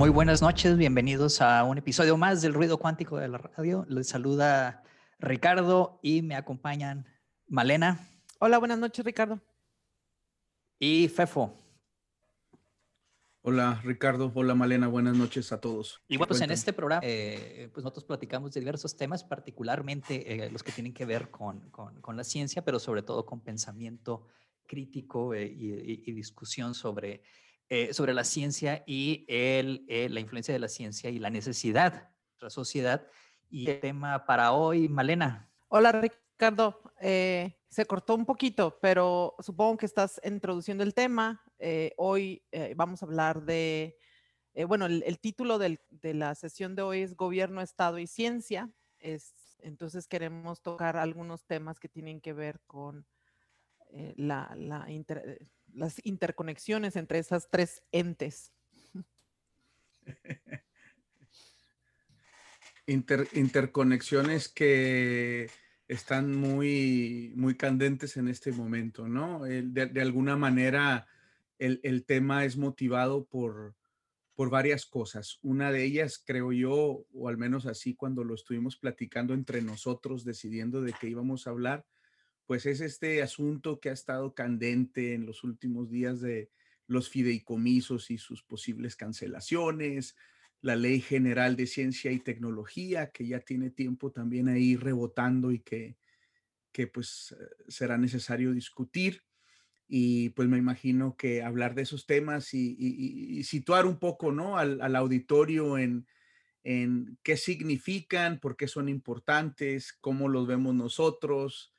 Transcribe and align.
Muy 0.00 0.08
buenas 0.08 0.40
noches, 0.40 0.78
bienvenidos 0.78 1.42
a 1.42 1.62
un 1.62 1.76
episodio 1.76 2.16
más 2.16 2.40
del 2.40 2.54
Ruido 2.54 2.78
Cuántico 2.78 3.18
de 3.18 3.28
la 3.28 3.36
Radio. 3.36 3.84
Les 3.86 4.08
saluda 4.08 4.82
Ricardo 5.18 6.00
y 6.02 6.22
me 6.22 6.36
acompañan 6.36 7.06
Malena. 7.46 8.08
Hola, 8.38 8.56
buenas 8.56 8.78
noches, 8.78 9.04
Ricardo. 9.04 9.42
Y 10.78 11.08
Fefo. 11.08 11.54
Hola 13.42 13.78
Ricardo, 13.84 14.32
hola 14.34 14.54
Malena, 14.54 14.88
buenas 14.88 15.18
noches 15.18 15.52
a 15.52 15.60
todos. 15.60 16.00
Y 16.08 16.16
bueno, 16.16 16.28
pues 16.28 16.40
en 16.40 16.50
este 16.50 16.72
programa, 16.72 17.02
eh, 17.04 17.68
pues 17.74 17.84
nosotros 17.84 18.06
platicamos 18.06 18.54
de 18.54 18.60
diversos 18.60 18.96
temas, 18.96 19.22
particularmente 19.22 20.46
eh, 20.46 20.50
los 20.50 20.62
que 20.62 20.72
tienen 20.72 20.94
que 20.94 21.04
ver 21.04 21.30
con, 21.30 21.68
con, 21.68 22.16
la 22.16 22.24
ciencia, 22.24 22.64
pero 22.64 22.78
sobre 22.78 23.02
todo 23.02 23.26
con 23.26 23.42
pensamiento 23.42 24.28
crítico 24.66 25.34
eh, 25.34 25.44
y, 25.44 26.10
discusión 26.12 26.74
sobre 26.74 27.22
eh, 27.72 27.94
sobre 27.94 28.14
la 28.14 28.24
ciencia 28.24 28.82
y 28.84 29.24
el, 29.28 29.84
eh, 29.88 30.08
la 30.08 30.18
influencia 30.18 30.52
de 30.52 30.58
la 30.58 30.66
ciencia 30.66 31.08
y 31.08 31.20
la 31.20 31.30
necesidad 31.30 31.92
de 31.92 32.40
la 32.40 32.50
sociedad. 32.50 33.06
Y 33.48 33.70
el 33.70 33.78
tema 33.78 34.26
para 34.26 34.50
hoy, 34.50 34.88
Malena. 34.88 35.48
Hola, 35.68 35.92
Ricardo. 35.92 36.82
Eh, 37.00 37.56
se 37.68 37.86
cortó 37.86 38.16
un 38.16 38.26
poquito, 38.26 38.76
pero 38.82 39.36
supongo 39.38 39.76
que 39.76 39.86
estás 39.86 40.20
introduciendo 40.24 40.82
el 40.82 40.94
tema. 40.94 41.44
hoy 41.96 42.42
vamos 42.74 43.04
a 43.04 43.06
hablar 43.06 43.44
de, 43.44 43.96
bueno, 44.66 44.86
el, 44.86 45.18
título 45.20 45.60
del, 45.60 45.78
de 45.90 46.14
la 46.14 46.34
sesión 46.34 46.74
de 46.74 46.82
hoy 46.82 47.02
es 47.02 47.14
Gobierno, 47.14 47.60
Estado 47.60 48.00
y 48.00 48.08
Ciencia. 48.08 48.68
Es, 48.98 49.32
entonces 49.60 50.08
queremos 50.08 50.60
tocar 50.60 50.96
algunos 50.96 51.44
temas 51.44 51.78
que 51.78 51.88
tienen 51.88 52.20
que 52.20 52.32
ver 52.32 52.58
con 52.66 53.06
la, 54.16 54.52
la 54.56 54.90
las 55.74 56.00
interconexiones 56.04 56.96
entre 56.96 57.18
esas 57.18 57.48
tres 57.50 57.82
entes. 57.92 58.52
interconexiones 62.86 64.48
que 64.48 65.48
están 65.86 66.34
muy, 66.36 67.32
muy 67.36 67.56
candentes 67.56 68.16
en 68.16 68.28
este 68.28 68.52
momento, 68.52 69.08
¿no? 69.08 69.42
de, 69.44 70.00
alguna 70.00 70.36
manera, 70.36 71.06
el, 71.58 72.04
tema 72.04 72.44
es 72.44 72.56
motivado 72.56 73.24
por, 73.24 73.74
por 74.34 74.50
varias 74.50 74.86
cosas. 74.86 75.38
Una 75.42 75.70
de 75.72 75.84
ellas, 75.84 76.22
creo 76.24 76.52
yo, 76.52 77.04
o 77.12 77.28
al 77.28 77.38
menos 77.38 77.66
así 77.66 77.94
cuando 77.94 78.24
lo 78.24 78.34
estuvimos 78.34 78.76
platicando 78.76 79.34
entre 79.34 79.62
nosotros, 79.62 80.24
decidiendo 80.24 80.80
de 80.80 80.92
qué 80.92 81.08
íbamos 81.08 81.46
a 81.46 81.50
hablar, 81.50 81.84
pues 82.50 82.66
es 82.66 82.80
este 82.80 83.22
asunto 83.22 83.78
que 83.78 83.90
ha 83.90 83.92
estado 83.92 84.34
candente 84.34 85.14
en 85.14 85.24
los 85.24 85.44
últimos 85.44 85.88
días 85.88 86.20
de 86.20 86.50
los 86.88 87.08
fideicomisos 87.08 88.10
y 88.10 88.18
sus 88.18 88.42
posibles 88.42 88.96
cancelaciones, 88.96 90.16
la 90.60 90.74
Ley 90.74 91.00
General 91.00 91.54
de 91.54 91.68
Ciencia 91.68 92.10
y 92.10 92.18
Tecnología, 92.18 93.12
que 93.12 93.24
ya 93.24 93.38
tiene 93.38 93.70
tiempo 93.70 94.10
también 94.10 94.48
ahí 94.48 94.74
rebotando 94.74 95.52
y 95.52 95.60
que, 95.60 95.96
que 96.72 96.88
pues 96.88 97.36
será 97.68 97.96
necesario 97.98 98.52
discutir. 98.52 99.22
Y 99.86 100.30
pues 100.30 100.48
me 100.48 100.58
imagino 100.58 101.16
que 101.16 101.44
hablar 101.44 101.76
de 101.76 101.82
esos 101.82 102.04
temas 102.04 102.52
y, 102.52 103.44
situar 103.44 103.86
un 103.86 104.00
poco 104.00 104.32
¿no? 104.32 104.58
al, 104.58 104.80
al 104.80 104.96
auditorio 104.96 105.78
en, 105.78 106.04
en 106.64 107.16
qué 107.22 107.36
significan, 107.36 108.40
por 108.40 108.56
qué 108.56 108.66
son 108.66 108.88
importantes, 108.88 109.92
cómo 109.92 110.28
los 110.28 110.48
vemos 110.48 110.74
nosotros, 110.74 111.72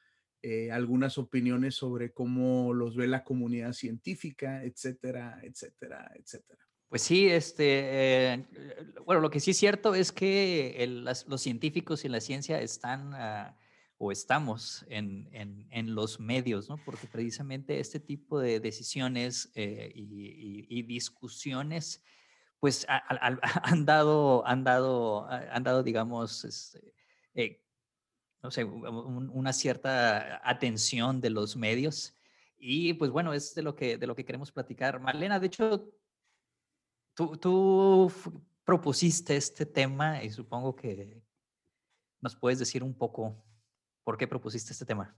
eh, 0.44 0.72
algunas 0.72 1.18
opiniones 1.18 1.76
sobre 1.76 2.12
cómo 2.12 2.74
los 2.74 2.96
ve 2.96 3.08
la 3.08 3.24
comunidad 3.24 3.74
científica, 3.74 4.64
etcétera, 4.64 5.40
etcétera, 5.44 6.12
etcétera. 6.16 6.60
Pues 6.90 7.04
sí, 7.04 7.28
este, 7.28 8.34
eh, 8.34 8.46
bueno, 9.06 9.22
lo 9.22 9.30
que 9.30 9.40
sí 9.40 9.52
es 9.52 9.58
cierto 9.58 9.96
es 9.96 10.12
que 10.12 10.84
los 11.28 11.42
científicos 11.42 12.04
y 12.06 12.10
la 12.10 12.20
ciencia 12.20 12.60
están 12.60 13.14
ah, 13.14 13.56
o 14.04 14.12
estamos 14.12 14.84
en, 14.90 15.30
en, 15.32 15.94
los 15.94 16.20
medios, 16.20 16.68
¿no? 16.70 16.78
Porque 16.84 17.06
precisamente 17.06 17.80
este 17.80 18.00
tipo 18.00 18.40
de 18.40 18.60
decisiones 18.60 19.52
eh, 19.54 19.92
y, 19.94 20.82
discusiones, 20.82 22.04
pues 22.60 22.88
han 22.90 23.86
dado, 23.86 24.44
han 24.48 24.64
dado, 24.64 25.28
han 25.30 25.64
dado, 25.64 25.84
digamos, 25.84 26.46
este, 26.46 27.61
no 28.44 28.52
sé, 28.52 28.64
una 28.64 29.54
cierta 29.54 30.42
atención 30.48 31.22
de 31.22 31.30
los 31.30 31.56
medios. 31.56 32.16
Y 32.58 32.94
pues 32.94 33.12
bueno, 33.12 33.34
es 33.34 33.54
de 33.56 33.62
lo 33.62 33.76
que, 33.76 33.98
de 33.98 34.08
lo 34.08 34.16
que 34.16 34.26
queremos 34.26 34.52
platicar. 34.52 35.00
Marlena, 35.00 35.40
de 35.40 35.48
hecho, 35.48 35.92
tú, 37.14 37.38
tú 37.38 38.12
propusiste 38.64 39.36
este 39.36 39.66
tema 39.66 40.24
y 40.24 40.30
supongo 40.30 40.76
que 40.76 41.22
nos 42.20 42.36
puedes 42.36 42.60
decir 42.60 42.84
un 42.84 42.94
poco 42.94 43.44
por 44.04 44.18
qué 44.18 44.28
propusiste 44.28 44.74
este 44.74 44.86
tema. 44.86 45.16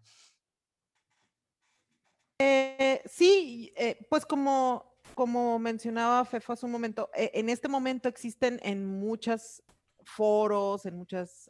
Eh, 2.39 3.01
sí, 3.05 3.73
eh, 3.75 4.05
pues 4.09 4.25
como, 4.25 4.97
como 5.15 5.59
mencionaba 5.59 6.25
Fefo 6.25 6.53
hace 6.53 6.65
un 6.65 6.71
momento, 6.71 7.09
eh, 7.15 7.31
en 7.33 7.49
este 7.49 7.67
momento 7.67 8.09
existen 8.09 8.59
en 8.63 8.85
muchas 8.85 9.63
foros, 10.05 10.85
en 10.85 10.97
muchos 10.97 11.49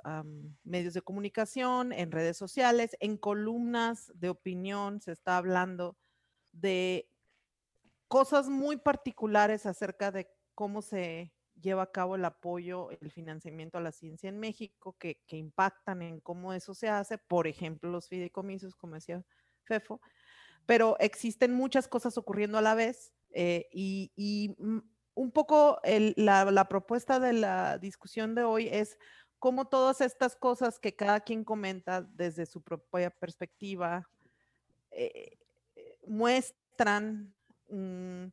medios 0.64 0.94
de 0.94 1.02
comunicación, 1.02 1.92
en 1.94 2.12
redes 2.12 2.38
sociales, 2.38 2.96
en 3.00 3.18
columnas 3.18 4.12
de 4.16 4.30
opinión, 4.30 5.02
se 5.02 5.12
está 5.12 5.38
hablando 5.38 5.98
de 6.52 7.10
cosas 8.08 8.50
muy 8.50 8.78
particulares 8.78 9.66
acerca 9.66 10.12
de 10.12 10.30
cómo 10.54 10.82
se 10.82 11.34
lleva 11.60 11.84
a 11.84 11.92
cabo 11.92 12.16
el 12.16 12.26
apoyo, 12.26 12.90
el 12.92 13.12
financiamiento 13.12 13.78
a 13.78 13.82
la 13.82 13.92
ciencia 13.92 14.30
en 14.30 14.40
México, 14.40 14.96
que, 15.00 15.18
impactan 15.30 16.02
en 16.02 16.20
cómo 16.20 16.54
eso 16.54 16.74
se 16.74 16.90
hace, 16.90 17.18
por 17.18 17.48
ejemplo, 17.48 17.90
los 17.90 18.08
fideicomisos, 18.08 18.76
como 18.76 18.96
decía 18.96 19.24
Fefo, 19.64 20.02
pero 20.66 20.98
existen 21.00 21.54
muchas 21.54 21.88
cosas 21.88 22.18
ocurriendo 22.18 22.58
a 22.58 22.62
la 22.62 22.76
vez 22.76 23.14
eh, 23.32 23.68
y, 23.72 24.12
y 24.16 24.56
mm, 24.58 24.80
un 25.16 25.32
poco 25.32 25.80
la, 25.84 26.68
propuesta 26.68 27.20
de 27.20 27.34
la 27.34 27.78
discusión 27.78 28.36
de 28.36 28.44
hoy 28.44 28.68
es 28.72 28.98
cómo 29.40 29.66
todas 29.66 30.02
estas 30.02 30.36
cosas 30.36 30.80
que 30.80 30.96
cada 30.96 31.20
quien 31.20 31.44
comenta 31.44 32.02
desde 32.02 32.46
su 32.46 32.62
propia 32.62 33.10
perspectiva 33.10 34.10
eh, 34.92 35.38
muestran 36.08 37.34
mm, 37.70 38.26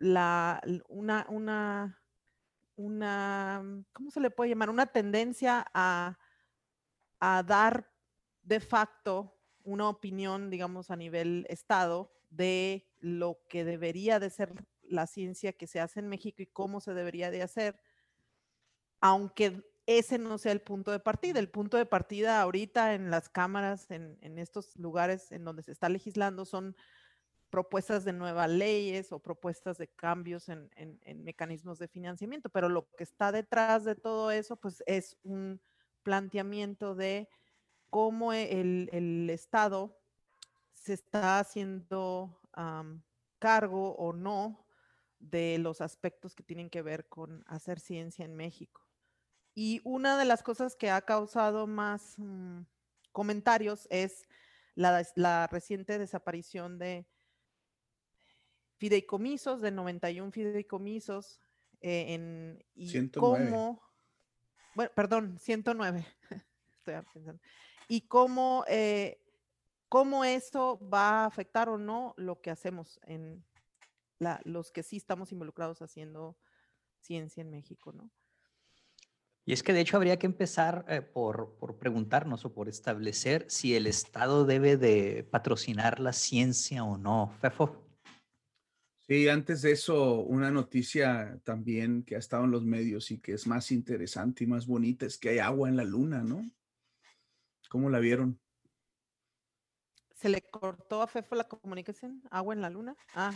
una, 0.00 1.26
una, 1.28 2.02
una, 2.76 3.84
¿cómo 3.92 4.10
se 4.10 4.20
le 4.20 4.30
puede 4.30 4.50
llamar? 4.50 4.70
Una 4.70 4.86
tendencia 4.86 5.66
a, 5.72 6.18
a 7.20 7.42
dar 7.42 7.90
de 8.42 8.60
facto 8.60 9.36
una 9.64 9.88
opinión, 9.88 10.48
digamos, 10.50 10.90
a 10.90 10.96
nivel 10.96 11.46
Estado 11.48 12.12
de 12.30 12.86
lo 13.00 13.38
que 13.48 13.64
debería 13.64 14.20
de 14.20 14.30
ser 14.30 14.54
la 14.90 15.06
ciencia 15.06 15.52
que 15.52 15.66
se 15.66 15.80
hace 15.80 16.00
en 16.00 16.08
México 16.08 16.42
y 16.42 16.46
cómo 16.46 16.80
se 16.80 16.94
debería 16.94 17.30
de 17.30 17.42
hacer, 17.42 17.78
aunque 19.00 19.62
ese 19.86 20.18
no 20.18 20.36
sea 20.36 20.52
el 20.52 20.60
punto 20.60 20.90
de 20.90 20.98
partida. 20.98 21.38
El 21.38 21.48
punto 21.48 21.76
de 21.76 21.86
partida 21.86 22.40
ahorita 22.42 22.94
en 22.94 23.10
las 23.10 23.28
cámaras, 23.28 23.90
en, 23.90 24.38
estos 24.38 24.76
lugares 24.76 25.30
en 25.32 25.44
donde 25.44 25.62
se 25.62 25.72
está 25.72 25.88
legislando, 25.88 26.44
son 26.44 26.76
propuestas 27.50 28.04
de 28.04 28.12
nuevas 28.12 28.50
leyes 28.50 29.12
o 29.12 29.20
propuestas 29.20 29.78
de 29.78 29.86
cambios 29.86 30.48
en, 30.48 30.68
mecanismos 31.22 31.78
de 31.78 31.86
financiamiento, 31.86 32.50
pero 32.50 32.68
lo 32.68 32.90
que 32.96 33.04
está 33.04 33.30
detrás 33.30 33.84
de 33.84 33.94
todo 33.94 34.32
eso, 34.32 34.56
pues 34.56 34.82
es 34.86 35.16
un 35.22 35.60
planteamiento 36.02 36.96
de 36.96 37.28
cómo 37.88 38.32
el, 38.32 39.30
Estado 39.30 39.96
se 40.74 40.94
está 40.94 41.38
haciendo 41.38 42.40
cargo 43.38 43.94
o 43.96 44.12
no 44.12 44.65
de 45.18 45.58
los 45.58 45.80
aspectos 45.80 46.34
que 46.34 46.42
tienen 46.42 46.70
que 46.70 46.82
ver 46.82 47.08
con 47.08 47.44
hacer 47.46 47.80
ciencia 47.80 48.24
en 48.24 48.34
México. 48.34 48.86
Y 49.54 49.80
una 49.84 50.18
de 50.18 50.26
las 50.26 50.42
cosas 50.42 50.76
que 50.76 50.90
ha 50.90 51.00
causado 51.00 51.66
más 51.66 52.14
mm, 52.18 52.62
comentarios 53.12 53.88
es 53.90 54.28
la, 54.74 55.46
reciente 55.46 55.98
desaparición 55.98 56.78
de 56.78 57.06
fideicomisos, 58.76 59.62
de 59.62 59.70
91 59.70 60.30
fideicomisos, 60.30 61.40
eh, 61.80 62.14
en, 62.14 62.64
y 62.74 62.88
109. 62.90 63.50
cómo, 63.50 63.82
bueno, 64.74 64.90
perdón, 64.94 65.38
109, 65.38 66.06
estoy 66.76 66.94
pensando, 67.14 67.40
y 67.88 68.02
cómo, 68.02 68.64
eh, 68.68 69.22
cómo 69.88 70.24
eso 70.24 70.78
va 70.92 71.22
a 71.22 71.26
afectar 71.26 71.70
o 71.70 71.78
no 71.78 72.12
lo 72.18 72.42
que 72.42 72.50
hacemos 72.50 73.00
en, 73.04 73.42
los 74.44 74.70
que 74.70 74.82
sí 74.82 74.96
estamos 74.96 75.32
involucrados 75.32 75.82
haciendo 75.82 76.36
ciencia 77.00 77.40
en 77.40 77.50
México, 77.50 77.92
¿no? 77.92 78.10
Y 79.48 79.52
es 79.52 79.62
que 79.62 79.72
de 79.72 79.80
hecho 79.80 79.96
habría 79.96 80.18
que 80.18 80.26
empezar 80.26 80.84
eh, 80.88 81.02
por, 81.02 81.56
preguntarnos 81.78 82.44
o 82.44 82.52
por 82.52 82.68
establecer 82.68 83.46
si 83.48 83.76
el 83.76 83.86
Estado 83.86 84.44
debe 84.44 84.76
de 84.76 85.22
patrocinar 85.22 86.00
la 86.00 86.12
ciencia 86.12 86.82
o 86.82 86.98
no. 86.98 87.32
Fefo. 87.40 87.86
Sí, 89.06 89.28
antes 89.28 89.62
de 89.62 89.70
eso, 89.70 90.22
una 90.22 90.50
noticia 90.50 91.40
también 91.44 92.02
que 92.02 92.16
ha 92.16 92.18
estado 92.18 92.42
en 92.42 92.50
los 92.50 92.64
medios 92.64 93.12
y 93.12 93.20
que 93.20 93.34
es 93.34 93.46
más 93.46 93.70
interesante 93.70 94.42
y 94.42 94.48
más 94.48 94.66
bonita 94.66 95.06
es 95.06 95.16
que 95.16 95.28
hay 95.28 95.38
agua 95.38 95.68
en 95.68 95.76
la 95.76 95.84
luna, 95.84 96.24
¿no? 96.24 96.44
¿Cómo 97.68 97.88
la 97.88 98.00
vieron? 98.00 98.40
¿Se 100.16 100.28
le 100.28 100.42
cortó 100.42 101.02
a 101.02 101.06
Fefo 101.06 101.36
la 101.36 101.46
comunicación? 101.46 102.20
¿Agua 102.32 102.52
en 102.52 102.62
la 102.62 102.70
luna? 102.70 102.96
Ah, 103.14 103.32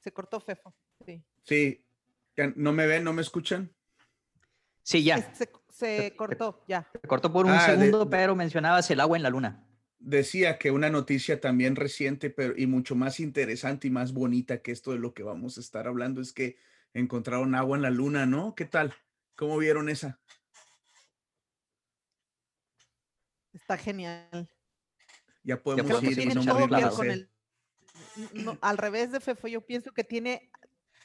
se 0.00 0.12
cortó 0.12 0.40
Fefo, 0.40 0.74
sí. 1.04 1.22
Sí, 1.44 1.84
¿no 2.56 2.72
me 2.72 2.86
ven, 2.86 3.04
no 3.04 3.12
me 3.12 3.22
escuchan? 3.22 3.72
Sí, 4.82 5.04
ya. 5.04 5.32
Se, 5.70 6.14
cortó, 6.16 6.64
ya. 6.66 6.88
Se 6.92 7.06
cortó 7.06 7.32
por 7.32 7.46
un 7.46 7.52
ah, 7.52 7.66
segundo, 7.66 8.10
pero 8.10 8.34
mencionabas 8.34 8.90
el 8.90 9.00
agua 9.00 9.16
en 9.16 9.22
la 9.22 9.30
luna 9.30 9.64
decía 10.00 10.58
que 10.58 10.70
una 10.70 10.90
noticia 10.90 11.40
también 11.40 11.76
reciente 11.76 12.30
pero, 12.30 12.54
y 12.56 12.66
mucho 12.66 12.96
más 12.96 13.20
interesante 13.20 13.86
y 13.86 13.90
más 13.90 14.12
bonita 14.12 14.62
que 14.62 14.72
esto 14.72 14.92
de 14.92 14.98
lo 14.98 15.14
que 15.14 15.22
vamos 15.22 15.58
a 15.58 15.60
estar 15.60 15.86
hablando 15.86 16.20
es 16.20 16.32
que 16.32 16.56
encontraron 16.94 17.54
agua 17.54 17.76
en 17.76 17.82
la 17.82 17.90
luna, 17.90 18.26
¿no? 18.26 18.54
¿Qué 18.54 18.64
tal? 18.64 18.94
¿Cómo 19.36 19.58
vieron 19.58 19.88
esa? 19.88 20.18
Está 23.52 23.76
genial. 23.76 24.48
Ya 25.42 25.62
podemos 25.62 26.02
ir. 26.02 26.18
y 26.18 26.26
no 26.26 26.44
con 26.96 27.10
el, 27.10 27.29
al 28.60 28.78
revés 28.78 29.12
de 29.12 29.20
Fefo, 29.20 29.48
yo 29.48 29.60
pienso 29.60 29.92
que 29.92 30.04
tiene, 30.04 30.50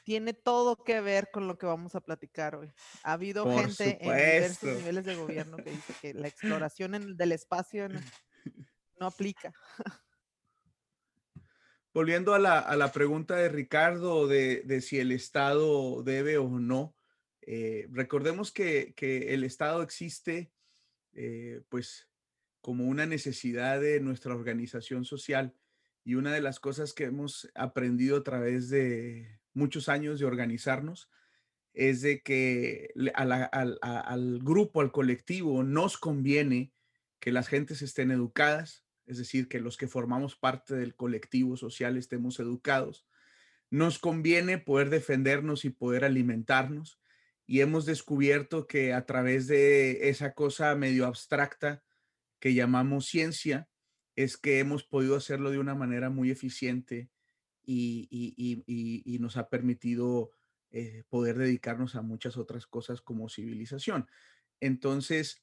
tiene 0.04 0.32
todo 0.32 0.82
que 0.84 1.00
ver 1.00 1.30
con 1.32 1.46
lo 1.46 1.58
que 1.58 1.66
vamos 1.66 1.94
a 1.94 2.00
platicar 2.00 2.56
hoy. 2.56 2.72
Ha 3.02 3.12
habido 3.12 3.44
gente 3.58 3.98
en 4.00 4.14
diversos 4.14 4.78
niveles 4.78 5.04
de 5.04 5.16
gobierno 5.16 5.56
que 5.58 5.70
dice 5.70 5.94
que 6.00 6.14
la 6.14 6.28
exploración 6.28 6.94
en, 6.94 7.16
del 7.16 7.32
espacio 7.32 7.88
no 8.98 9.06
aplica. 9.06 9.52
Volviendo 11.96 12.34
a 12.34 12.38
la, 12.38 12.92
pregunta 12.92 13.36
de 13.36 13.48
Ricardo 13.48 14.26
de, 14.26 14.80
si 14.82 14.98
el 14.98 15.12
Estado 15.12 16.02
debe 16.02 16.36
o 16.36 16.46
no, 16.48 16.94
eh, 17.40 17.86
recordemos 17.90 18.52
que, 18.52 18.92
el 19.00 19.44
Estado 19.44 19.82
existe 19.82 20.52
eh, 21.14 21.62
pues 21.70 22.06
como 22.60 22.84
una 22.84 23.06
necesidad 23.06 23.80
de 23.80 24.00
nuestra 24.00 24.34
organización 24.34 25.06
social 25.06 25.54
y 26.06 26.14
una 26.14 26.32
de 26.32 26.40
las 26.40 26.60
cosas 26.60 26.92
que 26.92 27.02
hemos 27.02 27.50
aprendido 27.56 28.18
a 28.18 28.22
través 28.22 28.70
de 28.70 29.40
muchos 29.54 29.88
años 29.88 30.20
de 30.20 30.24
organizarnos 30.24 31.10
es 31.74 32.00
de 32.00 32.22
que 32.22 32.94
al 33.12 34.38
grupo, 34.40 34.80
al 34.80 34.92
colectivo, 34.92 35.64
nos 35.64 35.98
conviene 35.98 36.72
que 37.18 37.32
las 37.32 37.48
gentes 37.48 37.82
estén 37.82 38.12
educadas, 38.12 38.84
es 39.06 39.18
decir, 39.18 39.48
que 39.48 39.58
los 39.58 39.76
que 39.76 39.88
formamos 39.88 40.36
parte 40.36 40.76
del 40.76 40.94
colectivo 40.94 41.56
social 41.56 41.96
estemos 41.96 42.38
educados. 42.38 43.04
Nos 43.68 43.98
conviene 43.98 44.58
poder 44.58 44.90
defendernos 44.90 45.64
y 45.64 45.70
poder 45.70 46.04
alimentarnos 46.04 47.00
y 47.48 47.62
hemos 47.62 47.84
descubierto 47.84 48.68
que 48.68 48.92
a 48.92 49.06
través 49.06 49.48
de 49.48 50.08
esa 50.08 50.34
cosa 50.34 50.72
medio 50.76 51.04
abstracta 51.04 51.82
que 52.38 52.54
llamamos 52.54 53.06
ciencia, 53.06 53.68
es 54.16 54.36
que 54.36 54.58
hemos 54.58 54.82
podido 54.82 55.14
hacerlo 55.16 55.50
de 55.50 55.58
una 55.58 55.74
manera 55.74 56.10
muy 56.10 56.30
eficiente 56.30 57.10
y, 57.64 59.18
nos 59.20 59.36
ha 59.36 59.48
permitido 59.48 60.30
eh, 60.70 61.04
poder 61.08 61.36
dedicarnos 61.38 61.94
a 61.94 62.02
muchas 62.02 62.36
otras 62.36 62.66
cosas 62.66 63.00
como 63.00 63.28
civilización. 63.28 64.08
Entonces, 64.60 65.42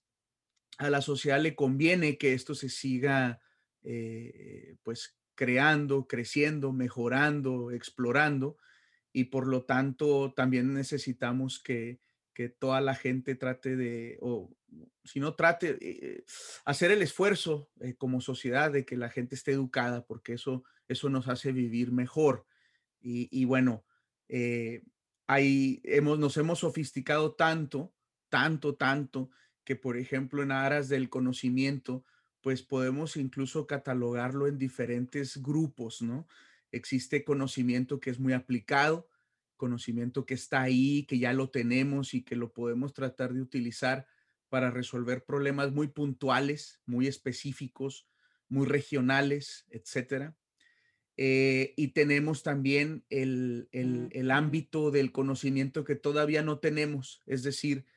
a 0.78 0.90
la 0.90 1.02
sociedad 1.02 1.40
le 1.40 1.56
conviene 1.56 2.18
que 2.18 2.34
esto 2.34 2.56
se 2.56 2.70
siga 2.70 3.42
eh, 3.84 4.78
pues 4.84 5.18
creando, 5.36 6.08
creciendo, 6.08 6.72
mejorando, 6.72 7.72
explorando 7.72 8.58
y 9.12 9.25
por 9.25 9.48
lo 9.48 9.66
tanto 9.66 10.34
también 10.34 10.74
necesitamos 10.74 11.62
que, 11.62 12.00
toda 12.60 12.81
la 12.81 12.96
gente 12.96 13.36
trate 13.36 13.75
de, 13.75 14.18
si 15.04 15.20
no 15.20 15.36
trate, 15.36 15.78
eh, 15.81 16.24
hacer 16.66 16.92
el 16.92 17.02
esfuerzo 17.02 17.70
eh, 17.81 17.96
como 17.96 18.22
sociedad 18.22 18.72
de 18.72 18.86
que 18.86 18.98
la 18.98 19.10
gente 19.10 19.36
esté 19.36 19.52
educada, 19.52 20.06
porque 20.06 20.34
eso, 20.34 20.64
eso 20.88 21.10
nos 21.10 21.28
hace 21.28 21.52
vivir 21.52 21.92
mejor. 21.92 22.46
Y, 23.06 23.44
bueno, 23.44 23.84
ahí 25.28 25.81
hemos, 25.84 26.18
nos 26.18 26.38
hemos 26.38 26.60
sofisticado 26.60 27.34
tanto, 27.34 27.94
tanto, 28.30 28.75
tanto, 28.75 29.30
que 29.66 29.75
por 29.75 29.98
ejemplo 29.98 30.42
en 30.42 30.52
aras 30.52 30.90
del 30.90 31.10
conocimiento, 31.10 32.06
pues 32.42 32.62
podemos 32.62 33.16
incluso 33.16 33.68
catalogarlo 33.68 34.48
en 34.48 34.58
diferentes 34.58 35.42
grupos, 35.42 36.02
¿no? 36.02 36.28
Existe 36.72 37.24
conocimiento 37.24 38.00
que 38.00 38.10
es 38.10 38.20
muy 38.20 38.34
aplicado, 38.34 39.08
conocimiento 39.56 40.25
que 40.25 40.34
está 40.34 40.62
ahí, 40.62 41.06
que 41.06 41.20
ya 41.20 41.31
lo 41.31 41.50
tenemos 41.50 42.14
y 42.14 42.24
que 42.24 42.36
lo 42.36 42.52
podemos 42.52 42.94
tratar 42.94 43.34
de 43.34 43.42
utilizar 43.42 44.08
para 44.54 44.70
resolver 44.70 45.26
problemas 45.26 45.72
muy 45.72 45.88
puntuales, 45.88 46.80
muy 46.86 47.08
específicos, 47.08 48.08
muy 48.50 48.68
regionales, 48.68 49.66
etcétera. 49.72 50.36
Eh, 51.18 51.74
y 51.76 51.88
tenemos 51.88 52.44
también 52.44 53.04
el, 53.10 53.68
el, 53.72 54.30
ámbito 54.30 54.92
del 54.92 55.12
conocimiento 55.12 55.84
que 55.84 55.96
todavía 55.96 56.44
no 56.44 56.60
tenemos, 56.60 57.24
es 57.26 57.42
decir, 57.42 57.88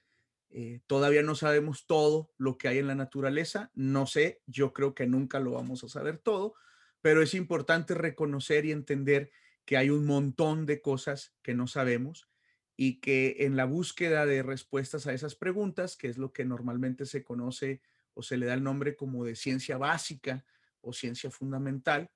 eh, 0.48 0.80
todavía 0.86 1.22
no 1.22 1.34
sabemos 1.34 1.86
todo 1.86 2.32
lo 2.38 2.56
que 2.56 2.68
hay 2.68 2.78
en 2.78 2.86
la 2.86 2.94
naturaleza, 2.94 3.70
no 3.74 4.06
sé, 4.06 4.40
yo 4.46 4.72
creo 4.72 4.94
que 4.94 5.06
nunca 5.06 5.40
lo 5.40 5.50
vamos 5.50 5.84
a 5.84 5.90
saber 5.90 6.16
todo, 6.16 6.54
pero 7.02 7.20
es 7.20 7.34
importante 7.34 7.92
reconocer 7.92 8.64
y 8.64 8.72
entender 8.72 9.30
que 9.66 9.76
hay 9.76 9.90
un 9.90 10.06
montón 10.06 10.64
de 10.64 10.80
cosas 10.80 11.34
que 11.42 11.52
no 11.52 11.66
sabemos 11.66 12.30
y 12.76 13.00
que 13.00 13.36
en 13.40 13.56
la 13.56 13.64
búsqueda 13.64 14.26
de 14.26 14.42
respuestas 14.42 15.06
a 15.06 15.14
esas 15.14 15.34
preguntas, 15.34 15.96
que 15.96 16.08
es 16.08 16.18
lo 16.18 16.32
que 16.32 16.44
normalmente 16.44 17.06
se 17.06 17.24
conoce 17.24 17.80
o 18.14 18.22
se 18.22 18.36
le 18.36 18.46
da 18.46 18.54
el 18.54 18.62
nombre 18.62 18.96
como 18.96 19.24
de 19.24 19.34
ciencia 19.34 19.78
básica 19.78 20.44
o 20.82 20.92
ciencia 20.92 21.30
fundamental, 21.30 22.10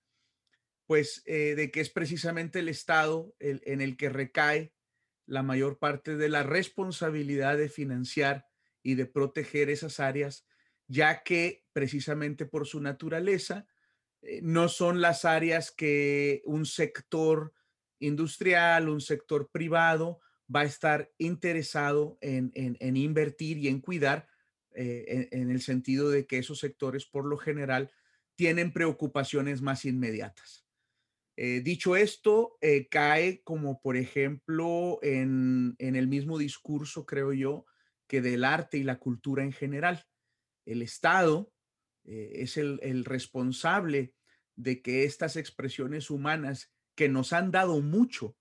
pues 0.86 1.22
eh, 1.24 1.54
de 1.54 1.70
que 1.70 1.80
es 1.80 1.88
precisamente 1.88 2.58
el 2.58 2.68
estado 2.68 3.34
en 3.38 3.80
el 3.80 3.96
que 3.96 4.08
recae 4.08 4.74
la 5.26 5.42
mayor 5.42 5.78
parte 5.78 6.16
de 6.16 6.28
la 6.28 6.42
responsabilidad 6.42 7.56
de 7.56 7.68
financiar 7.68 8.48
y 8.82 8.96
de 8.96 9.06
proteger 9.06 9.70
esas 9.70 10.00
áreas, 10.00 10.46
ya 10.88 11.22
que 11.22 11.64
precisamente 11.72 12.44
por 12.44 12.66
su 12.66 12.80
naturaleza 12.80 13.66
eh, 14.22 14.40
no 14.42 14.68
son 14.68 15.00
las 15.00 15.24
áreas 15.24 15.70
que 15.70 16.42
un 16.44 16.66
sector 16.66 17.54
industrial, 18.00 18.88
un 18.88 19.00
sector 19.00 19.48
privado 19.50 20.20
va 20.54 20.60
a 20.60 20.64
estar 20.64 21.12
interesado 21.18 22.18
en, 22.20 22.52
invertir 22.96 23.58
y 23.58 23.68
en 23.68 23.80
cuidar, 23.80 24.28
eh, 24.74 25.28
en 25.32 25.50
el 25.50 25.60
sentido 25.60 26.10
de 26.10 26.26
que 26.26 26.38
esos 26.38 26.58
sectores 26.58 27.06
por 27.06 27.24
lo 27.24 27.36
general 27.36 27.90
tienen 28.36 28.72
preocupaciones 28.72 29.62
más 29.62 29.84
inmediatas. 29.84 30.66
Eh, 31.36 31.60
dicho 31.62 31.96
esto, 31.96 32.58
eh, 32.60 32.88
cae 32.88 33.42
como 33.42 33.80
por 33.80 33.96
ejemplo 33.96 34.98
en, 35.02 35.76
el 35.78 36.06
mismo 36.08 36.38
discurso, 36.38 37.06
creo 37.06 37.32
yo, 37.32 37.64
que 38.06 38.20
del 38.20 38.44
arte 38.44 38.78
y 38.78 38.82
la 38.82 38.98
cultura 38.98 39.44
en 39.44 39.52
general. 39.52 40.04
El 40.66 40.82
Estado 40.82 41.52
es 42.04 42.56
el, 42.56 43.04
responsable 43.04 44.14
de 44.56 44.82
que 44.82 45.04
estas 45.04 45.36
expresiones 45.36 46.10
humanas 46.10 46.72
que 46.94 47.08
nos 47.08 47.32
han 47.32 47.50
dado 47.50 47.80
mucho 47.80 48.36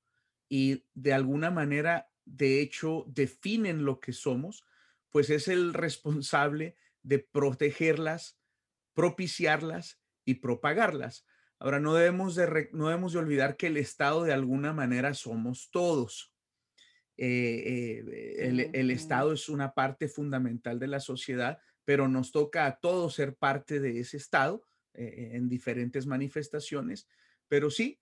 y 0.49 0.83
de 0.95 1.13
alguna 1.13 1.51
manera, 1.51 2.09
de 2.25 2.59
hecho, 2.59 3.05
definen 3.07 3.85
lo 3.85 3.99
que 3.99 4.11
somos, 4.11 4.65
pues 5.11 5.29
es 5.29 5.47
el 5.47 5.73
responsable 5.73 6.75
de 7.03 7.19
protegerlas, 7.19 8.39
propiciarlas 8.93 10.01
y 10.25 10.35
propagarlas. 10.35 11.25
Ahora, 11.59 11.79
no 11.79 11.93
debemos 11.93 12.35
de, 12.35 12.69
no 12.73 12.87
debemos 12.87 13.13
de 13.13 13.19
olvidar 13.19 13.57
que 13.57 13.67
el 13.67 13.77
Estado 13.77 14.23
de 14.23 14.33
alguna 14.33 14.73
manera 14.73 15.13
somos 15.13 15.69
todos. 15.71 16.33
Eh, 17.17 18.01
eh, 18.07 18.69
el, 18.73 18.91
Estado 18.91 19.33
es 19.33 19.49
una 19.49 19.73
parte 19.73 20.07
fundamental 20.07 20.79
de 20.79 20.87
la 20.87 21.01
sociedad, 21.01 21.59
pero 21.83 22.07
nos 22.07 22.31
toca 22.31 22.65
a 22.65 22.79
todos 22.79 23.15
ser 23.15 23.35
parte 23.35 23.79
de 23.79 23.99
ese 23.99 24.17
Estado 24.17 24.63
eh, 24.93 25.31
en 25.33 25.49
diferentes 25.49 26.05
manifestaciones. 26.05 27.07
Pero 27.49 27.69
sí, 27.69 27.99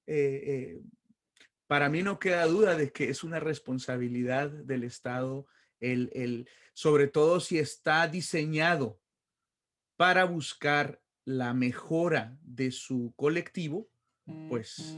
para 1.67 1.89
mí 1.89 2.01
no 2.01 2.19
queda 2.19 2.45
duda 2.45 2.75
de 2.75 2.91
que 2.91 3.09
es 3.09 3.24
una 3.24 3.39
responsabilidad 3.39 4.50
del 4.50 4.83
Estado, 4.83 5.45
el, 5.79 6.09
el, 6.13 6.50
sobre 6.74 7.07
todo 7.07 7.39
si 7.39 7.59
está 7.59 8.07
diseñado 8.07 9.00
para 9.97 10.25
buscar 10.25 11.01
la 11.25 11.53
mejora 11.53 12.38
de 12.41 12.71
su 12.71 13.13
colectivo, 13.15 13.89
pues... 14.50 14.97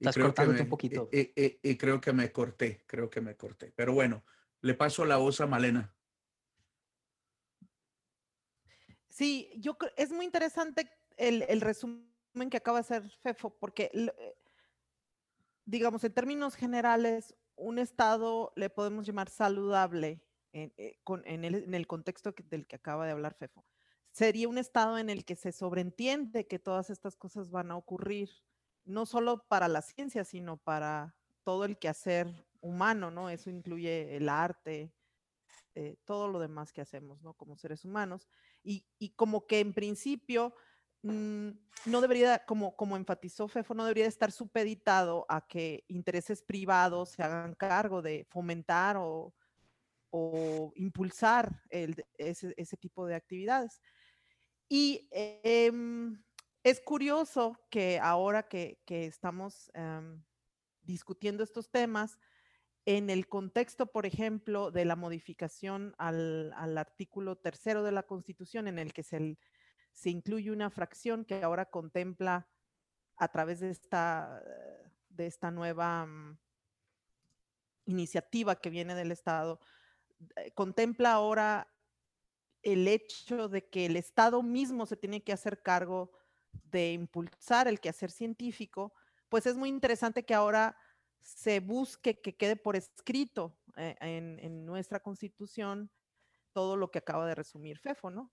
Estás 0.00 0.16
cortándote 0.16 0.62
un 0.62 0.68
poquito. 0.68 1.08
Y, 1.12 1.76
creo 1.76 2.00
que 2.00 2.12
me 2.12 2.32
corté, 2.32 2.84
creo 2.86 3.10
que 3.10 3.20
me 3.20 3.36
corté. 3.36 3.72
Pero 3.76 3.92
bueno, 3.92 4.24
le 4.62 4.74
paso 4.74 5.04
la 5.04 5.18
voz 5.18 5.40
a 5.40 5.46
Malena. 5.46 5.94
Sí, 9.08 9.50
yo 9.56 9.76
creo, 9.76 9.92
es 9.96 10.10
muy 10.10 10.24
interesante 10.24 10.90
el, 11.16 11.60
resumen 11.60 12.09
que 12.50 12.56
acaba 12.56 12.78
de 12.78 12.80
hacer 12.80 13.10
Fefo, 13.22 13.50
porque 13.50 13.90
digamos, 15.70 16.02
en 16.02 16.12
términos 16.12 16.56
generales, 16.56 17.34
un 17.56 17.78
estado 17.78 18.52
le 18.56 18.70
podemos 18.70 19.06
llamar 19.06 19.28
saludable 19.28 20.20
en, 20.52 20.72
eh, 20.76 20.98
el, 21.04 21.86
contexto 21.86 22.34
del 22.48 22.66
que 22.66 22.76
acaba 22.76 23.06
de 23.06 23.12
hablar 23.12 23.34
Fefo. 23.34 23.64
Sería 24.10 24.48
un 24.48 24.58
estado 24.58 24.98
en 24.98 25.10
el 25.10 25.24
que 25.24 25.36
se 25.36 25.52
sobreentiende 25.52 26.48
que 26.48 26.58
todas 26.58 26.90
estas 26.90 27.16
cosas 27.16 27.50
van 27.50 27.70
a 27.70 27.76
ocurrir, 27.76 28.30
no 28.84 29.06
solo 29.06 29.44
para 29.46 29.68
la 29.68 29.82
ciencia, 29.82 30.24
sino 30.24 30.56
para 30.56 31.14
todo 31.44 31.64
el 31.64 31.78
quehacer 31.78 32.26
humano, 32.60 33.12
¿no? 33.12 33.30
Eso 33.30 33.50
incluye 33.50 34.16
el 34.16 34.28
arte, 34.28 34.92
eh, 35.76 35.96
todo 36.04 36.26
lo 36.26 36.40
demás 36.40 36.72
que 36.72 36.80
hacemos, 36.80 37.22
¿no? 37.22 37.34
Como 37.34 37.56
seres 37.56 37.84
humanos. 37.84 38.26
Y, 38.64 38.84
y 38.98 39.10
como 39.10 39.46
que 39.46 39.60
en 39.60 39.72
principio 39.72 40.54
Mm, 41.02 41.50
no 41.86 42.00
debería, 42.00 42.44
como, 42.44 42.76
como 42.76 42.96
enfatizó 42.96 43.48
Fefo, 43.48 43.74
no 43.74 43.84
debería 43.84 44.06
estar 44.06 44.32
supeditado 44.32 45.24
a 45.28 45.46
que 45.46 45.84
intereses 45.88 46.42
privados 46.42 47.10
se 47.10 47.22
hagan 47.22 47.54
cargo 47.54 48.02
de 48.02 48.26
fomentar 48.28 48.96
o, 48.98 49.34
impulsar 50.74 51.62
ese, 51.70 52.76
tipo 52.78 53.06
de 53.06 53.14
actividades. 53.14 53.80
Y 54.68 55.08
em, 55.12 56.20
es 56.64 56.80
curioso 56.80 57.56
que 57.70 58.00
ahora 58.00 58.48
que, 58.48 58.80
estamos 58.88 59.70
em, 59.72 60.22
discutiendo 60.82 61.44
estos 61.44 61.70
temas, 61.70 62.18
en 62.86 63.08
el 63.08 63.28
contexto, 63.28 63.86
por 63.86 64.04
ejemplo, 64.04 64.72
de 64.72 64.84
la 64.84 64.96
modificación 64.96 65.94
al, 65.96 66.52
al 66.54 66.76
artículo 66.76 67.36
tercero 67.36 67.84
de 67.84 67.92
la 67.92 68.02
Constitución, 68.02 68.66
en 68.66 68.80
el 68.80 68.92
que 68.92 69.04
se 69.04 69.38
se 69.92 70.10
incluye 70.10 70.50
una 70.50 70.70
fracción 70.70 71.24
que 71.24 71.42
ahora 71.42 71.66
contempla 71.66 72.48
a 73.16 73.28
través 73.28 73.60
de 73.60 73.70
esta, 73.70 74.42
de 75.08 75.26
esta 75.26 75.50
nueva 75.50 76.06
mm, 76.06 76.38
iniciativa 77.86 78.56
que 78.56 78.70
viene 78.70 78.94
del 78.94 79.12
Estado, 79.12 79.60
eh, 80.36 80.52
contempla 80.52 81.12
ahora 81.12 81.68
el 82.62 82.88
hecho 82.88 83.48
de 83.48 83.68
que 83.68 83.86
el 83.86 83.96
Estado 83.96 84.42
mismo 84.42 84.86
se 84.86 84.96
tiene 84.96 85.22
que 85.22 85.32
hacer 85.32 85.62
cargo 85.62 86.12
de 86.64 86.92
impulsar 86.92 87.68
el 87.68 87.80
quehacer 87.80 88.10
científico, 88.10 88.92
pues 89.28 89.46
es 89.46 89.56
muy 89.56 89.68
interesante 89.68 90.24
que 90.24 90.34
ahora 90.34 90.76
se 91.20 91.60
busque 91.60 92.20
que 92.20 92.36
quede 92.36 92.56
por 92.56 92.76
escrito 92.76 93.58
eh, 93.76 93.96
en, 94.00 94.38
en, 94.40 94.64
nuestra 94.64 95.00
constitución 95.00 95.90
todo 96.52 96.76
lo 96.76 96.90
que 96.90 96.98
acaba 96.98 97.26
de 97.26 97.34
resumir 97.34 97.78
Fefo, 97.78 98.10
¿no? 98.10 98.32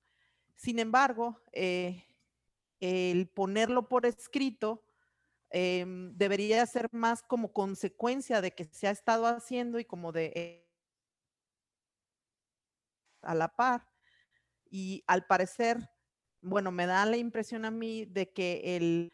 Sin 0.57 0.79
embargo, 0.79 1.39
eh, 1.53 2.03
el 2.79 3.29
ponerlo 3.29 3.87
por 3.87 4.07
escrito 4.07 4.83
em, 5.51 6.17
debería 6.17 6.65
ser 6.65 6.89
más 6.91 7.21
como 7.21 7.53
consecuencia 7.53 8.41
de 8.41 8.51
que 8.51 8.65
se 8.65 8.87
ha 8.87 8.91
estado 8.91 9.27
haciendo 9.27 9.79
y 9.79 9.85
como 9.85 10.11
de 10.11 10.33
eh, 10.35 10.67
a 13.21 13.35
la 13.35 13.55
par. 13.55 13.87
Y 14.69 15.03
al 15.05 15.27
parecer, 15.27 15.77
bueno, 16.41 16.71
me 16.71 16.87
da 16.87 17.05
la 17.05 17.17
impresión 17.17 17.63
a 17.63 17.71
mí 17.71 18.05
de 18.05 18.33
que 18.33 18.75
el, 18.75 19.13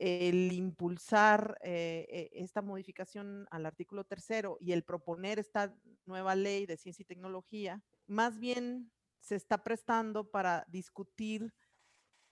impulsar 0.00 1.58
eh, 1.62 2.30
esta 2.32 2.62
modificación 2.62 3.46
al 3.50 3.66
artículo 3.66 4.04
tercero 4.04 4.56
y 4.60 4.72
el 4.72 4.82
proponer 4.82 5.38
esta 5.38 5.76
nueva 6.06 6.34
ley 6.34 6.66
de 6.66 6.78
ciencia 6.78 7.02
y 7.02 7.06
tecnología, 7.06 7.82
más 8.06 8.38
bien 8.38 8.90
se 9.22 9.36
está 9.36 9.62
prestando 9.62 10.30
para 10.30 10.66
discutir 10.68 11.54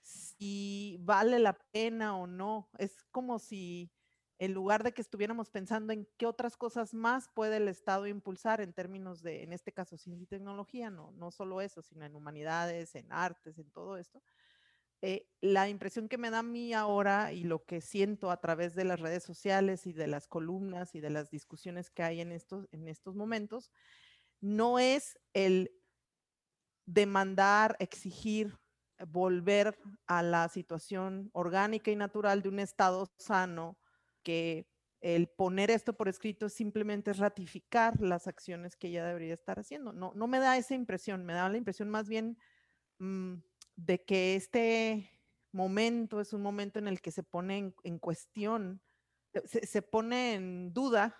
si 0.02 0.98
vale 1.00 1.38
la 1.38 1.54
pena 1.72 2.16
o 2.16 2.26
no. 2.26 2.68
Es 2.78 3.02
como 3.10 3.38
si 3.38 3.92
en 4.38 4.54
lugar 4.54 4.82
de 4.82 4.92
que 4.92 5.02
estuviéramos 5.02 5.50
pensando 5.50 5.92
en 5.92 6.08
qué 6.16 6.26
otras 6.26 6.56
cosas 6.56 6.94
más 6.94 7.28
puede 7.28 7.58
el 7.58 7.68
Estado 7.68 8.06
impulsar 8.06 8.60
en 8.60 8.72
términos 8.72 9.22
de, 9.22 9.42
en 9.42 9.52
este 9.52 9.72
caso, 9.72 9.98
ciencia 9.98 10.24
y 10.24 10.26
tecnología, 10.26 10.90
no, 10.90 11.12
no 11.12 11.30
solo 11.30 11.60
eso, 11.60 11.82
sino 11.82 12.06
en 12.06 12.16
humanidades, 12.16 12.94
en 12.94 13.12
artes, 13.12 13.58
en 13.58 13.70
todo 13.70 13.98
esto. 13.98 14.22
Eh, 15.02 15.28
la 15.40 15.68
impresión 15.68 16.08
que 16.08 16.18
me 16.18 16.30
da 16.30 16.40
a 16.40 16.42
mí 16.42 16.72
ahora 16.72 17.32
y 17.32 17.44
lo 17.44 17.64
que 17.64 17.80
siento 17.80 18.30
a 18.30 18.40
través 18.40 18.74
de 18.74 18.84
las 18.84 19.00
redes 19.00 19.22
sociales 19.22 19.86
y 19.86 19.92
de 19.92 20.06
las 20.06 20.26
columnas 20.26 20.94
y 20.94 21.00
de 21.00 21.10
las 21.10 21.30
discusiones 21.30 21.90
que 21.90 22.02
hay 22.02 22.20
en 22.20 22.32
estos, 22.32 22.66
en 22.72 22.88
estos 22.88 23.14
momentos, 23.14 23.70
no 24.40 24.78
es 24.78 25.18
el 25.34 25.70
demandar, 26.86 27.76
exigir, 27.78 28.58
volver 29.08 29.78
a 30.06 30.22
la 30.22 30.48
situación 30.48 31.30
orgánica 31.32 31.90
y 31.90 31.96
natural 31.96 32.42
de 32.42 32.48
un 32.48 32.58
estado 32.58 33.10
sano, 33.18 33.78
que 34.22 34.66
el 35.00 35.28
poner 35.28 35.70
esto 35.70 35.94
por 35.94 36.08
escrito 36.08 36.48
simplemente 36.48 37.10
es 37.10 37.18
ratificar 37.18 38.00
las 38.00 38.26
acciones 38.26 38.76
que 38.76 38.88
ella 38.88 39.04
debería 39.06 39.32
estar 39.32 39.58
haciendo. 39.58 39.92
No, 39.92 40.12
no 40.14 40.26
me 40.26 40.38
da 40.38 40.58
esa 40.58 40.74
impresión, 40.74 41.24
me 41.24 41.32
da 41.32 41.48
la 41.48 41.56
impresión 41.56 41.88
más 41.88 42.08
bien 42.08 42.36
mm, 42.98 43.36
de 43.76 44.04
que 44.04 44.36
este 44.36 45.10
momento 45.52 46.20
es 46.20 46.32
un 46.32 46.42
momento 46.42 46.78
en 46.78 46.86
el 46.86 47.00
que 47.00 47.10
se 47.10 47.22
pone 47.22 47.72
en, 47.82 47.98
cuestión, 47.98 48.82
se, 49.44 49.82
pone 49.82 50.34
en 50.34 50.72
duda 50.72 51.16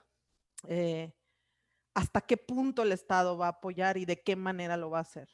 eh, 0.68 1.14
hasta 1.94 2.20
qué 2.20 2.36
punto 2.36 2.82
el 2.82 2.92
Estado 2.92 3.36
va 3.38 3.46
a 3.46 3.50
apoyar 3.50 3.96
y 3.96 4.04
de 4.04 4.22
qué 4.22 4.36
manera 4.36 4.76
lo 4.76 4.90
va 4.90 4.98
a 4.98 5.02
hacer. 5.02 5.28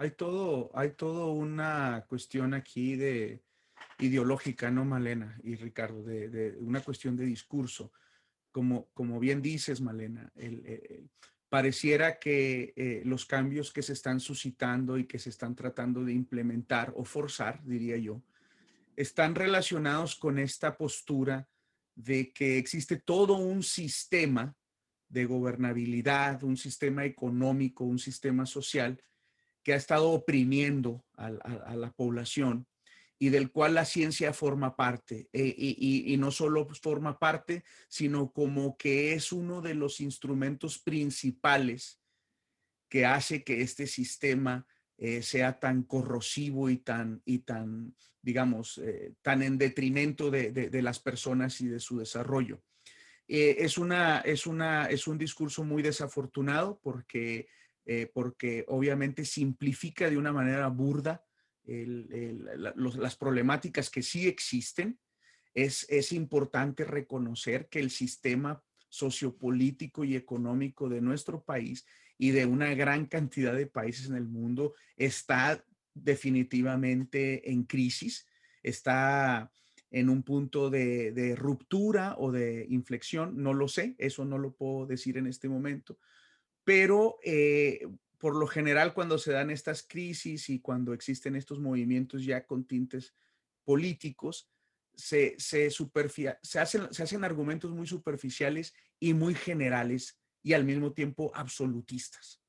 Hay 0.00 0.12
todo, 0.12 0.70
hay 0.72 0.92
todo 0.92 1.30
una 1.32 2.06
cuestión 2.08 2.54
aquí 2.54 2.96
de 2.96 3.42
ideológica, 3.98 4.70
¿no, 4.70 4.86
Malena 4.86 5.38
y 5.44 5.56
Ricardo? 5.56 6.02
De, 6.02 6.56
una 6.58 6.80
cuestión 6.80 7.18
de 7.18 7.26
discurso. 7.26 7.92
Como, 8.50 8.86
como 8.94 9.20
bien 9.20 9.42
dices, 9.42 9.82
Malena, 9.82 10.32
pareciera 11.50 12.18
que 12.18 12.72
eh, 12.76 13.02
los 13.04 13.26
cambios 13.26 13.74
que 13.74 13.82
se 13.82 13.92
están 13.92 14.20
suscitando 14.20 14.96
y 14.96 15.04
que 15.04 15.18
se 15.18 15.28
están 15.28 15.54
tratando 15.54 16.02
de 16.02 16.14
implementar 16.14 16.94
o 16.96 17.04
forzar, 17.04 17.62
diría 17.62 17.98
yo, 17.98 18.22
están 18.96 19.34
relacionados 19.34 20.16
con 20.16 20.38
esta 20.38 20.78
postura 20.78 21.46
de 21.94 22.32
que 22.32 22.56
existe 22.56 22.96
todo 22.96 23.36
un 23.36 23.62
sistema 23.62 24.56
de 25.10 25.26
gobernabilidad, 25.26 26.42
un 26.42 26.56
sistema 26.56 27.04
económico, 27.04 27.84
un 27.84 27.98
sistema 27.98 28.46
social 28.46 28.98
que 29.62 29.72
ha 29.72 29.76
estado 29.76 30.10
oprimiendo 30.10 31.04
a, 31.16 31.30
la 31.30 31.92
población 31.92 32.66
y 33.18 33.28
del 33.28 33.50
cual 33.50 33.74
la 33.74 33.84
ciencia 33.84 34.32
forma 34.32 34.76
parte. 34.76 35.28
Eh, 35.32 35.54
y, 35.56 36.16
no 36.16 36.30
solo 36.30 36.66
forma 36.68 37.18
parte, 37.18 37.64
sino 37.88 38.32
como 38.32 38.76
que 38.76 39.12
es 39.12 39.32
uno 39.32 39.60
de 39.60 39.74
los 39.74 40.00
instrumentos 40.00 40.78
principales 40.78 42.00
que 42.88 43.04
hace 43.04 43.44
que 43.44 43.60
este 43.60 43.86
sistema 43.86 44.66
eh, 44.96 45.22
sea 45.22 45.60
tan 45.60 45.82
corrosivo 45.82 46.70
y 46.70 46.78
tan, 46.78 47.22
y 47.24 47.40
tan 47.40 47.94
digamos, 48.22 48.78
eh, 48.78 49.14
tan 49.22 49.42
en 49.42 49.58
detrimento 49.58 50.30
de, 50.30 50.82
las 50.82 50.98
personas 50.98 51.60
y 51.60 51.68
de 51.68 51.80
su 51.80 51.98
desarrollo. 51.98 52.62
es, 53.28 53.78
una, 53.78 54.20
es, 54.20 54.46
una, 54.46 54.86
es 54.86 55.06
un 55.06 55.16
discurso 55.16 55.62
muy 55.64 55.82
desafortunado 55.82 56.80
porque 56.82 57.48
eh, 57.92 58.08
porque 58.14 58.64
obviamente 58.68 59.24
simplifica 59.24 60.08
de 60.08 60.16
una 60.16 60.32
manera 60.32 60.68
burda 60.68 61.24
las 61.64 63.16
problemáticas 63.16 63.90
que 63.90 64.04
sí 64.04 64.28
existen. 64.28 65.00
Es, 65.54 65.86
es 65.88 66.12
importante 66.12 66.84
reconocer 66.84 67.68
que 67.68 67.80
el 67.80 67.90
sistema 67.90 68.62
sociopolítico 68.88 70.04
y 70.04 70.14
económico 70.14 70.88
de 70.88 71.00
nuestro 71.00 71.42
país 71.42 71.84
y 72.16 72.30
de 72.30 72.46
una 72.46 72.72
gran 72.74 73.06
cantidad 73.06 73.56
de 73.56 73.66
países 73.66 74.08
en 74.08 74.14
el 74.14 74.28
mundo 74.28 74.74
está 74.96 75.64
definitivamente 75.92 77.50
en 77.50 77.64
crisis, 77.64 78.24
está 78.62 79.50
en 79.90 80.10
un 80.10 80.22
punto 80.22 80.70
de, 80.70 81.10
de, 81.10 81.34
ruptura 81.34 82.14
o 82.18 82.30
de 82.30 82.66
inflexión, 82.70 83.42
no 83.42 83.52
lo 83.52 83.66
sé, 83.66 83.96
eso 83.98 84.24
no 84.24 84.38
lo 84.38 84.54
puedo 84.54 84.86
decir 84.86 85.18
en 85.18 85.26
este 85.26 85.48
momento, 85.48 85.98
pero 86.70 87.18
eh, 87.24 87.84
por 88.16 88.36
lo 88.36 88.46
general 88.46 88.94
cuando 88.94 89.18
se 89.18 89.32
dan 89.32 89.50
estas 89.50 89.82
crisis 89.82 90.48
y 90.50 90.60
cuando 90.60 90.92
existen 90.92 91.34
estos 91.34 91.58
movimientos 91.58 92.24
ya 92.24 92.46
con 92.46 92.64
tintes 92.64 93.12
políticos, 93.64 94.48
se, 94.94 95.34
se, 95.36 95.68
se, 95.68 96.60
hacen, 96.60 96.94
se 96.94 97.02
hacen 97.02 97.24
argumentos 97.24 97.72
muy 97.72 97.88
superficiales 97.88 98.72
y 99.00 99.14
muy 99.14 99.34
generales 99.34 100.20
y 100.44 100.52
al 100.52 100.62
mismo 100.62 100.92
tiempo 100.92 101.32
absolutistas. 101.34 102.40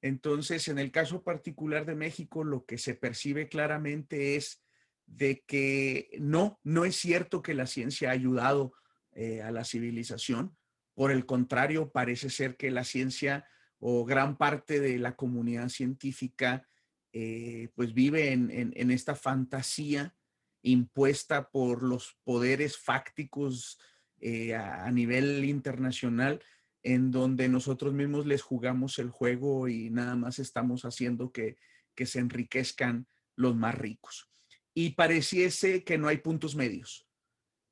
Entonces, 0.00 0.68
en 0.68 0.78
el 0.78 0.92
caso 0.92 1.24
particular 1.24 1.84
de 1.86 1.96
México, 1.96 2.44
lo 2.44 2.64
que 2.66 2.78
se 2.78 2.94
percibe 2.94 3.48
claramente 3.48 4.36
es 4.36 4.62
de 5.06 5.42
que 5.44 6.10
no, 6.20 6.60
no 6.62 6.84
es 6.84 6.94
cierto 6.94 7.42
que 7.42 7.54
la 7.54 7.66
ciencia 7.66 8.10
ha 8.10 8.12
ayudado 8.12 8.74
eh, 9.10 9.42
a 9.42 9.50
la 9.50 9.64
civilización. 9.64 10.56
Por 10.94 11.10
el 11.12 11.26
contrario, 11.26 11.90
parece 11.90 12.30
ser 12.30 12.56
que 12.56 12.70
la 12.70 12.84
ciencia 12.84 13.46
o 13.78 14.04
gran 14.04 14.36
parte 14.36 14.78
de 14.80 14.98
la 14.98 15.16
comunidad 15.16 15.68
científica 15.68 16.66
eh, 17.12 17.70
pues 17.74 17.92
vive 17.92 18.30
en, 18.32 18.90
esta 18.90 19.16
fantasía 19.16 20.14
impuesta 20.62 21.50
por 21.50 21.82
los 21.82 22.16
poderes 22.22 22.78
fácticos 22.78 23.80
eh, 24.20 24.54
a, 24.54 24.90
nivel 24.92 25.44
internacional, 25.44 26.40
en 26.82 27.10
donde 27.10 27.48
nosotros 27.48 27.92
mismos 27.92 28.26
les 28.26 28.42
jugamos 28.42 28.98
el 28.98 29.10
juego 29.10 29.66
y 29.66 29.90
nada 29.90 30.14
más 30.14 30.38
estamos 30.38 30.84
haciendo 30.84 31.32
que, 31.32 31.56
se 32.02 32.18
enriquezcan 32.18 33.06
los 33.36 33.54
más 33.54 33.74
ricos. 33.74 34.30
Y 34.72 34.94
pareciese 34.94 35.84
que 35.84 35.98
no 35.98 36.08
hay 36.08 36.16
puntos 36.16 36.56
medios. 36.56 37.06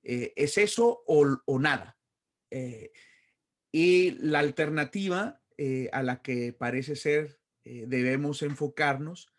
Eh, 0.02 0.34
¿Es 0.36 0.58
eso 0.58 1.02
o, 1.06 1.58
nada? 1.58 1.96
Y 3.72 4.12
la 4.12 4.38
alternativa 4.38 5.40
a 5.92 6.02
la 6.04 6.22
que 6.22 6.52
parece 6.52 6.94
ser 6.94 7.38
eh, 7.70 7.84
debemos 7.86 8.40
enfocarnos, 8.40 9.30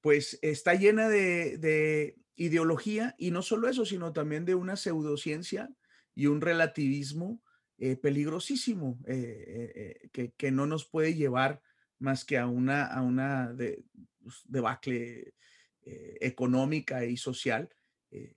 pues 0.00 0.38
está 0.40 0.72
llena 0.74 1.10
de, 1.10 2.16
ideología 2.34 3.14
y 3.18 3.30
no 3.30 3.42
solo 3.42 3.68
eso, 3.68 3.84
sino 3.84 4.12
también 4.14 4.46
de 4.46 4.54
una 4.54 4.76
pseudociencia 4.76 5.70
y 6.14 6.26
un 6.26 6.40
relativismo 6.40 7.42
eh, 7.76 7.96
peligrosísimo 7.96 8.98
eh, 9.06 10.08
que, 10.12 10.50
no 10.50 10.66
nos 10.66 10.86
puede 10.86 11.14
llevar 11.14 11.60
más 11.98 12.24
que 12.24 12.38
a 12.38 12.46
una, 12.46 12.86
a 12.86 13.02
una 13.02 13.52
de, 13.52 13.84
pues, 14.22 14.40
debacle 14.46 15.34
económica 15.86 17.04
y 17.04 17.18
social 17.18 17.68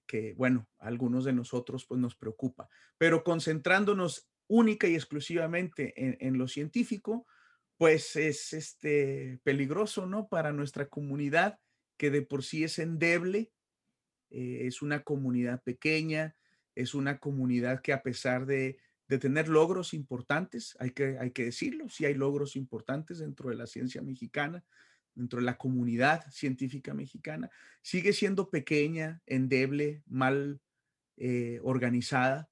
que, 0.05 0.33
bueno, 0.33 0.67
a 0.79 0.87
algunos 0.87 1.23
de 1.23 1.31
nosotros 1.31 1.85
pues 1.85 2.01
nos 2.01 2.15
preocupa. 2.15 2.67
Pero 2.97 3.23
concentrándonos 3.23 4.27
única 4.47 4.87
y 4.87 4.95
exclusivamente 4.95 5.93
en 6.25 6.37
lo 6.37 6.47
científico, 6.47 7.27
pues 7.77 8.15
es 8.15 8.53
este, 8.53 9.39
peligroso, 9.43 10.05
¿no? 10.07 10.27
Para 10.27 10.51
nuestra 10.51 10.87
comunidad, 10.87 11.59
que 11.95 12.09
de 12.09 12.23
por 12.23 12.43
sí 12.43 12.63
es 12.63 12.79
endeble, 12.79 13.51
eh, 14.31 14.63
es 14.65 14.81
una 14.81 15.03
comunidad 15.03 15.61
pequeña, 15.63 16.35
es 16.75 16.95
una 16.95 17.19
comunidad 17.19 17.81
que 17.81 17.93
a 17.93 18.01
pesar 18.01 18.45
de, 18.45 18.79
tener 19.07 19.47
logros 19.47 19.93
importantes, 19.93 20.75
hay 20.79 20.91
que, 20.91 21.17
hay 21.17 21.31
que 21.31 21.45
decirlo, 21.45 21.87
sí 21.87 22.03
hay 22.03 22.13
logros 22.13 22.57
importantes 22.57 23.19
dentro 23.19 23.49
de 23.49 23.55
la 23.55 23.65
ciencia 23.65 24.01
mexicana, 24.01 24.65
dentro 25.15 25.39
de 25.39 25.45
la 25.45 25.57
comunidad 25.57 26.29
científica 26.29 26.93
mexicana, 26.93 27.49
sigue 27.81 28.11
siendo 28.11 28.49
pequeña, 28.49 29.21
endeble, 29.25 30.03
mal 30.07 30.59
eh, 31.15 31.61
organizada, 31.63 32.49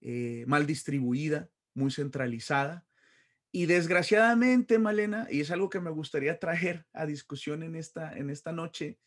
eh, 0.00 0.44
mal 0.46 0.66
distribuida, 0.66 1.50
muy 1.74 1.90
centralizada. 1.90 2.86
Y 3.50 3.66
desgraciadamente, 3.66 4.78
Malena, 4.78 5.26
y 5.30 5.40
es 5.40 5.50
algo 5.50 5.70
que 5.70 5.80
me 5.80 5.90
gustaría 5.90 6.38
traer 6.38 6.86
a 6.92 7.06
discusión 7.06 7.62
en 7.62 7.74
esta, 7.76 8.16
en 8.16 8.30
esta 8.30 8.52
noche, 8.52 8.98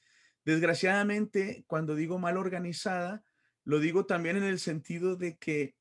desgraciadamente, 0.44 1.64
cuando 1.68 1.96
digo 1.96 2.18
mal 2.18 2.38
organizada, 2.38 3.24
lo 3.64 3.80
digo 3.80 4.06
también 4.06 4.38
en 4.38 4.44
el 4.44 4.60
sentido 4.60 5.16
de 5.16 5.38
que 5.38 5.76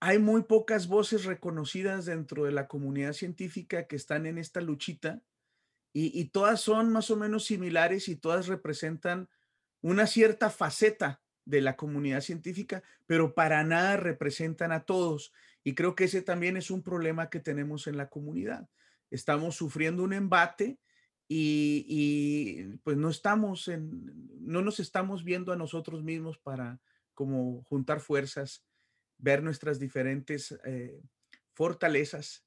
hay 0.00 0.18
muy 0.18 0.42
pocas 0.42 0.86
voces 0.86 1.24
reconocidas 1.24 2.04
dentro 2.04 2.44
de 2.44 2.52
la 2.52 2.68
comunidad 2.68 3.14
científica 3.14 3.86
que 3.86 3.96
están 3.96 4.26
en 4.26 4.38
esta 4.38 4.60
luchita 4.60 5.22
y, 5.92 6.18
y 6.18 6.26
todas 6.26 6.60
son 6.60 6.92
más 6.92 7.10
o 7.10 7.16
menos 7.16 7.46
similares 7.46 8.08
y 8.08 8.14
todas 8.14 8.46
representan 8.46 9.28
una 9.80 10.06
cierta 10.06 10.50
faceta 10.50 11.22
de 11.48 11.62
la 11.62 11.76
comunidad 11.76 12.20
científica, 12.20 12.82
pero 13.06 13.34
para 13.34 13.64
nada 13.64 13.96
representan 13.96 14.70
a 14.70 14.84
todos. 14.84 15.32
Y 15.64 15.74
creo 15.74 15.94
que 15.94 16.04
ese 16.04 16.20
también 16.20 16.58
es 16.58 16.70
un 16.70 16.82
problema 16.82 17.30
que 17.30 17.40
tenemos 17.40 17.86
en 17.86 17.96
la 17.96 18.10
comunidad. 18.10 18.68
Estamos 19.10 19.56
sufriendo 19.56 20.02
un 20.02 20.12
embate 20.12 20.78
y, 21.26 22.76
pues 22.84 22.98
no 22.98 23.08
estamos 23.08 23.68
en, 23.68 24.12
no 24.40 24.60
nos 24.60 24.78
estamos 24.78 25.24
viendo 25.24 25.52
a 25.52 25.56
nosotros 25.56 26.02
mismos 26.02 26.38
para 26.38 26.80
como 27.14 27.62
juntar 27.64 28.00
fuerzas, 28.00 28.64
ver 29.16 29.42
nuestras 29.42 29.78
diferentes 29.78 30.58
eh, 30.64 31.00
fortalezas, 31.54 32.46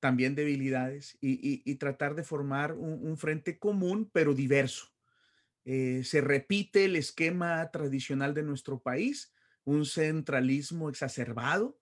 también 0.00 0.34
debilidades 0.34 1.16
y, 1.22 1.74
tratar 1.76 2.14
de 2.14 2.24
formar 2.24 2.72
un, 2.72 3.16
frente 3.16 3.58
común 3.58 4.10
pero 4.12 4.34
diverso. 4.34 4.93
Eh, 5.64 6.02
se 6.04 6.20
repite 6.20 6.84
el 6.84 6.96
esquema 6.96 7.70
tradicional 7.70 8.34
de 8.34 8.42
nuestro 8.42 8.80
país, 8.80 9.34
un 9.64 9.86
centralismo 9.86 10.90
exacerbado, 10.90 11.78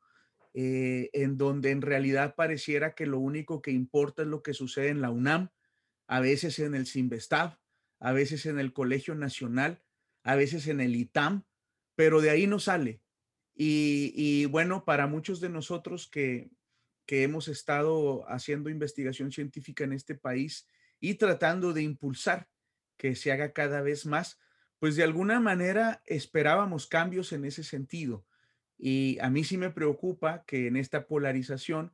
eh, 0.55 1.11
en 1.15 1.37
donde 1.37 1.71
en 1.71 1.83
realidad 1.83 2.35
pareciera 2.37 2.95
que 2.95 3.07
lo 3.07 3.19
único 3.19 3.63
que 3.63 3.71
importa 3.71 4.23
es 4.23 4.29
lo 4.29 4.43
que 4.43 4.55
sucede 4.55 4.89
en 4.89 5.01
la 5.01 5.11
UNAM, 5.11 5.51
a 6.07 6.21
veces 6.21 6.59
en 6.59 6.75
el 6.75 6.87
CIMBESTAB, 6.87 7.59
a 7.99 8.13
veces 8.13 8.47
en 8.47 8.59
el 8.59 8.73
Colegio 8.73 9.15
Nacional, 9.15 9.83
a 10.23 10.37
veces 10.37 10.67
en 10.67 10.81
el 10.81 10.95
ITAM, 10.95 11.45
pero 11.97 12.21
de 12.21 12.31
ahí 12.31 12.47
no 12.47 12.59
sale. 12.59 13.01
Y, 13.55 14.47
bueno, 14.47 14.85
para 14.85 15.07
muchos 15.07 15.41
de 15.41 15.49
nosotros 15.49 16.09
que, 16.09 16.51
que 17.07 17.23
hemos 17.23 17.49
estado 17.49 18.25
haciendo 18.29 18.71
investigación 18.71 19.31
científica 19.31 19.85
en 19.85 19.93
este 19.93 20.15
país 20.15 20.67
y 21.01 21.15
tratando 21.15 21.73
de 21.73 21.83
impulsar 21.83 22.49
que 23.03 23.17
se 23.17 23.33
haga 23.33 23.53
cada 23.53 23.81
vez 23.81 24.07
más, 24.07 24.39
pues 24.79 24.95
de 24.95 25.03
alguna 25.03 25.41
manera 25.41 26.05
esperábamos 26.07 26.87
cambios 26.87 27.33
en 27.33 27.45
ese 27.45 27.65
sentido. 27.65 28.25
Y 28.79 29.19
a 29.21 29.29
mí 29.29 29.43
sí 29.43 29.59
me 29.59 29.71
preocupa 29.71 30.45
que 30.47 30.69
en 30.69 30.77
esta 30.77 31.09
polarización, 31.09 31.93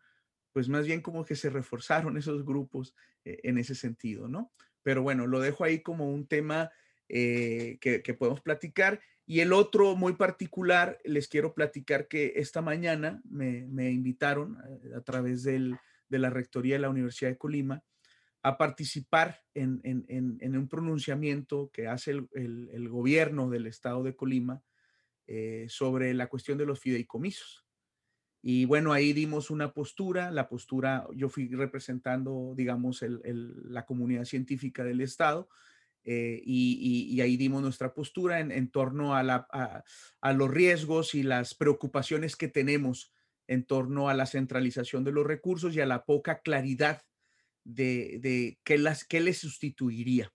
pues 0.52 0.68
más 0.68 0.86
bien 0.86 1.00
como 1.00 1.24
que 1.24 1.34
se 1.34 1.48
reforzaron 1.48 2.18
esos 2.18 2.44
grupos 2.44 2.94
eh, 3.24 3.40
en 3.44 3.56
ese 3.56 3.74
sentido, 3.74 4.28
¿no? 4.28 4.52
Pero 4.82 5.00
bueno, 5.00 5.26
lo 5.26 5.40
dejo 5.40 5.64
ahí 5.64 5.80
como 5.80 6.12
un 6.12 6.26
tema 6.26 6.70
eh, 7.08 7.78
que, 7.80 8.12
podemos 8.12 8.42
platicar. 8.42 9.00
Y 9.24 9.40
el 9.40 9.54
otro 9.54 9.96
muy 9.96 10.12
particular, 10.12 10.98
les 11.04 11.26
quiero 11.28 11.54
platicar 11.54 12.06
que 12.06 12.34
esta 12.36 12.60
mañana 12.60 13.22
me, 13.24 13.90
invitaron 13.90 14.58
eh, 14.68 14.92
a, 14.94 15.00
través 15.00 15.42
de 15.42 15.78
la 16.10 16.28
Rectoría 16.28 16.74
de 16.74 16.80
la 16.80 16.90
Universidad 16.90 17.30
de 17.30 17.38
Colima 17.38 17.82
a 18.42 18.56
participar 18.56 19.42
en, 19.54 19.80
un 20.40 20.68
pronunciamiento 20.68 21.70
que 21.72 21.88
hace 21.88 22.12
el, 22.32 22.88
gobierno 22.88 23.50
del 23.50 23.66
estado 23.66 24.02
de 24.02 24.14
Colima 24.14 24.62
eh, 25.26 25.66
sobre 25.68 26.14
la 26.14 26.28
cuestión 26.28 26.58
de 26.58 26.66
los 26.66 26.80
fideicomisos. 26.80 27.66
Y 28.40 28.64
bueno, 28.66 28.92
ahí 28.92 29.12
dimos 29.12 29.50
una 29.50 29.72
postura, 29.72 30.30
la 30.30 30.48
postura, 30.48 31.06
yo 31.14 31.28
fui 31.28 31.48
representando, 31.48 32.54
digamos, 32.56 33.02
la 33.02 33.84
comunidad 33.84 34.24
científica 34.24 34.84
del 34.84 35.00
Estado, 35.00 35.48
eh, 36.10 36.40
y, 36.42 37.20
ahí 37.20 37.36
dimos 37.36 37.60
nuestra 37.60 37.92
postura 37.92 38.40
en, 38.40 38.70
torno 38.70 39.14
a, 39.14 39.84
los 40.32 40.50
riesgos 40.50 41.14
y 41.14 41.22
las 41.22 41.54
preocupaciones 41.54 42.36
que 42.36 42.48
tenemos 42.48 43.12
en 43.46 43.66
torno 43.66 44.08
a 44.08 44.14
la 44.14 44.24
centralización 44.24 45.04
de 45.04 45.12
los 45.12 45.26
recursos 45.26 45.74
y 45.74 45.80
a 45.80 45.86
la 45.86 46.04
poca 46.04 46.40
claridad 46.40 47.02
de, 47.68 48.18
de 48.20 48.58
qué, 48.64 48.78
las, 48.78 49.04
qué 49.04 49.20
le 49.20 49.34
sustituiría. 49.34 50.32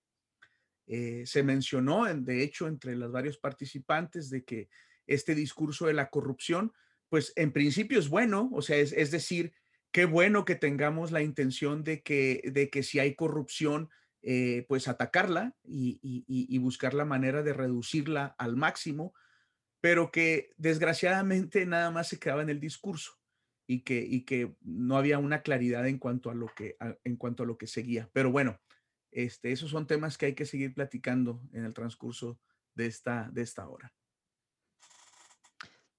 Eh, 0.86 1.24
se 1.26 1.44
mencionó, 1.44 2.06
de 2.14 2.44
hecho, 2.44 2.68
entre 2.68 2.96
los 2.96 3.12
varios 3.12 3.38
participantes 3.38 4.30
de 4.30 4.44
que 4.44 4.70
este 5.08 5.34
discurso 5.34 5.88
de 5.88 5.94
la 5.94 6.10
corrupción, 6.10 6.74
pues 7.10 7.34
en 7.36 7.52
principio 7.52 8.00
es 8.00 8.10
bueno, 8.10 8.50
o 8.54 8.62
sea, 8.62 8.78
es, 8.78 9.12
decir, 9.12 9.54
qué 9.92 10.06
bueno 10.06 10.46
que 10.46 10.56
tengamos 10.56 11.12
la 11.12 11.22
intención 11.22 11.84
de 11.84 12.02
que, 12.02 12.42
de 12.52 12.70
que 12.70 12.84
si 12.84 13.00
hay 13.00 13.16
corrupción, 13.16 13.90
eh, 14.22 14.66
pues 14.68 14.88
atacarla 14.88 15.56
y, 15.64 16.58
buscar 16.60 16.94
la 16.94 17.06
manera 17.06 17.44
de 17.44 17.54
reducirla 17.54 18.36
al 18.38 18.56
máximo, 18.56 19.14
pero 19.82 20.12
que 20.12 20.52
desgraciadamente 20.58 21.66
nada 21.66 21.92
más 21.92 22.10
se 22.10 22.20
quedaba 22.20 22.42
en 22.42 22.50
el 22.50 22.60
discurso 22.60 23.23
y 23.68 23.82
que, 23.82 24.00
y 24.00 24.22
que 24.22 24.56
no 24.62 24.98
había 24.98 25.20
una 25.20 25.42
claridad 25.42 25.88
en 25.88 25.98
cuanto 25.98 26.30
a 26.30 26.36
lo 26.36 26.48
que, 26.48 26.76
en 27.04 27.16
cuanto 27.16 27.44
a 27.44 27.46
lo 27.46 27.58
que 27.58 27.68
seguía. 27.68 28.10
Pero 28.14 28.32
bueno, 28.32 28.60
este, 29.12 29.52
esos 29.52 29.70
son 29.72 29.88
temas 29.88 30.18
que 30.18 30.28
hay 30.28 30.34
que 30.34 30.46
seguir 30.46 30.74
platicando 30.74 31.42
en 31.54 31.66
el 31.66 31.74
transcurso 31.74 32.40
de 32.76 32.88
esta, 32.88 33.30
de 33.32 33.42
esta 33.42 33.68
hora. 33.68 33.94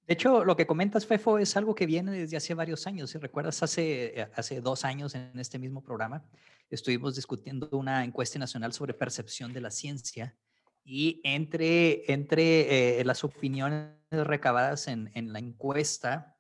De 0.07 0.13
hecho, 0.13 0.45
lo 0.45 0.55
que 0.55 0.67
comentas, 0.67 1.07
Fefo, 1.07 1.39
es 1.39 1.57
algo 1.57 1.75
que 1.75 1.87
viene 1.87 2.13
desde 2.13 2.37
hace 2.37 2.53
varios 2.53 2.87
años. 2.87 3.11
Si 3.11 3.19
recuerdas, 3.19 3.63
hace, 3.63 4.21
eh, 4.21 4.29
hace 4.35 4.61
dos 4.61 4.85
años 4.85 5.15
en 5.15 5.39
este 5.39 5.59
mismo 5.59 5.83
programa 5.83 6.23
estuvimos 6.69 7.15
discutiendo 7.15 7.69
una 7.73 8.05
encuesta 8.05 8.39
nacional 8.39 8.73
sobre 8.73 8.93
percepción 8.93 9.53
de 9.55 9.63
la 9.63 9.71
ciencia 9.71 10.37
y 10.85 11.21
entre, 11.25 12.13
entre 12.13 13.01
eh, 13.01 13.05
las 13.05 13.25
opiniones 13.25 13.95
recabadas 14.11 14.89
en, 14.89 15.11
en 15.15 15.33
la 15.33 15.39
encuesta, 15.39 16.34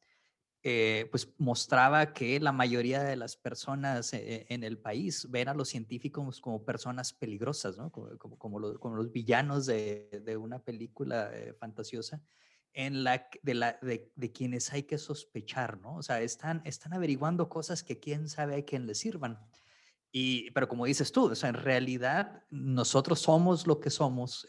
eh, 0.67 1.09
pues 1.11 1.29
mostraba 1.37 2.15
que 2.15 2.41
la 2.41 2.51
mayoría 2.51 3.03
de 3.03 3.17
las 3.17 3.37
personas 3.37 4.15
eh, 4.15 4.47
en 4.49 4.65
el 4.65 4.79
país 4.79 5.31
ven 5.31 5.49
a 5.49 5.55
los 5.55 5.69
científicos 5.69 6.41
como 6.41 6.65
personas 6.65 7.13
peligrosas, 7.13 7.77
¿no? 7.77 7.93
Como, 7.93 8.39
como, 8.39 8.59
los, 8.59 9.13
villanos 9.13 9.67
de, 9.67 10.23
de 10.25 10.37
una 10.39 10.61
película 10.61 11.31
eh, 11.35 11.53
fantasiosa 11.53 12.23
en 12.73 13.05
la, 13.05 13.29
de, 13.43 13.53
la, 13.53 13.79
de, 13.83 14.33
quienes 14.33 14.73
hay 14.73 14.85
que 14.85 14.97
sospechar, 14.97 15.79
¿no? 15.83 15.97
O 15.97 16.03
sea, 16.03 16.23
están, 16.23 16.63
están 16.65 16.95
averiguando 16.95 17.51
cosas 17.51 17.83
que 17.83 18.01
quién 18.01 18.27
sabe 18.27 18.57
a 18.57 18.65
quién 18.65 18.87
les 18.87 18.97
sirvan. 18.97 19.39
Y, 20.13 20.51
pero 20.53 20.67
como 20.67 20.87
dices 20.87 21.13
tú, 21.13 21.27
o 21.31 21.35
sea, 21.35 21.51
en 21.51 21.57
realidad 21.57 22.43
nosotros 22.49 23.21
somos 23.21 23.67
lo 23.67 23.81
que 23.81 23.91
somos 23.91 24.49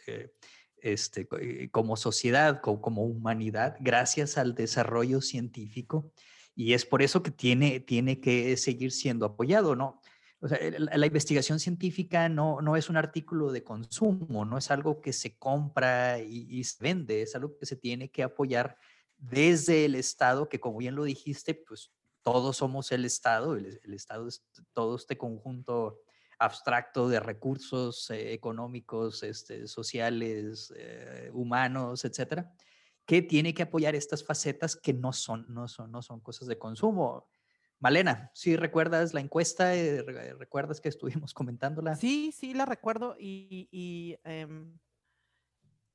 este, 0.85 1.27
eh, 1.41 1.69
como 1.71 1.97
sociedad, 1.97 2.61
como, 2.61 3.03
humanidad, 3.03 3.75
gracias 3.79 4.37
al 4.37 4.53
desarrollo 4.53 5.19
científico. 5.19 6.11
Y 6.55 6.73
es 6.73 6.85
por 6.85 7.01
eso 7.01 7.23
que 7.23 7.31
tiene, 7.31 7.79
tiene 7.79 8.21
que 8.21 8.55
seguir 8.55 8.91
siendo 8.91 9.25
apoyado, 9.25 9.75
¿no? 9.75 9.99
La, 10.41 11.07
investigación 11.07 11.59
científica 11.59 12.29
no, 12.29 12.61
no 12.61 12.75
es 12.75 12.87
un 12.89 12.97
artículo 12.97 13.51
de 13.51 13.63
consumo, 13.63 14.45
no 14.45 14.59
es 14.59 14.69
algo 14.69 15.01
que 15.01 15.11
se 15.11 15.37
compra 15.37 16.19
y, 16.19 16.63
se 16.63 16.83
vende, 16.83 17.23
es 17.23 17.35
algo 17.35 17.57
que 17.57 17.65
se 17.65 17.75
tiene 17.75 18.11
que 18.11 18.21
apoyar 18.21 18.77
desde 19.17 19.85
el 19.85 19.95
Estado, 19.95 20.47
que 20.47 20.59
como 20.59 20.77
bien 20.77 20.93
lo 20.93 21.03
dijiste, 21.03 21.55
pues 21.55 21.91
todos 22.21 22.57
somos 22.57 22.91
el 22.91 23.05
Estado, 23.05 23.55
el, 23.55 23.79
Estado 23.91 24.27
es 24.27 24.45
todo 24.73 24.97
este 24.97 25.17
conjunto 25.17 25.99
abstracto 26.39 27.07
de 27.07 27.19
recursos 27.19 28.09
eh, 28.09 28.33
económicos, 28.33 29.23
este, 29.23 29.67
sociales, 29.67 30.73
eh, 30.77 31.29
humanos, 31.33 32.05
etcétera, 32.05 32.51
que 33.05 33.21
tiene 33.21 33.53
que 33.53 33.63
apoyar 33.63 33.95
estas 33.95 34.23
facetas 34.23 34.75
que 34.75 34.93
no 34.93 35.13
son, 35.13 35.45
no 35.49 35.67
son, 35.67 35.91
no 35.91 36.01
son 36.01 36.19
cosas 36.19 36.47
de 36.47 36.57
consumo. 36.57 37.27
Malena, 37.79 38.31
si 38.33 38.55
recuerdas 38.55 39.13
la 39.13 39.21
encuesta, 39.21 39.75
eh, 39.75 40.01
recuerdas 40.37 40.81
que 40.81 40.89
estuvimos 40.89 41.33
comentándola. 41.33 41.95
Sí, 41.95 42.31
sí, 42.31 42.53
la 42.53 42.65
recuerdo 42.65 43.15
y, 43.19 44.17
em, 44.23 44.77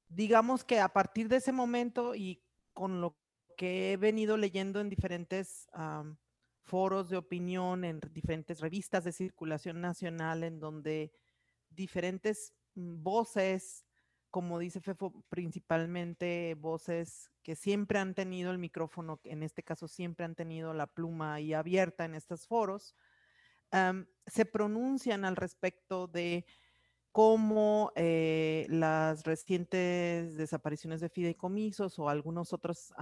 digamos 0.08 0.64
que 0.64 0.80
a 0.80 0.88
partir 0.88 1.28
de 1.28 1.36
ese 1.36 1.52
momento 1.52 2.14
y 2.14 2.42
con 2.72 3.00
lo 3.00 3.16
que 3.56 3.92
he 3.92 3.96
venido 3.96 4.36
leyendo 4.36 4.80
en 4.80 4.88
diferentes 4.88 5.68
foros 6.62 7.08
de 7.08 7.16
opinión, 7.16 7.84
en 7.84 8.00
diferentes 8.12 8.60
revistas 8.60 9.04
de 9.04 9.12
circulación 9.12 9.80
nacional, 9.80 10.44
en 10.44 10.60
donde 10.60 11.12
diferentes 11.70 12.54
mm, 12.74 13.02
voces, 13.02 13.84
como 14.30 14.58
dice 14.58 14.80
Fefo, 14.80 15.24
principalmente 15.28 16.56
voces 16.58 17.30
que 17.42 17.56
siempre 17.56 17.98
han 17.98 18.14
tenido 18.14 18.50
el 18.50 18.58
micrófono, 18.58 19.20
en 19.24 19.42
este 19.42 19.62
caso 19.62 19.88
siempre 19.88 20.24
han 20.24 20.34
tenido 20.34 20.72
la 20.72 20.86
pluma 20.86 21.34
ahí 21.34 21.52
abierta 21.52 22.04
en 22.04 22.14
estos 22.14 22.46
foros, 22.46 22.94
se 24.26 24.44
pronuncian 24.46 25.24
al 25.24 25.36
respecto 25.36 26.08
de 26.08 26.44
cómo 27.12 27.92
eh, 27.96 28.66
las 28.68 29.24
recientes 29.24 30.36
desapariciones 30.36 31.00
de 31.00 31.08
fideicomisos 31.08 31.98
o 31.98 32.08
algunos 32.08 32.52
otros 32.52 32.92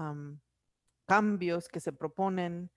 cambios 1.06 1.68
que 1.68 1.80
se 1.80 1.92
proponen 1.92 2.70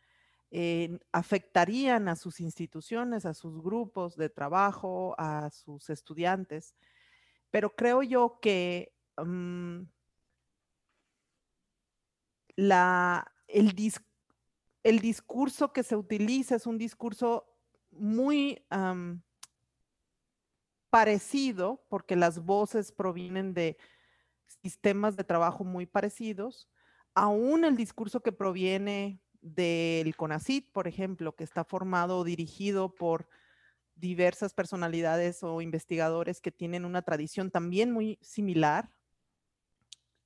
afectarían 1.11 2.09
a 2.09 2.15
sus 2.15 2.41
instituciones, 2.41 3.25
a 3.25 3.33
sus 3.33 3.61
grupos 3.61 4.17
de 4.17 4.29
trabajo, 4.29 5.15
a 5.17 5.49
sus 5.49 5.89
estudiantes. 5.89 6.75
Pero 7.51 7.73
creo 7.75 8.03
yo 8.03 8.39
que 8.41 8.93
mm, 9.17 9.83
el, 12.57 13.75
discurso 15.01 15.71
que 15.71 15.83
se 15.83 15.95
utiliza 15.95 16.55
es 16.55 16.67
un 16.67 16.77
discurso 16.77 17.47
muy 17.91 18.61
parecido, 20.89 21.81
porque 21.87 22.17
las 22.17 22.43
voces 22.43 22.91
provienen 22.91 23.53
de 23.53 23.77
sistemas 24.61 25.15
de 25.15 25.23
trabajo 25.23 25.63
muy 25.63 25.85
parecidos, 25.85 26.69
aún 27.13 27.63
el 27.63 27.77
discurso 27.77 28.21
que 28.21 28.33
proviene 28.33 29.21
del 29.41 30.15
CONACIT, 30.15 30.71
por 30.71 30.87
ejemplo, 30.87 31.35
que 31.35 31.43
está 31.43 31.63
formado 31.63 32.19
o 32.19 32.23
dirigido 32.23 32.93
por 32.93 33.27
diversas 33.95 34.53
personalidades 34.53 35.43
o 35.43 35.61
investigadores 35.61 36.41
que 36.41 36.51
tienen 36.51 36.85
una 36.85 37.01
tradición 37.01 37.51
también 37.51 37.91
muy 37.91 38.17
similar, 38.21 38.91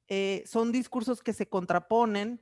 eh, 0.08 0.44
son 0.46 0.72
discursos 0.72 1.22
que 1.22 1.34
se 1.34 1.48
contraponen 1.48 2.42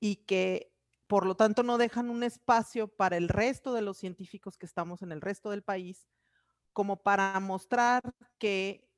y 0.00 0.16
que 0.16 0.72
por 1.06 1.26
lo 1.26 1.34
tanto 1.34 1.62
no 1.62 1.78
dejan 1.78 2.08
un 2.08 2.22
espacio 2.22 2.88
para 2.88 3.16
el 3.16 3.28
resto 3.28 3.72
de 3.74 3.82
los 3.82 3.96
científicos 3.96 4.56
que 4.56 4.66
estamos 4.66 5.02
en 5.02 5.12
el 5.12 5.20
resto 5.20 5.50
del 5.50 5.62
país, 5.62 6.08
como 6.72 7.02
para 7.02 7.38
mostrar 7.40 8.02
que 8.38 8.88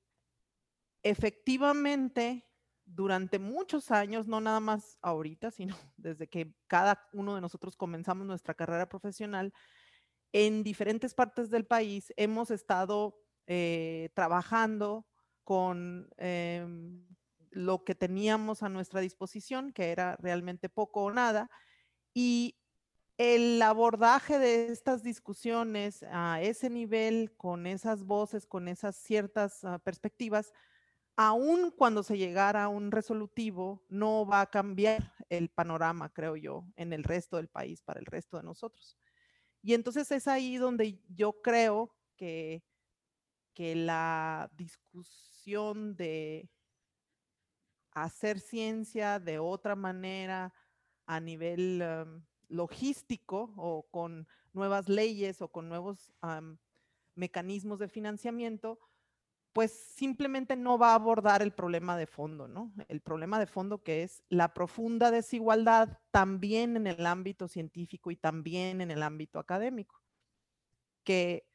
efectivamente 1.02 2.46
durante 2.94 3.38
muchos 3.38 3.90
años, 3.90 4.26
no 4.26 4.40
nada 4.40 4.61
más 4.61 4.98
ahorita, 5.02 5.50
sino 5.50 5.76
desde 5.96 6.28
que 6.28 6.55
cada 6.66 7.09
uno 7.12 7.35
de 7.35 7.40
nosotros 7.40 7.76
comenzamos 7.76 8.26
nuestra 8.26 8.55
carrera 8.55 8.88
profesional, 8.88 9.52
en 10.33 10.62
diferentes 10.62 11.14
partes 11.14 11.50
del 11.50 11.66
país 11.66 12.12
hemos 12.16 12.50
estado 12.50 13.18
eh, 13.46 14.11
trabajando 14.14 15.07
con 15.44 16.09
em, 16.16 17.07
lo 17.50 17.85
que 17.85 17.94
teníamos 17.94 18.62
a 18.62 18.68
nuestra 18.68 19.00
disposición, 19.00 19.72
que 19.72 19.90
era 19.90 20.16
realmente 20.16 20.68
poco 20.68 21.05
o 21.05 21.12
nada, 21.12 21.50
y 22.14 22.57
el 23.18 23.61
abordaje 23.61 24.38
de 24.38 24.68
estas 24.68 25.02
discusiones 25.02 26.02
a 26.11 26.40
ese 26.40 26.70
nivel, 26.70 27.35
con 27.37 27.66
esas 27.66 28.05
voces, 28.05 28.46
con 28.46 28.68
esas 28.68 28.96
ciertas 28.96 29.64
ah, 29.64 29.78
perspectivas, 29.78 30.52
aún 31.16 31.70
cuando 31.70 32.03
se 32.03 32.18
llegara 32.18 32.64
a 32.64 32.68
un 32.68 32.90
resolutivo, 32.90 33.85
no 33.88 34.27
va 34.27 34.40
a 34.40 34.51
cambiar 34.51 35.14
el 35.29 35.48
panorama, 35.48 36.12
creo 36.12 36.37
yo, 36.37 36.64
en 36.77 36.92
el 36.92 37.05
resto 37.05 37.37
del 37.37 37.48
país, 37.48 37.83
para 37.83 38.01
el 38.01 38.07
resto 38.07 38.37
de 38.37 38.42
nosotros. 38.42 38.96
Y 39.62 39.75
entonces 39.75 40.11
es 40.11 40.27
ahí 40.27 40.57
donde 40.57 41.01
yo 41.09 41.40
creo 41.40 41.94
que, 42.16 42.64
que 43.55 43.75
la 43.77 44.51
discusión 44.57 45.96
de 45.96 46.51
hacer 47.92 48.40
ciencia 48.40 49.20
de 49.20 49.38
otra 49.38 49.77
manera 49.77 50.53
a 51.07 51.20
nivel 51.20 51.83
em, 51.83 52.25
logístico 52.48 53.53
o 53.57 53.87
con 53.90 54.27
nuevas 54.53 54.88
leyes 54.88 55.42
o 55.42 55.48
con 55.48 55.68
nuevos 55.68 56.12
mecanismos 57.14 57.79
de 57.79 57.88
financiamiento, 57.88 58.79
pues 59.52 59.72
simplemente 59.72 60.56
no 60.56 60.78
va 60.78 60.92
a 60.92 60.94
abordar 60.94 61.42
el 61.42 61.52
problema 61.52 61.96
de 61.96 62.06
fondo, 62.06 62.48
¿no? 62.48 62.72
El 62.88 63.00
problema 63.00 63.38
de 63.38 63.46
fondo 63.46 63.82
que 63.82 64.02
es 64.02 64.22
la 64.28 64.54
profunda 64.54 65.10
desigualdad 65.10 65.98
también 66.10 66.76
en 66.76 66.86
el 66.86 67.04
ámbito 67.04 67.48
científico 67.48 68.10
y 68.10 68.16
también 68.16 68.80
en 68.80 68.90
el 68.90 69.02
ámbito 69.02 69.38
académico, 69.38 70.00
que 71.04 71.46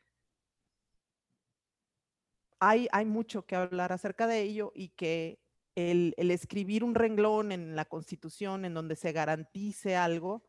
hay, 2.60 2.88
hay 2.92 3.06
mucho 3.06 3.46
que 3.46 3.56
hablar 3.56 3.92
acerca 3.92 4.28
de 4.28 4.42
ello 4.42 4.72
y 4.76 4.90
que 4.90 5.40
el, 5.76 6.14
el 6.18 6.32
escribir 6.32 6.84
un 6.84 6.96
renglón 6.96 7.52
en 7.52 7.76
la 7.76 7.86
constitución 7.86 8.66
en 8.66 8.74
donde 8.74 8.96
se 8.96 9.12
garantice 9.12 9.96
algo, 9.96 10.44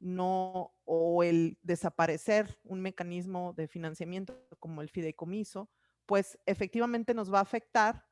no, 0.00 0.72
o 0.84 1.22
el 1.22 1.58
desaparecer 1.62 2.58
un 2.64 2.80
mecanismo 2.80 3.52
de 3.52 3.68
financiamiento 3.68 4.48
como 4.58 4.80
el 4.80 4.88
fideicomiso, 4.88 5.68
pues 6.10 6.40
efectivamente 6.44 7.14
nos 7.14 7.32
va 7.32 7.38
a 7.38 7.42
afectar, 7.42 8.04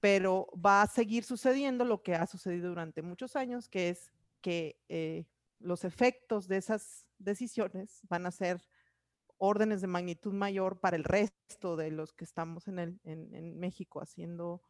pero 0.00 0.48
va 0.54 0.82
a 0.82 0.86
seguir 0.86 1.24
sucediendo 1.24 1.82
lo 1.86 2.02
que 2.02 2.14
ha 2.14 2.26
sucedido 2.26 2.68
durante 2.68 3.00
muchos 3.00 3.36
años, 3.36 3.70
que 3.70 3.88
es 3.88 4.12
que 4.42 4.78
eh, 4.90 5.24
los 5.58 5.86
efectos 5.86 6.46
de 6.46 6.58
esas 6.58 7.06
decisiones 7.16 8.02
van 8.10 8.26
a 8.26 8.30
ser 8.30 8.60
órdenes 9.38 9.80
de 9.80 9.86
magnitud 9.86 10.34
mayor 10.34 10.78
para 10.78 10.94
el 10.94 11.04
resto 11.04 11.76
de 11.76 11.90
los 11.90 12.12
que 12.12 12.24
estamos 12.26 12.68
en, 12.68 12.78
el, 12.78 13.00
en, 13.04 13.58
México 13.58 14.02
haciendo 14.02 14.60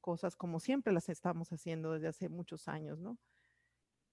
cosas 0.00 0.34
como 0.34 0.58
siempre 0.58 0.92
las 0.92 1.08
estamos 1.08 1.52
haciendo 1.52 1.92
desde 1.92 2.08
hace 2.08 2.28
muchos 2.28 2.66
años, 2.66 2.98
¿no? 2.98 3.18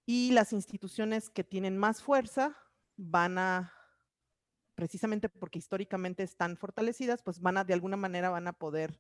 Y 0.06 0.34
las 0.34 0.54
instituciones 0.54 1.32
que 1.32 1.44
tienen 1.44 1.80
más 1.80 2.04
fuerza 2.04 2.56
van 2.96 3.40
a 3.40 3.74
precisamente 4.82 5.30
porque 5.30 5.60
históricamente 5.60 6.24
están 6.24 6.58
fortalecidas, 6.58 7.22
pues 7.22 7.40
van 7.40 7.56
a, 7.56 7.64
de 7.64 7.76
alguna 7.76 7.98
manera 7.98 8.32
van 8.32 8.48
a 8.48 8.54
poder 8.54 9.00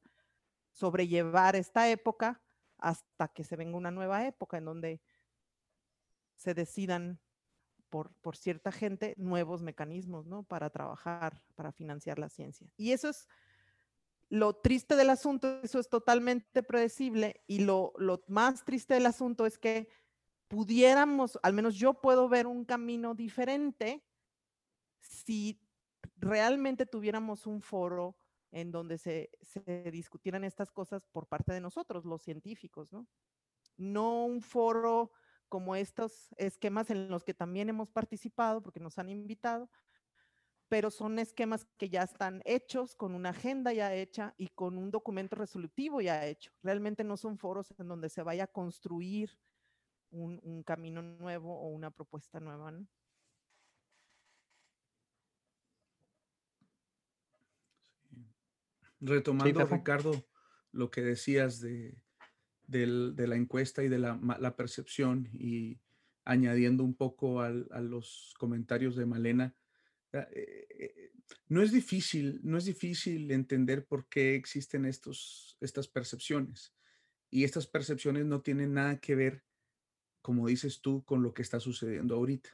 sobrellevar 0.69 1.55
esta 1.55 1.89
época 1.89 2.39
hasta 2.77 3.29
que 3.29 3.43
se 3.43 3.55
venga 3.55 3.77
una 3.77 3.89
nueva 3.89 4.27
época 4.27 4.59
en 4.59 4.65
donde 4.65 5.01
se 6.35 6.53
decidan 6.53 7.19
por, 7.89 8.13
por 8.21 8.37
cierta 8.37 8.71
gente 8.71 9.15
nuevos 9.17 9.63
mecanismos, 9.63 10.27
¿no? 10.27 10.43
Para 10.43 10.69
trabajar, 10.69 11.41
para 11.55 11.71
financiar 11.71 12.19
la 12.19 12.29
ciencia. 12.29 12.71
Y 12.77 12.91
eso 12.91 13.09
es 13.09 13.27
lo 14.29 14.53
triste 14.53 14.95
del 14.95 15.09
asunto, 15.09 15.61
eso 15.63 15.79
es 15.79 15.89
totalmente 15.89 16.61
predecible 16.61 17.41
y 17.47 17.61
lo, 17.61 17.93
lo 17.97 18.23
más 18.27 18.65
triste 18.65 18.93
del 18.93 19.07
asunto 19.07 19.47
es 19.47 19.57
que 19.57 19.89
pudiéramos, 20.47 21.39
al 21.41 21.53
menos 21.53 21.73
yo 21.73 21.95
puedo 21.95 22.29
ver 22.29 22.45
un 22.45 22.65
camino 22.65 23.15
diferente 23.15 24.03
si 24.99 25.59
realmente 26.21 26.85
tuviéramos 26.85 27.47
un 27.47 27.61
foro 27.61 28.15
en 28.51 28.71
donde 28.71 28.97
se, 28.97 29.29
discutieran 29.91 30.43
estas 30.43 30.71
cosas 30.71 31.05
por 31.07 31.27
parte 31.27 31.51
de 31.51 31.61
nosotros, 31.61 32.05
los 32.05 32.21
científicos, 32.21 32.91
¿no? 32.91 33.07
Un 34.25 34.41
foro 34.41 35.11
como 35.49 35.75
estos 35.75 36.29
esquemas 36.37 36.89
en 36.89 37.09
los 37.09 37.23
que 37.23 37.33
también 37.33 37.69
hemos 37.69 37.89
participado 37.89 38.61
porque 38.61 38.79
nos 38.79 38.99
han 38.99 39.09
invitado, 39.09 39.69
pero 40.69 40.91
son 40.91 41.19
esquemas 41.19 41.65
que 41.77 41.89
ya 41.89 42.03
están 42.03 42.41
hechos, 42.45 42.95
con 42.95 43.15
una 43.15 43.29
agenda 43.29 43.73
ya 43.73 43.93
hecha 43.93 44.33
y 44.37 44.49
con 44.49 44.77
un 44.77 44.91
documento 44.91 45.35
resolutivo 45.35 45.99
ya 45.99 46.25
hecho. 46.25 46.51
Realmente 46.61 47.03
no 47.03 47.17
son 47.17 47.37
foros 47.37 47.73
en 47.77 47.87
donde 47.87 48.09
se 48.09 48.23
vaya 48.23 48.45
a 48.45 48.47
construir 48.47 49.37
un, 50.11 50.63
camino 50.63 51.01
nuevo 51.01 51.57
o 51.59 51.67
una 51.69 51.91
propuesta 51.91 52.39
nueva. 52.39 52.73
Retomando, 59.01 59.65
Ricardo, 59.65 60.25
lo 60.71 60.89
que 60.91 61.01
decías 61.01 61.59
de, 61.59 61.97
la 62.67 63.35
encuesta 63.35 63.83
y 63.83 63.89
de 63.89 63.99
la, 63.99 64.19
la, 64.39 64.55
percepción 64.55 65.27
y 65.33 65.79
añadiendo 66.23 66.83
un 66.83 66.93
poco 66.93 67.41
a 67.41 67.49
los 67.49 68.33
comentarios 68.37 68.95
de 68.95 69.05
Malena, 69.05 69.55
eh, 70.13 70.67
eh, 70.69 71.11
no 71.47 71.61
es 71.61 71.71
difícil, 71.71 72.39
no 72.43 72.57
es 72.57 72.65
difícil 72.65 73.31
entender 73.31 73.85
por 73.85 74.07
qué 74.07 74.35
existen 74.35 74.85
estos, 74.85 75.57
estas 75.61 75.87
percepciones. 75.87 76.73
Y 77.29 77.45
estas 77.45 77.67
percepciones 77.67 78.25
no 78.25 78.41
tienen 78.41 78.73
nada 78.73 78.99
que 78.99 79.15
ver, 79.15 79.43
como 80.21 80.47
dices 80.47 80.81
tú, 80.81 81.03
con 81.05 81.23
lo 81.23 81.33
que 81.33 81.41
está 81.41 81.59
sucediendo 81.59 82.15
ahorita. 82.15 82.49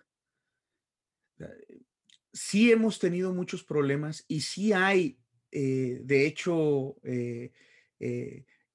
Sí 2.32 2.72
hemos 2.72 3.00
tenido 3.00 3.34
muchos 3.34 3.64
problemas 3.64 4.26
y 4.28 4.42
sí 4.42 4.74
hay, 4.74 5.20
eh, 5.52 6.00
de 6.04 6.26
hecho, 6.26 6.96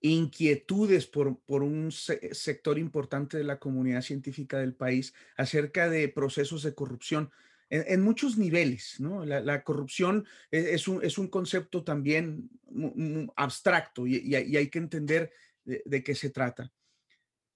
inquietudes 0.00 1.06
por, 1.06 1.38
por 1.40 1.62
un 1.62 1.92
sector 1.92 2.78
importante 2.78 3.38
de 3.38 3.44
la 3.44 3.58
comunidad 3.58 4.02
científica 4.02 4.58
del 4.58 4.74
país 4.74 5.14
acerca 5.36 5.88
de 5.88 6.08
procesos 6.08 6.62
de 6.62 6.74
corrupción 6.74 7.30
en, 7.72 8.02
muchos 8.02 8.36
niveles, 8.36 9.00
¿no? 9.00 9.24
La, 9.24 9.64
corrupción 9.64 10.26
e, 10.50 10.74
es, 10.74 10.88
un, 10.88 11.02
es, 11.02 11.16
un, 11.16 11.28
concepto 11.28 11.82
también 11.82 12.50
abstracto 13.34 14.06
y, 14.06 14.34
hay 14.34 14.68
que 14.68 14.78
entender 14.78 15.32
de, 15.64 16.02
qué 16.02 16.14
se 16.14 16.28
trata. 16.28 16.70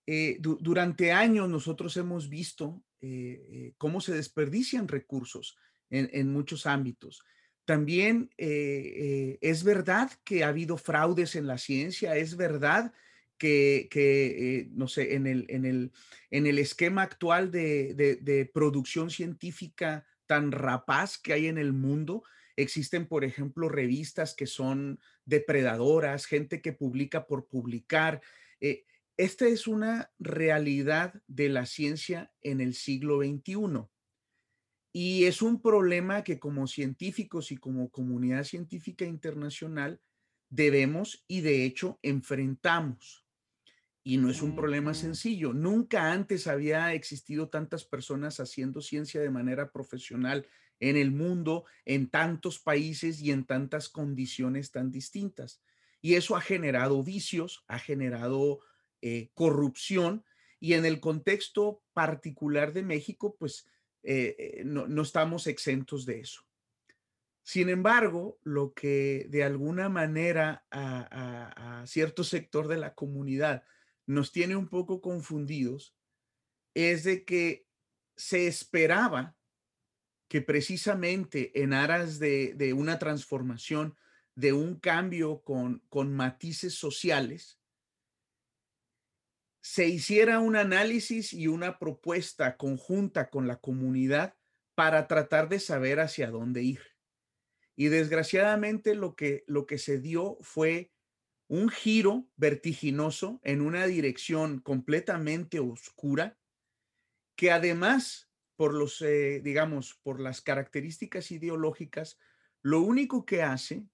Eh, 0.06 0.38
durante 0.40 1.12
años 1.12 1.50
nosotros 1.50 1.96
hemos 1.98 2.30
visto 2.30 2.82
eh, 3.00 3.46
eh, 3.50 3.74
cómo 3.76 4.00
se 4.00 4.14
desperdician 4.14 4.88
recursos 4.88 5.56
en, 5.90 6.32
muchos 6.32 6.64
ámbitos. 6.66 7.22
También 7.66 8.30
es 8.38 9.64
verdad 9.64 10.10
que 10.24 10.44
ha 10.44 10.48
habido 10.48 10.78
fraudes 10.78 11.36
en 11.36 11.46
la 11.46 11.58
ciencia, 11.58 12.16
es 12.16 12.36
verdad 12.36 12.94
que, 13.38 14.68
no 14.72 14.88
sé, 14.88 15.14
en 15.14 15.26
el, 15.26 16.58
esquema 16.58 17.02
actual 17.02 17.50
de, 17.50 18.50
producción 18.54 19.10
científica 19.10 20.06
tan 20.26 20.52
rapaz 20.52 21.18
que 21.18 21.32
hay 21.32 21.46
en 21.46 21.58
el 21.58 21.72
mundo, 21.72 22.24
existen, 22.56 23.06
por 23.06 23.24
ejemplo, 23.24 23.68
revistas 23.68 24.34
que 24.34 24.46
son 24.46 24.98
depredadoras, 25.24 26.26
gente 26.26 26.62
que 26.62 26.72
publica 26.72 27.26
por 27.26 27.46
publicar. 27.46 28.22
Eh, 28.60 28.86
esta 29.16 29.46
es 29.46 29.66
una 29.66 30.10
realidad 30.18 31.14
de 31.26 31.48
la 31.48 31.66
ciencia 31.66 32.32
en 32.42 32.60
el 32.60 32.74
siglo 32.74 33.18
XXI. 33.18 33.86
Y 34.98 35.26
es 35.26 35.42
un 35.42 35.60
problema 35.60 36.24
que 36.24 36.38
como 36.38 36.66
científicos 36.66 37.52
y 37.52 37.58
como 37.58 37.90
comunidad 37.90 38.44
científica 38.44 39.04
internacional 39.04 40.00
debemos 40.48 41.22
y 41.28 41.42
de 41.42 41.66
hecho 41.66 41.98
enfrentamos. 42.00 43.26
Y 44.02 44.16
no 44.16 44.30
es 44.30 44.40
un 44.40 44.56
problema 44.56 44.94
sencillo. 44.94 45.52
Nunca 45.52 46.12
antes 46.12 46.46
había 46.46 46.94
existido 46.94 47.50
tantas 47.50 47.84
personas 47.84 48.40
haciendo 48.40 48.80
ciencia 48.80 49.20
de 49.20 49.28
manera 49.28 49.70
profesional 49.70 50.46
en 50.80 50.96
el 50.96 51.10
mundo, 51.10 51.66
en 51.84 52.08
tantos 52.08 52.58
países 52.58 53.20
y 53.20 53.32
en 53.32 53.44
tantas 53.44 53.90
condiciones 53.90 54.70
tan 54.70 54.90
distintas. 54.90 55.60
Y 56.00 56.14
eso 56.14 56.36
ha 56.36 56.40
generado 56.40 57.02
vicios, 57.02 57.66
ha 57.68 57.78
generado 57.78 58.60
eh, 59.02 59.28
corrupción 59.34 60.24
y 60.58 60.72
en 60.72 60.86
el 60.86 61.00
contexto 61.00 61.82
particular 61.92 62.72
de 62.72 62.82
México, 62.82 63.36
pues 63.38 63.66
eh, 64.08 64.36
eh, 64.38 64.62
no, 64.64 65.02
estamos 65.02 65.46
exentos 65.46 66.06
de 66.06 66.20
eso. 66.20 66.42
Sin 67.42 67.68
embargo, 67.68 68.38
lo 68.42 68.72
que 68.72 69.26
de 69.28 69.44
alguna 69.44 69.88
manera 69.88 70.64
a 70.70 71.84
cierto 71.86 72.24
sector 72.24 72.66
de 72.66 72.76
la 72.76 72.94
comunidad 72.94 73.62
nos 74.06 74.32
tiene 74.32 74.56
un 74.56 74.68
poco 74.68 75.00
confundidos 75.00 75.94
es 76.74 77.04
de 77.04 77.24
que 77.24 77.66
se 78.16 78.46
esperaba 78.46 79.36
que 80.28 80.42
precisamente 80.42 81.62
en 81.62 81.72
aras 81.72 82.18
de, 82.18 82.74
una 82.76 82.98
transformación, 82.98 83.96
de 84.34 84.52
un 84.52 84.78
cambio 84.78 85.42
con, 85.42 85.82
con 85.88 86.14
matices 86.14 86.74
sociales, 86.74 87.58
se 89.66 89.88
hiciera 89.88 90.38
un 90.38 90.54
análisis 90.54 91.32
y 91.32 91.48
una 91.48 91.80
propuesta 91.80 92.56
conjunta 92.56 93.30
con 93.30 93.48
la 93.48 93.56
comunidad 93.56 94.36
para 94.76 95.08
tratar 95.08 95.48
de 95.48 95.58
saber 95.58 95.98
hacia 95.98 96.30
dónde 96.30 96.62
ir. 96.62 96.80
Y 97.74 97.88
desgraciadamente 97.88 98.94
lo 98.94 99.16
que, 99.16 99.42
lo 99.48 99.66
que 99.66 99.78
se 99.78 99.98
dio 99.98 100.38
fue 100.40 100.92
un 101.48 101.68
giro 101.68 102.28
vertiginoso 102.36 103.40
en 103.42 103.60
una 103.60 103.88
dirección 103.88 104.60
completamente 104.60 105.58
oscura, 105.58 106.38
que 107.34 107.50
además, 107.50 108.30
por 108.54 108.72
los, 108.72 109.02
eh, 109.02 109.40
digamos, 109.42 109.98
por 110.04 110.20
las 110.20 110.42
características 110.42 111.32
ideológicas, 111.32 112.20
lo 112.62 112.82
único 112.82 113.26
que 113.26 113.42
hace 113.42 113.84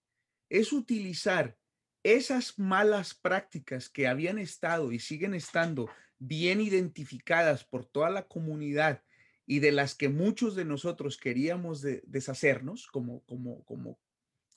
es 0.50 0.70
utilizar 0.74 1.56
esas 2.02 2.58
malas 2.58 3.14
prácticas 3.14 3.88
que 3.88 4.06
habían 4.06 4.38
estado 4.38 4.92
y 4.92 4.98
siguen 4.98 5.34
estando 5.34 5.88
bien 6.18 6.60
identificadas 6.60 7.64
por 7.64 7.84
toda 7.84 8.10
la 8.10 8.26
comunidad 8.28 9.02
y 9.46 9.58
de 9.58 9.72
las 9.72 9.94
que 9.94 10.08
muchos 10.08 10.54
de 10.54 10.64
nosotros 10.64 11.16
queríamos 11.16 11.82
deshacernos 12.04 12.86
como, 12.86 13.24
como, 13.24 13.64
como 13.64 14.00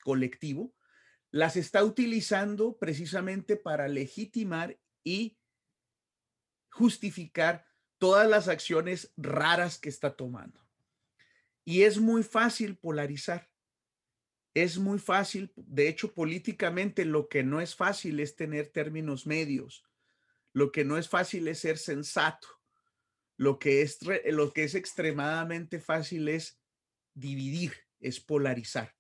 colectivo, 0.03 0.73
las 1.31 1.55
está 1.57 1.83
utilizando 1.83 2.77
precisamente 2.77 3.57
para 3.57 3.87
legitimar 3.87 4.79
y 5.03 5.37
justificar 6.69 7.65
todas 7.97 8.29
las 8.29 8.47
acciones 8.47 9.11
raras 9.17 9.79
que 9.79 9.89
está 9.89 10.15
tomando. 10.15 10.65
Y 11.65 11.81
es 11.81 11.99
muy 11.99 12.23
fácil 12.23 12.77
polarizar. 12.77 13.49
Es 14.55 14.77
muy 14.77 14.99
fácil, 14.99 15.51
de 15.57 15.89
hecho, 15.89 16.13
políticamente 16.13 17.03
lo 17.03 17.27
que 17.27 17.43
no 17.43 17.59
es 17.59 17.75
fácil 17.75 18.21
es 18.21 18.37
tener 18.37 18.69
términos 18.69 19.27
medios. 19.27 19.83
Lo 20.53 20.71
que 20.71 20.85
no 20.85 20.97
es 20.97 21.09
fácil 21.09 21.49
es 21.49 21.59
ser 21.59 21.77
sensato. 21.77 22.47
Lo 23.35 23.59
que 23.59 23.81
es, 23.81 23.99
lo 24.31 24.53
que 24.53 24.63
es 24.63 24.73
extremadamente 24.73 25.81
fácil 25.81 26.29
es 26.29 26.57
dividir, 27.13 27.73
es 27.99 28.21
polarizar. 28.21 28.95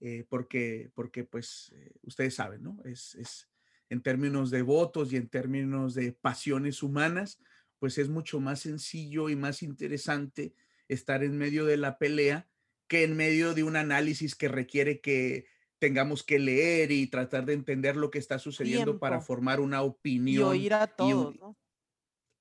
Eh, 0.00 0.26
porque, 0.28 0.90
porque 0.94 1.24
pues 1.24 1.72
eh, 1.74 1.94
ustedes 2.02 2.34
saben, 2.34 2.62
¿no? 2.62 2.78
Es, 2.84 3.14
es 3.14 3.48
en 3.88 4.02
términos 4.02 4.50
de 4.50 4.60
votos 4.60 5.14
y 5.14 5.16
en 5.16 5.28
términos 5.28 5.94
de 5.94 6.12
pasiones 6.12 6.82
humanas, 6.82 7.40
pues 7.78 7.96
es 7.96 8.10
mucho 8.10 8.38
más 8.38 8.60
sencillo 8.60 9.30
y 9.30 9.36
más 9.36 9.62
interesante 9.62 10.54
estar 10.88 11.24
en 11.24 11.38
medio 11.38 11.64
de 11.64 11.78
la 11.78 11.96
pelea 11.96 12.46
que 12.88 13.04
en 13.04 13.16
medio 13.16 13.54
de 13.54 13.62
un 13.62 13.76
análisis 13.76 14.34
que 14.34 14.48
requiere 14.48 15.00
que 15.00 15.46
tengamos 15.78 16.22
que 16.22 16.38
leer 16.38 16.92
y 16.92 17.06
tratar 17.06 17.44
de 17.44 17.52
entender 17.52 17.96
lo 17.96 18.10
que 18.10 18.18
está 18.18 18.38
sucediendo 18.38 18.98
para 18.98 19.20
formar 19.20 19.60
una 19.60 19.82
opinión. 19.82 20.42
Y 20.56 20.60
oír 20.60 20.74
a 20.74 20.86
todos, 20.86 21.36
¿no? 21.36 21.56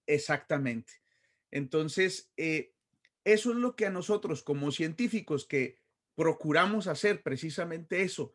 Exactamente. 0.07 0.93
Entonces, 1.51 2.31
eh, 2.37 2.73
eso 3.23 3.51
es 3.51 3.57
lo 3.57 3.75
que 3.75 3.85
a 3.85 3.89
nosotros 3.89 4.43
como 4.43 4.71
científicos 4.71 5.45
que 5.45 5.77
procuramos 6.15 6.87
hacer 6.87 7.21
precisamente 7.23 8.01
eso 8.01 8.33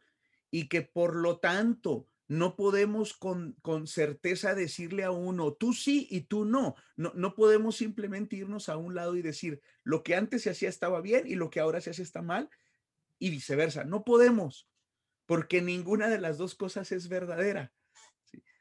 y 0.50 0.68
que 0.68 0.82
por 0.82 1.16
lo 1.16 1.38
tanto 1.38 2.08
no 2.28 2.56
podemos 2.56 3.14
con, 3.14 3.56
con, 3.62 3.86
certeza 3.86 4.54
decirle 4.54 5.02
a 5.02 5.10
uno, 5.10 5.54
tú 5.54 5.72
sí 5.72 6.06
y 6.10 6.22
tú 6.22 6.44
no. 6.44 6.76
no. 6.94 7.12
No 7.14 7.34
podemos 7.34 7.76
simplemente 7.76 8.36
irnos 8.36 8.68
a 8.68 8.76
un 8.76 8.94
lado 8.94 9.16
y 9.16 9.22
decir, 9.22 9.62
lo 9.82 10.02
que 10.02 10.14
antes 10.14 10.42
se 10.42 10.50
hacía 10.50 10.68
estaba 10.68 11.00
bien 11.00 11.26
y 11.26 11.36
lo 11.36 11.48
que 11.48 11.60
ahora 11.60 11.80
se 11.80 11.90
hace 11.90 12.02
está 12.02 12.20
mal 12.20 12.50
y 13.18 13.30
viceversa. 13.30 13.84
No 13.84 14.04
podemos, 14.04 14.68
porque 15.24 15.62
ninguna 15.62 16.08
de 16.08 16.20
las 16.20 16.36
dos 16.36 16.54
cosas 16.54 16.92
es 16.92 17.08
verdadera. 17.08 17.72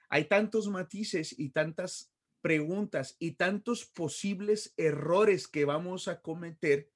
Hay 0.09 0.25
tantos 0.25 0.69
matices 0.69 1.37
y 1.37 1.49
tantas 1.49 2.13
preguntas 2.39 3.17
y 3.19 3.31
tantos 3.33 3.85
posibles 3.85 4.73
errores 4.77 5.49
que 5.49 5.65
vamos 5.65 6.07
a 6.07 6.21
cometer 6.21 6.89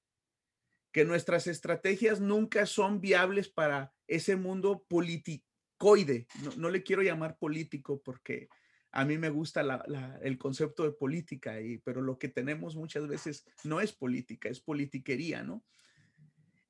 que 0.93 1.03
nuestras 1.03 1.47
estrategias 1.47 2.21
nunca 2.21 2.65
son 2.65 3.01
viables 3.01 3.49
para 3.49 3.93
ese 4.07 4.37
mundo 4.37 4.85
politicoide. 5.81 6.27
No, 6.57 6.69
le 6.69 6.83
quiero 6.83 7.01
llamar 7.01 7.37
político 7.37 8.01
porque 8.03 8.49
a 8.91 9.05
mí 9.05 9.17
me 9.17 9.29
gusta 9.29 9.83
el 10.21 10.37
concepto 10.37 10.83
de 10.83 10.91
política, 10.91 11.59
y, 11.61 11.77
pero 11.79 12.01
lo 12.01 12.17
que 12.17 12.27
tenemos 12.27 12.75
muchas 12.75 13.07
veces 13.07 13.45
no 13.63 13.81
es 13.81 13.91
política, 13.91 14.49
es 14.49 14.59
politiquería, 14.59 15.43
¿no? 15.43 15.63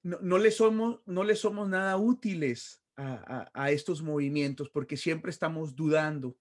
no, 0.03 0.37
le, 0.37 0.51
somos, 0.51 1.01
no 1.05 1.23
le 1.23 1.35
somos 1.35 1.67
nada 1.67 1.97
útiles 1.97 2.83
a, 2.97 3.71
estos 3.71 4.03
movimientos 4.03 4.69
porque 4.69 4.97
siempre 4.97 5.31
estamos 5.31 5.75
dudando 5.75 6.37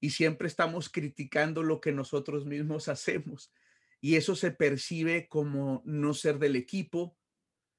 y 0.00 0.10
siempre 0.10 0.48
estamos 0.48 0.88
criticando 0.88 1.62
lo 1.62 1.80
que 1.80 1.92
nosotros 1.92 2.44
mismos 2.44 2.88
hacemos. 2.88 3.52
Y 4.00 4.16
eso 4.16 4.36
se 4.36 4.50
percibe 4.50 5.28
como 5.28 5.82
no 5.84 6.12
ser 6.12 6.38
del 6.38 6.56
equipo, 6.56 7.16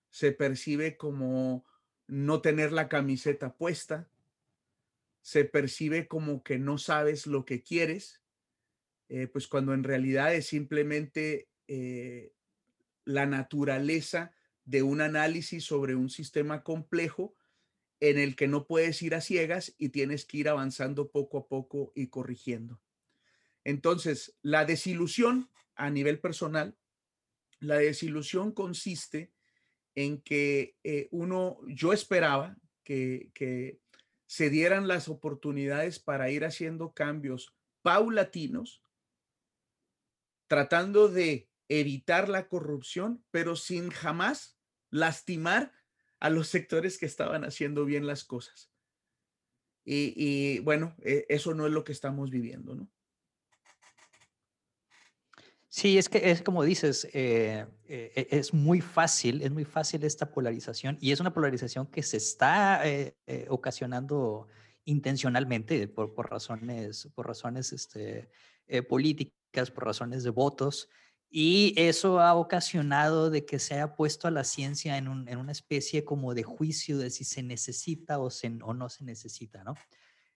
se 0.09 0.31
percibe 0.31 0.97
como 0.97 1.65
no 2.07 2.41
tener 2.41 2.71
la 2.71 2.87
camiseta 2.87 3.55
puesta, 3.55 4.07
se 5.21 5.45
percibe 5.45 6.07
como 6.07 6.43
que 6.43 6.59
no 6.59 6.77
sabes 6.77 7.25
lo 7.25 7.45
que 7.45 7.63
quieres, 7.63 8.21
eh, 9.09 9.27
pues 9.27 9.47
cuando 9.47 9.73
en 9.73 9.83
realidad 9.83 10.33
es 10.33 10.47
simplemente 10.47 11.47
eh, 11.67 12.33
la 13.05 13.25
naturaleza 13.25 14.31
de 14.65 14.83
un 14.83 15.01
análisis 15.01 15.63
sobre 15.63 15.95
un 15.95 16.09
sistema 16.09 16.63
complejo 16.63 17.35
en 17.99 18.19
el 18.19 18.35
que 18.35 18.47
no 18.47 18.67
puedes 18.67 19.01
ir 19.01 19.15
a 19.15 19.21
ciegas 19.21 19.73
y 19.77 19.89
tienes 19.89 20.25
que 20.25 20.37
ir 20.37 20.49
avanzando 20.49 21.09
poco 21.09 21.37
a 21.37 21.47
poco 21.47 21.91
y 21.95 22.07
corrigiendo. 22.07 22.81
Entonces, 23.63 24.35
la 24.41 24.65
desilusión 24.65 25.49
a 25.75 25.89
nivel 25.89 26.19
personal, 26.19 26.77
la 27.59 27.77
desilusión 27.77 28.51
consiste 28.51 29.31
en 29.95 30.21
que 30.21 30.75
eh, 30.83 31.07
uno, 31.11 31.57
yo 31.67 31.93
esperaba 31.93 32.57
que, 32.83 33.79
se 34.27 34.49
dieran 34.49 34.87
las 34.87 35.07
oportunidades 35.07 35.99
para 35.99 36.31
ir 36.31 36.45
haciendo 36.45 36.93
cambios 36.93 37.55
paulatinos, 37.83 38.83
tratando 40.47 41.07
de 41.07 41.47
evitar 41.69 42.27
la 42.27 42.47
corrupción, 42.47 43.23
pero 43.29 43.55
sin 43.55 43.91
jamás 43.91 44.57
lastimar 44.89 45.71
a 46.19 46.31
los 46.31 46.47
sectores 46.47 46.97
que 46.97 47.05
estaban 47.05 47.45
haciendo 47.45 47.85
bien 47.85 48.07
las 48.07 48.23
cosas. 48.23 48.71
Y, 49.85 50.57
bueno, 50.59 50.95
e, 51.03 51.27
eso 51.29 51.53
no 51.53 51.67
es 51.67 51.71
lo 51.71 51.83
que 51.83 51.91
estamos 51.91 52.31
viviendo, 52.31 52.73
¿no? 52.73 52.89
Sí, 55.75 55.97
es 55.97 56.07
que 56.07 56.31
es 56.31 56.41
como 56.41 56.63
dices, 56.63 57.05
eh, 57.11 57.65
eh, 57.89 58.11
e, 58.15 58.27
es 58.37 58.53
muy 58.53 58.79
fácil, 58.79 59.41
es 59.41 59.51
muy 59.51 59.65
fácil 59.65 60.05
esta 60.05 60.31
polarización 60.31 60.97
y 61.01 61.11
es 61.11 61.19
una 61.19 61.33
polarización 61.33 61.87
que 61.87 62.01
se 62.01 62.15
está 62.15 62.87
eh, 62.87 63.13
ocasionando 63.49 64.47
intencionalmente 64.85 65.89
por, 65.89 66.13
por, 66.13 66.31
razones, 66.31 67.09
por 67.13 67.27
razones 67.27 67.73
este, 67.73 68.29
políticas, 68.87 69.69
por 69.69 69.83
razones 69.83 70.23
de 70.23 70.29
votos. 70.29 70.87
Y 71.29 71.73
eso 71.75 72.21
ha 72.21 72.35
ocasionado 72.35 73.29
de 73.29 73.45
que 73.45 73.59
se 73.59 73.73
haya 73.73 73.95
puesto 73.95 74.29
a 74.29 74.31
la 74.31 74.45
ciencia 74.45 74.97
en, 74.97 75.09
una 75.09 75.51
especie 75.51 76.05
como 76.05 76.33
de 76.33 76.43
juicio 76.43 76.97
de 76.97 77.09
si 77.09 77.25
se 77.25 77.43
necesita 77.43 78.19
o, 78.19 78.29
o 78.63 78.73
no 78.73 78.87
se 78.87 79.03
necesita, 79.03 79.65
¿no? 79.65 79.75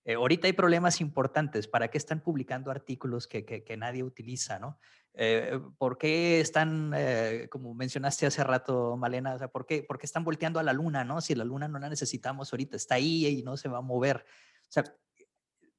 Eh, 0.10 0.16
ahorita 0.16 0.48
hay 0.48 0.54
problemas 0.54 1.02
importantes. 1.02 1.68
¿Para 1.68 1.90
qué 1.90 2.00
están 2.00 2.22
publicando 2.22 2.72
artículos 2.72 3.28
que, 3.28 3.76
nadie 3.78 4.02
utiliza, 4.02 4.58
no? 4.58 4.80
Eh, 5.14 5.60
¿Por 5.78 5.98
qué 5.98 6.40
están, 6.40 6.94
eh, 6.96 7.48
como 7.52 7.74
mencionaste 7.74 8.26
hace 8.26 8.44
rato, 8.44 8.96
Malena, 8.96 9.36
o 9.36 9.38
sea, 9.38 9.48
¿por 9.48 9.66
qué, 9.66 9.84
¿por 9.84 9.98
qué 9.98 10.06
están 10.06 10.24
volteando 10.24 10.60
a 10.60 10.64
la 10.64 10.74
luna, 10.74 11.04
no? 11.04 11.20
Si 11.22 11.36
la 11.36 11.44
luna 11.44 11.68
no 11.68 11.80
la 11.80 11.90
necesitamos 11.90 12.54
ahorita, 12.54 12.78
está 12.78 12.96
ahí 12.96 13.26
y 13.26 13.44
no 13.44 13.58
se 13.58 13.70
va 13.70 13.80
a 13.80 13.82
mover. 13.82 14.18
O 14.18 14.72
sea, 14.72 14.84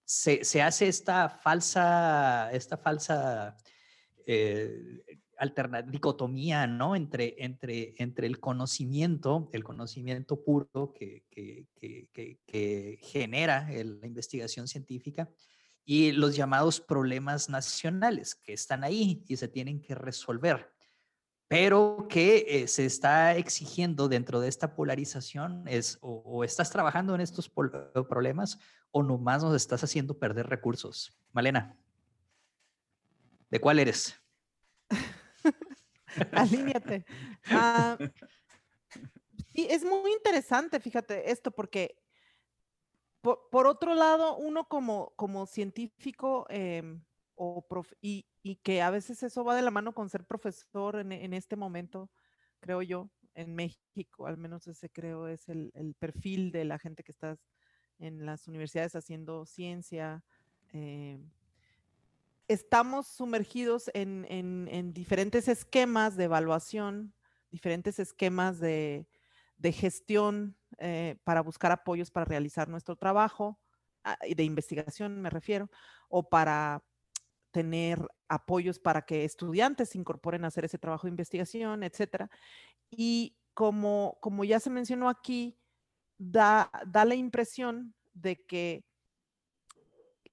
se, 0.04 0.44
se 0.44 0.62
hace 0.62 0.88
esta 0.88 1.28
falsa, 1.28 2.50
esta 2.52 2.76
falsa 2.76 3.56
eh, 4.26 5.02
dicotomía, 5.86 6.66
¿no? 6.66 6.94
Entre, 6.94 7.36
entre, 7.38 7.94
entre 7.98 8.26
el 8.26 8.40
conocimiento, 8.40 9.48
el 9.52 9.64
conocimiento 9.64 10.42
puro 10.44 10.92
que, 10.92 11.24
que, 11.30 11.66
que, 12.44 12.98
genera 13.02 13.68
la 13.70 14.06
investigación 14.06 14.68
científica 14.68 15.30
y 15.84 16.12
los 16.12 16.36
llamados 16.36 16.80
problemas 16.80 17.48
nacionales 17.48 18.34
que 18.34 18.52
están 18.52 18.84
ahí 18.84 19.24
y 19.26 19.36
se 19.36 19.48
tienen 19.48 19.80
que 19.80 19.94
resolver, 19.94 20.72
pero 21.48 22.06
que 22.08 22.44
eh, 22.48 22.68
se 22.68 22.86
está 22.86 23.36
exigiendo 23.36 24.08
dentro 24.08 24.40
de 24.40 24.48
esta 24.48 24.74
polarización 24.74 25.66
es 25.66 25.98
o, 26.00 26.44
estás 26.44 26.70
trabajando 26.70 27.14
en 27.14 27.20
estos 27.20 27.50
problemas 27.50 28.58
o 28.92 29.02
nomás 29.02 29.42
nos 29.42 29.56
estás 29.56 29.82
haciendo 29.82 30.18
perder 30.18 30.46
recursos. 30.46 31.16
Malena. 31.32 31.76
¿De 33.50 33.60
cuál 33.60 33.80
eres? 33.80 34.14
Alíñate. 36.32 37.04
Ah, 37.46 37.98
y 39.52 39.64
es 39.64 39.84
muy 39.84 40.12
interesante, 40.12 40.78
fíjate, 40.78 41.30
esto, 41.30 41.50
porque 41.50 41.99
por, 43.20 43.66
otro 43.66 43.94
lado, 43.94 44.36
uno 44.36 44.66
como, 44.68 45.46
científico 45.46 46.46
em, 46.48 47.02
o 47.34 47.64
y, 48.00 48.26
que 48.62 48.82
a 48.82 48.90
veces 48.90 49.22
eso 49.22 49.44
va 49.44 49.54
de 49.54 49.62
la 49.62 49.70
mano 49.70 49.92
con 49.92 50.08
ser 50.08 50.24
profesor 50.24 50.96
en, 50.96 51.32
este 51.34 51.56
momento, 51.56 52.10
creo 52.60 52.82
yo, 52.82 53.10
en 53.34 53.54
México, 53.54 54.26
al 54.26 54.36
menos 54.36 54.66
ese 54.66 54.90
creo 54.90 55.28
es 55.28 55.48
el, 55.48 55.94
perfil 55.98 56.50
de 56.52 56.64
la 56.64 56.78
gente 56.78 57.02
que 57.02 57.12
está 57.12 57.38
en 57.98 58.24
las 58.26 58.48
universidades 58.48 58.94
haciendo 58.94 59.44
ciencia. 59.46 60.24
Eh, 60.72 61.18
estamos 62.50 63.06
sumergidos 63.06 63.90
en, 63.94 64.92
diferentes 64.92 65.46
esquemas 65.46 66.16
de 66.16 66.24
evaluación, 66.24 67.14
diferentes 67.50 67.98
esquemas 67.98 68.58
de, 68.58 69.06
gestión 69.62 70.56
eh, 70.80 71.16
para 71.24 71.42
buscar 71.42 71.72
apoyos 71.72 72.10
para 72.10 72.24
realizar 72.24 72.68
nuestro 72.68 72.96
trabajo, 72.96 73.60
ah, 74.04 74.18
de 74.28 74.44
investigación 74.44 75.20
me 75.20 75.30
refiero, 75.30 75.70
o 76.08 76.28
para 76.28 76.82
tener 77.52 77.98
apoyos 78.28 78.78
para 78.78 79.02
que 79.02 79.24
estudiantes 79.24 79.90
se 79.90 79.98
incorporen 79.98 80.44
a 80.44 80.48
hacer 80.48 80.64
ese 80.64 80.78
trabajo 80.78 81.06
de 81.06 81.10
investigación, 81.10 81.82
etcétera. 81.82 82.30
Y 82.90 83.36
como, 83.54 84.18
como 84.20 84.44
ya 84.44 84.60
se 84.60 84.70
mencionó 84.70 85.08
aquí, 85.08 85.58
da, 86.18 86.70
da 86.86 87.04
la 87.04 87.14
impresión 87.14 87.94
de 88.14 88.44
que 88.44 88.84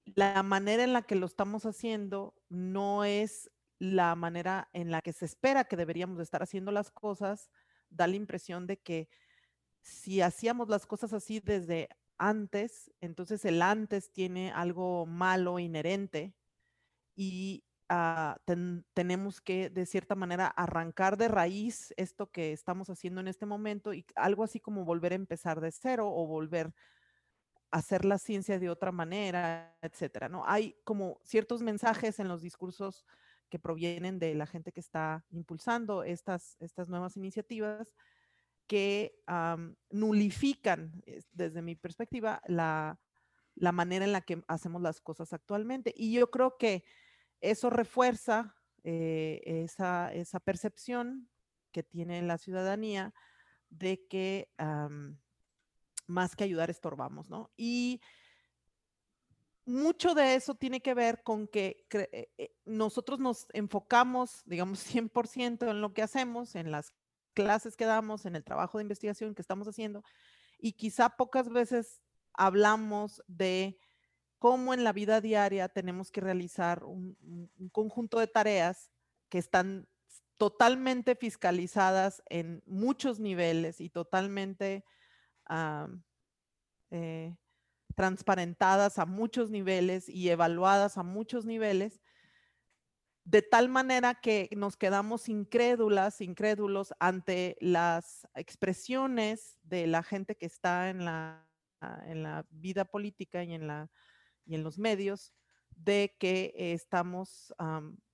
la 0.05 0.43
manera 0.43 0.83
en 0.83 0.93
la 0.93 1.01
que 1.01 1.15
lo 1.15 1.25
estamos 1.25 1.65
haciendo 1.65 2.35
no 2.49 3.03
es 3.03 3.51
la 3.79 4.15
manera 4.15 4.69
en 4.73 4.91
la 4.91 5.01
que 5.01 5.13
se 5.13 5.25
espera 5.25 5.65
que 5.65 5.75
deberíamos 5.75 6.19
estar 6.19 6.41
haciendo 6.41 6.71
las 6.71 6.91
cosas, 6.91 7.49
da 7.89 8.07
la 8.07 8.15
impresión 8.15 8.67
de 8.67 8.77
que 8.77 9.09
si 9.87 10.21
hacíamos 10.21 10.67
las 10.67 10.85
cosas 10.85 11.13
así 11.13 11.39
desde 11.39 11.89
antes, 12.17 12.91
entonces 12.99 13.45
el 13.45 13.61
antes 13.61 14.11
tiene 14.11 14.51
algo 14.51 15.05
malo 15.05 15.59
inherente 15.59 16.35
y 17.15 17.63
ah, 17.87 18.37
tenemos 18.93 19.39
que 19.39 19.69
de 19.69 19.85
cierta 19.85 20.15
manera 20.15 20.47
arrancar 20.47 21.17
de 21.17 21.29
raíz 21.29 21.93
esto 21.95 22.29
que 22.31 22.51
estamos 22.51 22.89
haciendo 22.89 23.21
en 23.21 23.29
este 23.29 23.45
momento 23.45 23.93
y 23.93 24.05
algo 24.15 24.43
así 24.43 24.59
como 24.59 24.83
volver 24.83 25.13
a 25.13 25.15
empezar 25.15 25.61
de 25.61 25.71
cero 25.71 26.09
o 26.11 26.27
volver 26.27 26.73
hacer 27.71 28.05
la 28.05 28.17
ciencia 28.17 28.59
de 28.59 28.69
otra 28.69 28.91
manera, 28.91 29.77
etcétera, 29.81 30.29
¿no? 30.29 30.43
Hay 30.45 30.75
como 30.83 31.19
ciertos 31.23 31.61
mensajes 31.61 32.19
en 32.19 32.27
los 32.27 32.41
discursos 32.41 33.05
que 33.49 33.59
provienen 33.59 34.19
de 34.19 34.35
la 34.35 34.47
gente 34.47 34.71
que 34.71 34.79
está 34.79 35.25
impulsando 35.29 36.03
estas, 36.03 36.57
estas 36.59 36.89
nuevas 36.89 37.17
iniciativas 37.17 37.93
que 38.67 39.23
nulifican, 39.89 41.03
desde 41.31 41.61
mi 41.61 41.75
perspectiva, 41.75 42.41
la, 42.47 42.99
manera 43.55 44.05
en 44.05 44.11
la 44.11 44.21
que 44.21 44.43
hacemos 44.47 44.81
las 44.81 45.01
cosas 45.01 45.33
actualmente. 45.33 45.93
Y 45.95 46.13
yo 46.13 46.29
creo 46.29 46.57
que 46.57 46.83
eso 47.41 47.69
refuerza 47.69 48.55
eh, 48.83 49.41
esa, 49.45 50.13
esa, 50.13 50.39
percepción 50.39 51.29
que 51.71 51.83
tiene 51.83 52.21
la 52.21 52.37
ciudadanía 52.37 53.13
de 53.69 54.05
que 54.07 54.49
más 56.07 56.35
que 56.35 56.43
ayudar 56.43 56.69
estorbamos, 56.69 57.29
¿no? 57.29 57.51
Y 57.57 58.01
mucho 59.67 60.15
de 60.15 60.35
eso 60.35 60.55
tiene 60.55 60.81
que 60.81 60.93
ver 60.93 61.21
con 61.23 61.47
que 61.47 61.85
eh, 61.91 62.29
eh, 62.37 62.55
nosotros 62.65 63.19
nos 63.19 63.47
enfocamos, 63.51 64.41
digamos, 64.45 64.79
100% 64.79 65.69
en 65.69 65.81
lo 65.81 65.93
que 65.93 66.01
hacemos, 66.01 66.55
en 66.55 66.71
las 66.71 66.93
clases 67.43 67.75
que 67.75 67.85
damos, 67.85 68.25
en 68.25 68.35
el 68.35 68.43
trabajo 68.43 68.77
de 68.77 68.83
investigación 68.83 69.35
que 69.35 69.41
estamos 69.41 69.67
haciendo, 69.67 70.03
y 70.57 70.73
quizá 70.73 71.09
pocas 71.09 71.49
veces 71.49 72.01
hablamos 72.33 73.23
de 73.27 73.77
cómo 74.39 74.73
en 74.73 74.83
la 74.83 74.91
vida 74.91 75.21
diaria 75.21 75.69
tenemos 75.69 76.11
que 76.11 76.21
realizar 76.21 76.83
un, 76.83 77.17
conjunto 77.71 78.19
de 78.19 78.27
tareas 78.27 78.91
que 79.29 79.37
están 79.37 79.87
totalmente 80.37 81.15
fiscalizadas 81.15 82.21
en 82.29 82.61
muchos 82.65 83.19
niveles 83.19 83.81
y 83.81 83.89
totalmente 83.89 84.83
eh, 86.91 87.35
transparentadas 87.95 88.99
a 88.99 89.05
muchos 89.05 89.49
niveles 89.49 90.07
y 90.09 90.29
evaluadas 90.29 90.97
a 90.97 91.03
muchos 91.03 91.45
niveles 91.45 92.01
de 93.27 93.41
tal 93.41 93.67
manera 93.67 94.15
que 94.15 94.47
nos 94.55 94.77
quedamos 94.77 95.27
incrédulas, 95.27 96.21
incrédulos 96.21 96.93
ante 96.97 97.57
las 97.59 98.25
expresiones 98.35 99.59
de 99.63 99.85
la 99.85 100.01
gente 100.01 100.37
que 100.37 100.45
está 100.45 100.89
en 100.89 101.03
la, 101.03 101.45
en 102.05 102.23
la 102.23 102.47
vida 102.51 102.85
política 102.85 103.43
y 103.43 103.53
en, 103.53 103.67
la, 103.67 103.91
y 104.45 104.55
en 104.55 104.63
los 104.63 104.79
medios 104.79 105.33
de 105.71 106.15
que 106.17 106.53
estamos 106.55 107.53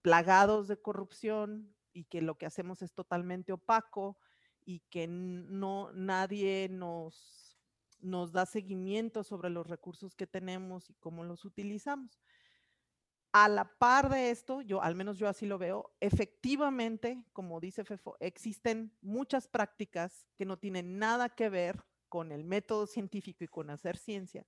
plagados 0.02 0.68
de 0.68 0.82
corrupción 0.82 1.76
y 1.94 2.06
que 2.06 2.24
lo 2.24 2.40
que 2.40 2.48
hacemos 2.48 2.82
es 2.82 2.92
totalmente 2.92 3.54
opaco 3.54 4.18
y 4.66 4.80
que 4.90 5.06
no 5.08 5.92
nadie 5.94 6.70
nos, 6.72 7.60
nos 8.00 8.32
da 8.32 8.48
seguimiento 8.48 9.24
sobre 9.24 9.52
los 9.52 9.68
recursos 9.68 10.16
que 10.16 10.26
tenemos 10.26 10.90
y 10.90 10.96
cómo 10.96 11.24
los 11.24 11.46
utilizamos 11.46 12.20
a 13.34 13.50
la 13.50 13.66
par 13.66 14.10
de 14.10 14.30
esto, 14.30 14.62
yo 14.62 14.82
al 14.84 14.96
menos 14.96 15.18
yo 15.18 15.28
así 15.28 15.48
lo 15.48 15.58
veo, 15.58 15.92
efectivamente, 16.00 17.26
como 17.34 17.60
dice 17.60 17.84
Fefo, 17.84 18.16
existen 18.20 18.96
muchas 19.02 19.48
prácticas 19.48 20.28
que 20.38 20.46
no 20.46 20.58
tienen 20.58 21.00
nada 21.00 21.30
que 21.30 21.50
ver 21.50 21.84
con 22.10 22.32
el 22.32 22.44
método 22.44 22.86
científico 22.86 23.44
y 23.44 23.48
con 23.48 23.72
hacer 23.72 23.98
ciencia, 23.98 24.46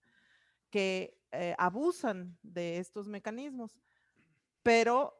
que 0.70 1.20
eh, 1.32 1.56
abusan 1.58 2.38
de 2.44 2.78
estos 2.78 3.08
mecanismos, 3.08 3.76
pero 4.62 5.18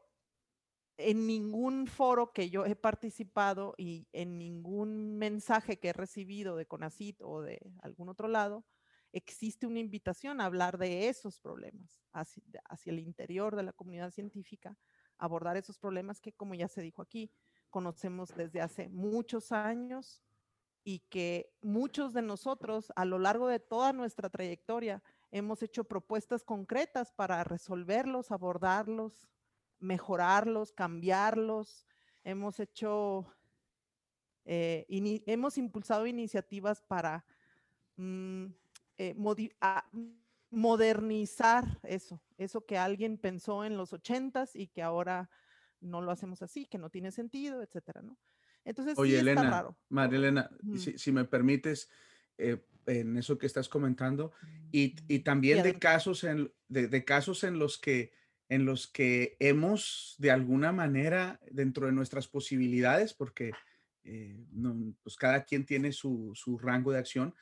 en 0.96 1.26
ningún 1.26 1.88
foro 1.88 2.32
que 2.32 2.48
yo 2.48 2.66
he 2.66 2.76
participado 2.76 3.74
y 3.76 4.06
en 4.12 4.38
ningún 4.38 5.18
mensaje 5.18 5.80
que 5.80 5.88
he 5.88 5.92
recibido 5.92 6.54
de 6.54 6.66
CONACIT 6.66 7.20
o 7.20 7.42
de 7.42 7.60
algún 7.82 8.08
otro 8.08 8.28
lado, 8.28 8.64
existe 9.12 9.66
una 9.66 9.78
invitación 9.78 10.40
a 10.40 10.46
hablar 10.46 10.78
de 10.78 11.08
esos 11.08 11.38
problemas 11.38 12.02
hacia, 12.12 12.42
el 12.86 12.98
interior 12.98 13.56
de 13.56 13.62
la 13.62 13.72
comunidad 13.72 14.10
científica, 14.10 14.76
abordar 15.18 15.56
esos 15.56 15.78
problemas 15.78 16.20
que, 16.20 16.32
como 16.32 16.54
ya 16.54 16.68
se 16.68 16.82
dijo 16.82 17.02
aquí, 17.02 17.30
conocemos 17.70 18.34
desde 18.34 18.60
hace 18.60 18.88
muchos 18.88 19.52
años 19.52 20.22
y 20.84 21.00
que 21.08 21.52
muchos 21.62 22.12
de 22.12 22.22
nosotros 22.22 22.92
a 22.94 23.04
lo 23.04 23.18
largo 23.18 23.48
de 23.48 23.58
toda 23.58 23.92
nuestra 23.92 24.30
trayectoria 24.30 25.02
hemos 25.30 25.62
hecho 25.62 25.84
propuestas 25.84 26.44
concretas 26.44 27.12
para 27.12 27.42
resolverlos, 27.44 28.30
abordarlos, 28.30 29.28
mejorarlos, 29.80 30.72
cambiarlos. 30.72 31.86
Hemos 32.22 32.60
hecho, 32.60 33.26
eh, 34.44 34.86
hemos 35.26 35.58
impulsado 35.58 36.06
iniciativas 36.06 36.82
para 36.82 37.24
mm, 37.96 38.46
eh, 38.98 39.14
modernizar 40.50 41.80
eso, 41.82 42.22
eso 42.38 42.64
que 42.64 42.78
alguien 42.78 43.18
pensó 43.18 43.64
en 43.64 43.76
los 43.76 43.92
ochentas 43.92 44.54
y 44.54 44.68
que 44.68 44.82
ahora 44.82 45.30
no 45.80 46.00
lo 46.00 46.10
hacemos 46.10 46.42
así, 46.42 46.66
que 46.66 46.78
no 46.78 46.90
tiene 46.90 47.10
sentido, 47.10 47.62
etcétera, 47.62 48.02
¿no? 48.02 48.18
Entonces, 48.64 48.98
Oye, 48.98 49.20
Elena, 49.20 49.68
María 49.88 50.18
Elena, 50.18 50.50
si, 50.96 51.12
me 51.12 51.24
permites, 51.24 51.88
eh, 52.36 52.64
en 52.86 53.16
eso 53.16 53.38
que 53.38 53.46
estás 53.46 53.68
comentando, 53.68 54.32
y, 54.72 54.96
y 55.06 55.20
también 55.20 55.62
de 55.62 55.78
casos, 55.78 56.24
en, 56.24 56.52
de, 56.68 57.04
casos 57.04 57.44
en 57.44 57.58
los 57.58 57.78
que 57.78 58.12
en 58.48 58.64
los 58.64 58.86
que 58.86 59.36
hemos 59.40 60.14
de 60.18 60.30
alguna 60.30 60.70
manera 60.70 61.40
dentro 61.50 61.86
de 61.86 61.92
nuestras 61.92 62.28
posibilidades, 62.28 63.12
porque 63.12 63.52
eh, 64.04 64.46
pues 65.02 65.16
cada 65.16 65.44
quien 65.44 65.66
tiene 65.66 65.92
su, 65.92 66.30
su 66.34 66.56
rango 66.58 66.92
de 66.92 66.98
acción, 66.98 67.34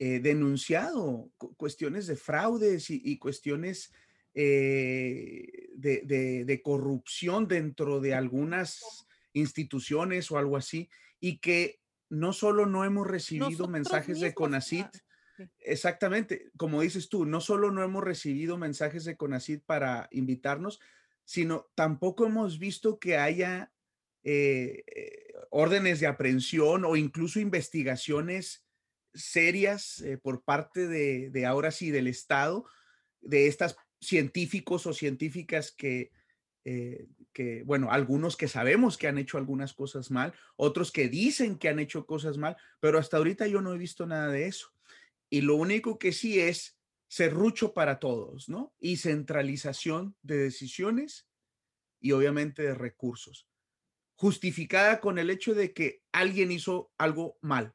eh, 0.00 0.20
denunciado 0.20 1.32
cuestiones 1.56 2.06
de 2.06 2.14
fraudes 2.14 2.88
y, 2.88 3.18
cuestiones 3.18 3.92
eh, 4.32 5.70
de, 5.74 6.60
corrupción 6.62 7.48
dentro 7.48 7.98
de 7.98 8.14
algunas 8.14 9.06
instituciones 9.32 10.30
o 10.30 10.38
algo 10.38 10.56
así, 10.56 10.88
y 11.18 11.38
que 11.38 11.80
no 12.08 12.32
solo 12.32 12.64
no 12.64 12.84
hemos 12.84 13.08
recibido 13.08 13.66
mensajes 13.66 14.20
de 14.20 14.34
CONACIT, 14.34 14.86
exactamente, 15.58 16.50
como 16.56 16.82
dices 16.82 17.08
tú, 17.08 17.26
no 17.26 17.40
solo 17.40 17.72
no 17.72 17.82
hemos 17.82 18.04
recibido 18.04 18.56
mensajes 18.56 19.04
de 19.04 19.16
CONACIT 19.16 19.64
para 19.64 20.08
invitarnos, 20.12 20.78
sino 21.24 21.66
tampoco 21.74 22.24
hemos 22.24 22.60
visto 22.60 23.00
que 23.00 23.16
haya 23.16 23.72
eh, 24.22 24.84
órdenes 25.50 25.98
de 25.98 26.06
aprehensión 26.06 26.84
o 26.84 26.94
incluso 26.94 27.40
investigaciones 27.40 28.64
serias 29.14 30.00
eh, 30.00 30.18
por 30.18 30.42
parte 30.42 30.86
de, 30.86 31.46
ahora 31.46 31.70
sí 31.70 31.90
del 31.90 32.06
Estado, 32.06 32.66
de 33.20 33.46
estas 33.46 33.76
científicos 34.00 34.86
o 34.86 34.92
científicas 34.92 35.72
que, 35.72 36.10
eh, 36.64 37.08
que, 37.32 37.62
bueno, 37.64 37.90
algunos 37.90 38.36
que 38.36 38.48
sabemos 38.48 38.96
que 38.96 39.08
han 39.08 39.18
hecho 39.18 39.38
algunas 39.38 39.74
cosas 39.74 40.10
mal, 40.10 40.32
otros 40.56 40.92
que 40.92 41.08
dicen 41.08 41.58
que 41.58 41.68
han 41.68 41.78
hecho 41.78 42.06
cosas 42.06 42.38
mal, 42.38 42.56
pero 42.80 42.98
hasta 42.98 43.16
ahorita 43.16 43.46
yo 43.46 43.60
no 43.60 43.74
he 43.74 43.78
visto 43.78 44.06
nada 44.06 44.28
de 44.28 44.46
eso. 44.46 44.72
Y 45.30 45.42
lo 45.42 45.56
único 45.56 45.98
que 45.98 46.12
sí 46.12 46.40
es 46.40 46.78
serrucho 47.08 47.74
para 47.74 47.98
todos, 47.98 48.48
¿no? 48.48 48.74
Y 48.78 48.98
centralización 48.98 50.16
de 50.22 50.36
decisiones 50.36 51.26
y 52.00 52.12
obviamente 52.12 52.62
de 52.62 52.74
recursos, 52.74 53.48
justificada 54.14 55.00
con 55.00 55.18
el 55.18 55.30
hecho 55.30 55.54
de 55.54 55.72
que 55.72 56.02
alguien 56.12 56.52
hizo 56.52 56.92
algo 56.96 57.38
mal 57.40 57.74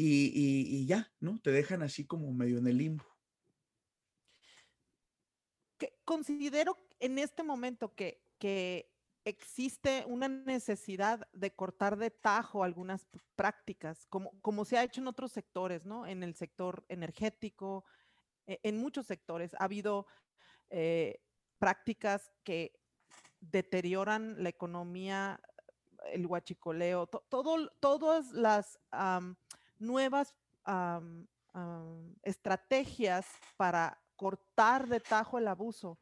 y, 0.00 0.86
ya, 0.86 1.12
¿no? 1.20 1.40
Te 1.40 1.50
dejan 1.50 1.82
así 1.82 2.06
como 2.06 2.32
medio 2.32 2.58
en 2.58 2.66
el 2.66 2.78
limbo. 2.78 3.04
considero 6.04 6.76
en 6.98 7.18
este 7.18 7.42
momento 7.42 7.94
que, 7.94 8.20
que 8.38 8.90
existe 9.24 10.04
una 10.06 10.28
necesidad 10.28 11.28
de 11.32 11.52
cortar 11.52 11.96
de 11.96 12.10
tajo 12.10 12.64
algunas 12.64 13.06
prácticas, 13.36 14.06
como, 14.06 14.32
como 14.40 14.64
se 14.64 14.76
ha 14.76 14.84
hecho 14.84 15.00
en 15.00 15.08
otros 15.08 15.32
sectores, 15.32 15.84
¿no? 15.84 16.06
En 16.06 16.22
el 16.22 16.34
sector 16.34 16.84
energético, 16.88 17.84
e, 18.46 18.60
en 18.62 18.78
muchos 18.78 19.06
sectores 19.06 19.54
ha 19.54 19.64
habido 19.64 20.06
eh, 20.70 21.20
prácticas 21.58 22.32
que 22.44 22.72
deterioran 23.40 24.42
la 24.42 24.48
economía, 24.48 25.40
el 26.12 26.26
huachicoleo, 26.26 27.06
todo, 27.06 27.68
todas 27.80 28.32
las 28.32 28.78
nuevas 29.80 30.34
estrategias 32.22 33.26
para 33.56 34.00
cortar 34.14 34.86
de 34.86 35.00
tajo 35.00 35.38
el 35.38 35.48
abuso. 35.48 35.98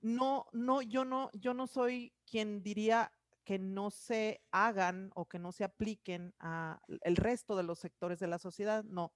No, 0.00 0.46
no, 0.52 0.82
yo 0.82 1.04
no, 1.04 1.30
yo 1.32 1.54
no 1.54 1.66
soy 1.66 2.14
quien 2.24 2.62
diría 2.62 3.12
que 3.44 3.58
no 3.58 3.90
se 3.90 4.42
hagan 4.52 5.10
o 5.14 5.28
que 5.28 5.38
no 5.38 5.50
se 5.50 5.64
apliquen 5.64 6.34
a 6.38 6.80
el 7.02 7.16
resto 7.16 7.56
de 7.56 7.64
los 7.64 7.78
sectores 7.78 8.20
de 8.20 8.28
la 8.28 8.38
sociedad, 8.38 8.84
no. 8.84 9.12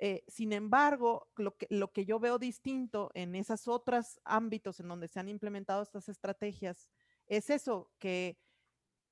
Eh, 0.00 0.22
sin 0.28 0.52
embargo, 0.52 1.28
lo 1.36 1.56
que, 1.56 1.66
lo 1.70 1.92
que 1.92 2.04
yo 2.04 2.20
veo 2.20 2.38
distinto 2.38 3.10
en 3.14 3.34
esos 3.34 3.66
otros 3.66 4.20
ámbitos 4.24 4.78
en 4.78 4.88
donde 4.88 5.08
se 5.08 5.18
han 5.18 5.28
implementado 5.28 5.82
estas 5.82 6.08
estrategias 6.08 6.88
es 7.26 7.50
eso, 7.50 7.90
que 7.98 8.38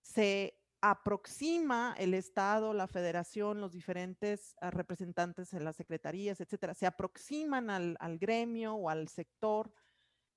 se 0.00 0.58
aproxima 0.90 1.94
el 1.98 2.14
Estado, 2.14 2.72
la 2.72 2.86
federación, 2.86 3.60
los 3.60 3.72
diferentes 3.72 4.56
ah, 4.60 4.70
representantes 4.70 5.52
en 5.52 5.64
las 5.64 5.76
secretarías, 5.76 6.40
etcétera, 6.40 6.74
se 6.74 6.86
aproximan 6.86 7.70
al, 7.70 8.18
gremio 8.18 8.74
o 8.74 8.88
al 8.88 9.08
sector, 9.08 9.72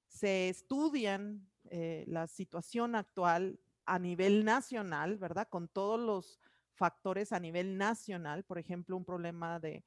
se 0.07 0.49
estudian 0.49 1.47
eh, 1.69 2.03
la 2.07 2.27
situación 2.27 2.95
actual 2.95 3.59
a 3.85 3.99
nivel 3.99 4.45
nacional, 4.45 5.17
¿verdad? 5.17 5.47
Con 5.49 5.67
todos 5.67 5.99
los 5.99 6.39
factores 6.73 7.31
a 7.31 7.39
nivel 7.39 7.77
nacional, 7.77 8.43
por 8.43 8.57
ejemplo, 8.57 8.95
un 8.95 9.05
problema 9.05 9.59
de, 9.59 9.83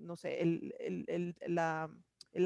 no 0.00 0.16
sé, 0.16 0.42
el, 0.42 1.58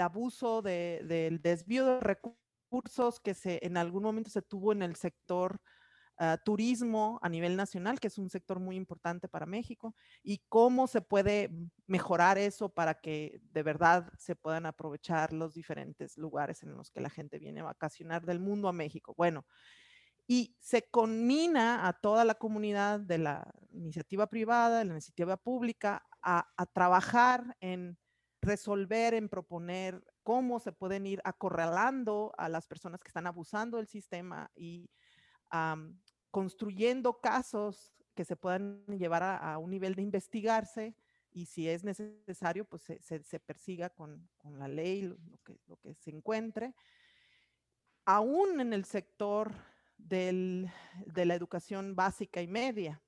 abuso 0.01 0.63
del 0.63 1.43
desvío 1.43 1.87
de 1.87 2.01
recursos 2.01 3.21
que 3.21 3.35
se, 3.35 3.59
en 3.63 3.77
algún 3.77 4.03
momento 4.03 4.31
se 4.31 4.43
tuvo 4.43 4.73
en 4.73 4.83
el 4.83 4.97
sector 4.97 5.61
Ah, 6.25 6.39
turismo 6.39 7.19
a 7.21 7.29
nivel 7.29 7.57
nacional, 7.57 7.99
que 7.99 8.07
es 8.07 8.17
un 8.17 8.31
sector 8.31 8.61
muy 8.61 8.77
importante 8.77 9.27
para 9.27 9.45
México, 9.45 9.97
y 10.23 10.39
cómo 10.49 10.87
se 10.87 11.01
puede 11.01 11.51
mejorar 11.89 12.39
eso 12.39 12.69
para 12.69 12.95
que 13.01 13.41
de 13.51 13.65
verdad 13.65 14.09
se 14.19 14.37
puedan 14.37 14.67
aprovechar 14.67 15.33
los 15.33 15.53
diferentes 15.53 16.17
lugares 16.17 16.63
en 16.63 16.77
los 16.77 16.93
que 16.93 17.01
la 17.01 17.11
gente 17.11 17.41
viene 17.41 17.59
a 17.59 17.65
vacacionar 17.65 18.25
del 18.25 18.39
mundo 18.39 18.69
a 18.69 18.73
México. 18.73 19.15
Bueno, 19.17 19.45
y 20.29 20.55
se 20.61 20.89
conmina 20.93 21.89
a 21.89 21.93
toda 21.93 22.25
la 22.25 22.37
comunidad 22.37 23.01
de 23.01 23.19
la 23.19 23.53
iniciativa 23.73 24.29
privada, 24.29 24.79
de 24.79 24.85
la 24.85 24.93
iniciativa 24.93 25.37
pública, 25.37 26.07
a, 26.23 26.47
trabajar 26.73 27.57
en 27.59 27.99
resolver, 28.41 29.15
en 29.15 29.29
proponer 29.29 30.05
cómo 30.23 30.61
se 30.61 30.71
pueden 30.71 31.05
ir 31.05 31.21
acorralando 31.25 32.33
a 32.39 32.49
las 32.49 32.69
personas 32.69 33.01
que 33.01 33.09
están 33.09 33.27
abusando 33.27 33.79
del 33.79 33.89
sistema 33.89 34.53
y 34.55 34.89
construyendo 36.33 37.21
casos 37.21 37.95
que 38.17 38.25
se 38.25 38.35
puedan 38.35 38.85
llevar 38.87 39.23
a, 39.23 39.57
un 39.59 39.71
nivel 39.71 39.95
de 39.95 40.03
investigarse 40.03 40.97
y 41.31 41.47
si 41.47 41.69
es 41.69 41.85
necesario, 41.85 42.65
pues 42.65 42.83
se, 42.83 43.23
se, 43.23 43.39
persiga 43.39 43.89
con, 43.89 44.29
con, 44.37 44.59
la 44.59 44.67
ley 44.67 45.03
lo 45.03 45.17
que, 45.45 45.57
lo 45.69 45.77
que 45.77 45.95
se 45.95 46.11
encuentre. 46.11 46.75
aún 48.05 48.61
en 48.61 48.73
el 48.73 48.85
sector 48.85 49.53
de 49.97 50.69
la 51.15 51.35
educación 51.35 51.95
básica 51.95 52.43
y 52.43 52.49
media, 52.49 53.01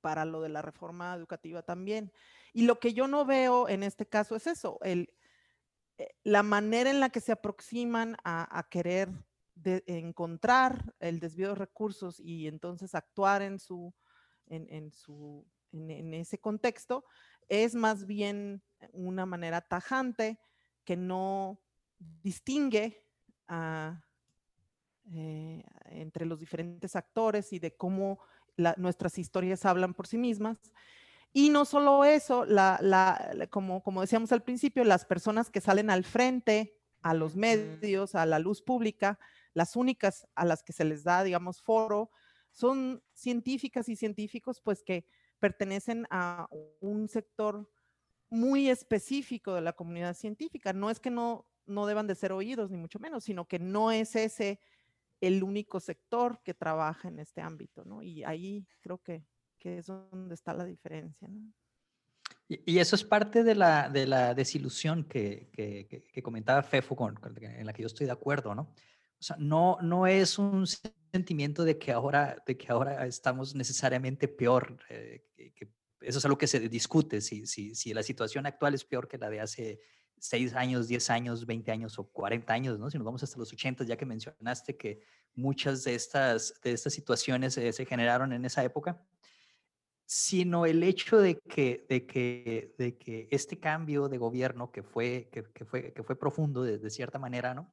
para 0.00 0.24
lo 0.24 0.40
de 0.40 0.48
la 0.48 0.62
reforma 0.62 1.14
educativa 1.14 1.62
también. 1.62 2.12
Y 2.52 2.62
lo 2.62 2.78
que 2.78 2.94
yo 2.94 3.08
no 3.08 3.24
veo 3.24 3.68
en 3.68 3.82
este 3.82 4.06
caso 4.06 4.36
es 4.36 4.46
eso, 4.46 4.78
el, 4.82 5.12
eh, 5.98 6.14
la 6.22 6.42
manera 6.42 6.90
en 6.90 7.00
la 7.00 7.10
que 7.10 7.20
se 7.20 7.32
aproximan 7.32 8.16
a, 8.24 8.66
querer 8.70 9.10
encontrar 9.86 10.94
el 11.00 11.20
desvío 11.20 11.48
de 11.48 11.54
recursos 11.54 12.20
y 12.20 12.46
entonces 12.46 12.94
actuar 12.94 13.42
en 13.42 13.58
su, 13.58 13.92
en, 14.46 14.90
su, 14.92 15.46
en, 15.72 16.14
ese 16.14 16.38
contexto 16.38 17.04
es 17.48 17.74
más 17.74 18.06
bien 18.06 18.62
una 18.92 19.26
manera 19.26 19.60
tajante 19.60 20.38
que 20.84 20.96
no 20.96 21.60
distingue 21.98 23.04
eh, 25.12 25.64
entre 25.86 26.26
los 26.26 26.38
diferentes 26.38 26.94
actores 26.96 27.52
y 27.52 27.58
de 27.58 27.76
cómo 27.76 28.20
nuestras 28.76 29.18
historias 29.18 29.64
hablan 29.64 29.94
por 29.94 30.06
sí 30.06 30.18
mismas. 30.18 30.58
Y 31.32 31.50
no 31.50 31.64
solo 31.64 32.04
eso, 32.04 32.46
como, 33.50 33.82
como 33.82 34.00
decíamos 34.00 34.32
al 34.32 34.42
principio, 34.42 34.82
las 34.84 35.04
personas 35.04 35.50
que 35.50 35.60
salen 35.60 35.90
al 35.90 36.04
frente, 36.04 36.78
a 37.02 37.14
los 37.14 37.36
medios, 37.36 38.14
a 38.14 38.26
la 38.26 38.38
luz 38.38 38.62
pública, 38.62 39.18
las 39.58 39.74
únicas 39.74 40.28
a 40.36 40.44
las 40.44 40.62
que 40.62 40.72
se 40.72 40.84
les 40.84 41.02
da, 41.02 41.24
digamos, 41.24 41.60
foro, 41.60 42.10
son 42.52 43.02
científicas 43.12 43.88
y 43.88 43.96
científicos, 43.96 44.60
pues 44.62 44.84
que 44.84 45.04
pertenecen 45.40 46.06
a 46.10 46.48
un 46.80 47.08
sector 47.08 47.68
muy 48.30 48.70
específico 48.70 49.54
de 49.54 49.60
la 49.60 49.72
comunidad 49.72 50.14
científica. 50.14 50.72
No 50.72 50.90
es 50.90 51.00
que 51.00 51.10
no, 51.10 51.44
no 51.66 51.86
deban 51.86 52.06
de 52.06 52.14
ser 52.14 52.30
oídos, 52.30 52.70
ni 52.70 52.76
mucho 52.76 53.00
menos, 53.00 53.24
sino 53.24 53.46
que 53.46 53.58
no 53.58 53.90
es 53.90 54.14
ese 54.14 54.60
el 55.20 55.42
único 55.42 55.80
sector 55.80 56.40
que 56.44 56.54
trabaja 56.54 57.08
en 57.08 57.18
este 57.18 57.40
ámbito, 57.40 57.84
¿no? 57.84 58.00
Y 58.00 58.22
ahí 58.22 58.64
creo 58.80 58.98
que, 58.98 59.24
que 59.58 59.78
es 59.78 59.86
donde 59.86 60.36
está 60.36 60.54
la 60.54 60.64
diferencia, 60.64 61.26
¿no? 61.26 61.52
Y, 62.48 62.78
eso 62.78 62.94
es 62.96 63.04
parte 63.04 63.42
de 63.42 63.54
la, 63.54 63.90
de 63.90 64.06
la 64.06 64.32
desilusión 64.34 65.04
que, 65.04 65.50
que, 65.52 66.06
que 66.10 66.22
comentaba 66.22 66.62
Fefo, 66.62 66.96
con, 66.96 67.18
en 67.40 67.66
la 67.66 67.72
que 67.74 67.82
yo 67.82 67.88
estoy 67.88 68.06
de 68.06 68.12
acuerdo, 68.12 68.54
¿no? 68.54 68.72
No, 69.38 69.78
no 69.82 70.06
es 70.06 70.38
un 70.38 70.66
sentimiento 71.12 71.64
de 71.64 71.78
que 71.78 71.92
ahora, 71.92 72.42
de 72.46 72.56
que 72.56 72.70
ahora 72.70 73.06
estamos 73.06 73.54
necesariamente 73.54 74.28
peor. 74.28 74.78
Eh, 74.88 75.24
eso 76.00 76.18
es 76.18 76.24
algo 76.24 76.38
que 76.38 76.46
se 76.46 76.60
discute, 76.68 77.20
si, 77.20 77.46
si, 77.46 77.74
si 77.74 77.92
la 77.92 78.02
situación 78.02 78.46
actual 78.46 78.74
es 78.74 78.84
peor 78.84 79.08
que 79.08 79.18
la 79.18 79.28
de 79.28 79.40
hace 79.40 79.80
6 80.20 80.54
años, 80.54 80.86
10 80.88 81.10
años, 81.10 81.46
20 81.46 81.72
años 81.72 81.98
o 81.98 82.08
40 82.08 82.52
años, 82.52 82.78
¿no? 82.78 82.90
Si 82.90 82.98
nos 82.98 83.04
vamos 83.04 83.22
hasta 83.22 83.38
los 83.38 83.52
80, 83.52 83.84
ya 83.84 83.96
que 83.96 84.06
mencionaste 84.06 84.76
que 84.76 85.00
muchas 85.34 85.84
de 85.84 85.94
estas, 85.94 86.54
de 86.62 86.72
estas 86.72 86.92
situaciones 86.92 87.54
se 87.54 87.86
generaron 87.86 88.32
en 88.32 88.44
esa 88.44 88.62
época, 88.64 89.02
sino 90.06 90.64
el 90.64 90.82
hecho 90.82 91.18
de 91.18 91.38
que, 91.38 91.84
de 91.88 92.06
que, 92.06 92.74
de 92.78 92.96
que 92.96 93.28
este 93.30 93.58
cambio 93.58 94.08
de 94.08 94.18
gobierno 94.18 94.70
que 94.70 94.82
fue, 94.82 95.28
que 95.30 95.42
fue, 95.64 95.92
que 95.92 96.02
fue 96.02 96.18
profundo 96.18 96.62
de, 96.62 96.78
de 96.78 96.90
cierta 96.90 97.18
manera, 97.18 97.54
¿no? 97.54 97.72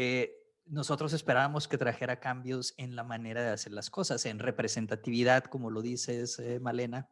Eh, 0.00 0.32
nosotros 0.66 1.12
esperábamos 1.12 1.66
que 1.66 1.76
trajera 1.76 2.20
cambios 2.20 2.72
en 2.76 2.94
la 2.94 3.02
manera 3.02 3.42
de 3.42 3.48
hacer 3.48 3.72
las 3.72 3.90
cosas, 3.90 4.24
en 4.26 4.38
representatividad, 4.38 5.42
como 5.42 5.70
lo 5.70 5.82
dices, 5.82 6.38
eh, 6.38 6.60
Malena, 6.60 7.08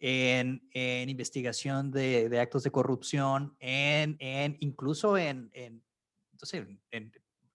en, 0.00 0.60
investigación 1.08 1.90
de, 1.90 2.38
actos 2.38 2.62
de 2.62 2.70
corrupción, 2.70 3.56
en, 3.58 4.18
incluso 4.60 5.16
en, 5.16 5.50
entonces, 6.30 6.66
en, 6.90 7.10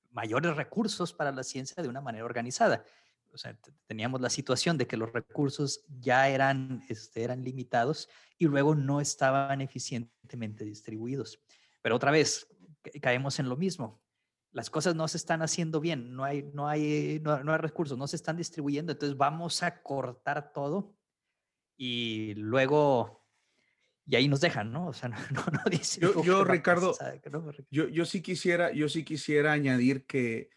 mayores 0.09 0.55
recursos 0.55 1.13
para 1.13 1.31
la 1.31 1.43
ciencia 1.43 1.83
de 1.83 1.87
una 1.87 2.01
manera 2.01 2.25
organizada. 2.25 2.83
O 3.31 3.37
sea, 3.37 3.55
teníamos 3.85 4.19
la 4.19 4.31
situación 4.31 4.79
de 4.79 4.87
que 4.87 4.97
los 4.97 5.13
recursos 5.13 5.85
ya 5.99 6.27
eran, 6.27 6.83
este, 6.89 7.21
eran 7.21 7.43
limitados 7.43 8.09
y 8.39 8.45
luego 8.45 8.73
no 8.73 8.99
estaban 8.99 9.61
eficientemente 9.61 10.65
distribuidos. 10.65 11.39
Pero 11.83 11.97
otra 11.97 12.09
vez, 12.09 12.47
caemos 12.99 13.37
en 13.37 13.47
lo 13.47 13.55
mismo 13.55 14.00
las 14.51 14.69
cosas 14.69 14.95
no 14.95 15.07
se 15.07 15.17
están 15.17 15.41
haciendo 15.41 15.79
bien, 15.79 16.13
no 16.13 16.23
hay, 16.23 16.43
no 16.53 16.67
hay, 16.67 17.21
no, 17.23 17.35
hay 17.35 17.57
recursos, 17.57 17.97
no 17.97 18.07
se 18.07 18.15
están 18.15 18.37
distribuyendo, 18.37 18.91
entonces 18.91 19.17
vamos 19.17 19.63
a 19.63 19.81
cortar 19.81 20.51
todo 20.53 20.95
y 21.77 22.33
luego, 22.35 23.25
y 24.05 24.15
ahí 24.15 24.27
nos 24.27 24.41
dejan, 24.41 24.71
¿no? 24.71 24.87
O 24.87 24.93
sea, 24.93 25.09
no, 25.31 25.45
no, 25.51 25.61
dice. 25.69 26.01
Yo, 26.01 26.43
Ricardo, 26.43 26.95
yo, 27.69 27.87
yo 27.87 28.05
sí 28.05 28.21
quisiera, 28.21 28.71
yo 28.73 28.89
sí 28.89 29.03
quisiera 29.03 29.53
añadir 29.53 30.05
que 30.05 30.49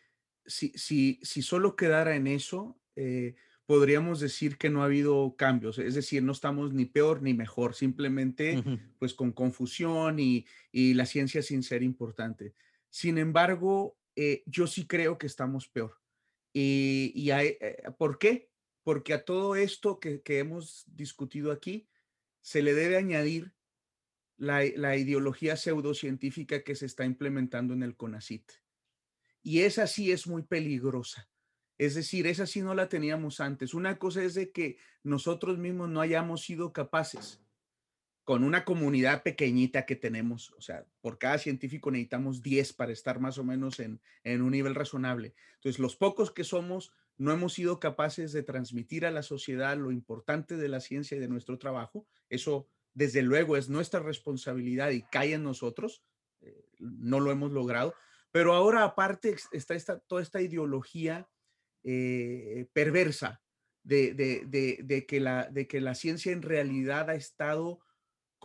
si, 0.44 0.70
si, 0.70 1.20
si 1.22 1.42
solo 1.42 1.76
quedara 1.76 2.16
en 2.16 2.26
eso, 2.26 2.76
eh, 2.96 3.36
podríamos 3.64 4.20
decir 4.20 4.58
que 4.58 4.70
no 4.70 4.82
ha 4.82 4.86
habido 4.86 5.36
cambios, 5.36 5.78
es 5.78 5.94
decir, 5.94 6.22
no 6.22 6.32
estamos 6.32 6.74
ni 6.74 6.84
peor 6.84 7.22
ni 7.22 7.32
mejor, 7.32 7.74
simplemente 7.74 8.62
pues 8.98 9.14
con 9.14 9.32
confusión 9.32 10.18
y, 10.18 10.46
y 10.70 10.94
la 10.94 11.06
ciencia 11.06 11.42
sin 11.42 11.62
ser 11.62 11.82
importante. 11.82 12.54
Sin 12.94 13.18
embargo, 13.18 13.98
eh, 14.14 14.44
yo 14.46 14.68
sí 14.68 14.86
creo 14.86 15.18
que 15.18 15.26
estamos 15.26 15.68
peor. 15.68 16.00
Y, 16.52 17.28
eh, 17.32 17.82
¿Por 17.98 18.20
qué? 18.20 18.52
Porque 18.84 19.14
a 19.14 19.24
todo 19.24 19.56
esto 19.56 19.98
que, 19.98 20.22
hemos 20.38 20.84
discutido 20.86 21.50
aquí 21.50 21.88
se 22.40 22.62
le 22.62 22.72
debe 22.72 22.96
añadir 22.96 23.52
la, 24.36 24.64
ideología 24.64 25.56
pseudocientífica 25.56 26.62
que 26.62 26.76
se 26.76 26.86
está 26.86 27.04
implementando 27.04 27.74
en 27.74 27.82
el 27.82 27.96
CONACIT. 27.96 28.48
Y 29.42 29.62
esa 29.62 29.88
sí 29.88 30.12
es 30.12 30.28
muy 30.28 30.44
peligrosa. 30.44 31.28
Es 31.76 31.96
decir, 31.96 32.28
esa 32.28 32.46
sí 32.46 32.62
no 32.62 32.76
la 32.76 32.88
teníamos 32.88 33.40
antes. 33.40 33.74
Una 33.74 33.98
cosa 33.98 34.22
es 34.22 34.34
de 34.34 34.52
que 34.52 34.78
nosotros 35.02 35.58
mismos 35.58 35.88
no 35.88 36.00
hayamos 36.00 36.44
sido 36.44 36.72
capaces 36.72 37.43
con 38.24 38.42
una 38.42 38.64
comunidad 38.64 39.22
pequeñita 39.22 39.84
que 39.84 39.96
tenemos, 39.96 40.50
o 40.56 40.62
sea, 40.62 40.86
por 41.02 41.18
cada 41.18 41.36
científico 41.36 41.90
necesitamos 41.90 42.42
10 42.42 42.72
para 42.72 42.92
estar 42.92 43.20
más 43.20 43.36
o 43.36 43.44
menos 43.44 43.80
en, 43.80 44.00
un 44.24 44.50
nivel 44.50 44.74
razonable. 44.74 45.34
Entonces, 45.56 45.78
los 45.78 45.94
pocos 45.94 46.30
que 46.30 46.42
somos 46.42 46.90
no 47.18 47.32
hemos 47.32 47.52
sido 47.52 47.78
capaces 47.78 48.32
de 48.32 48.42
transmitir 48.42 49.04
a 49.04 49.10
la 49.10 49.22
sociedad 49.22 49.76
lo 49.76 49.92
importante 49.92 50.56
de 50.56 50.68
la 50.68 50.80
ciencia 50.80 51.18
y 51.18 51.20
de 51.20 51.28
nuestro 51.28 51.58
trabajo. 51.58 52.06
Eso, 52.30 52.66
desde 52.94 53.22
luego, 53.22 53.58
es 53.58 53.68
nuestra 53.68 54.00
responsabilidad 54.00 54.90
y 54.90 55.02
cae 55.02 55.34
en 55.34 55.44
nosotros. 55.44 56.02
Eh, 56.40 56.64
no 56.78 57.20
lo 57.20 57.30
hemos 57.30 57.52
logrado. 57.52 57.94
Pero 58.32 58.54
ahora, 58.54 58.84
aparte, 58.84 59.36
está 59.52 59.74
esta, 59.74 59.98
toda 59.98 60.22
esta 60.22 60.40
ideología 60.40 61.28
eh, 61.84 62.66
perversa 62.72 63.42
de, 63.82 65.04
que 65.06 65.20
la, 65.20 65.48
de 65.50 65.68
que 65.68 65.80
la 65.82 65.94
ciencia 65.94 66.32
en 66.32 66.40
realidad 66.40 67.10
ha 67.10 67.14
estado 67.14 67.83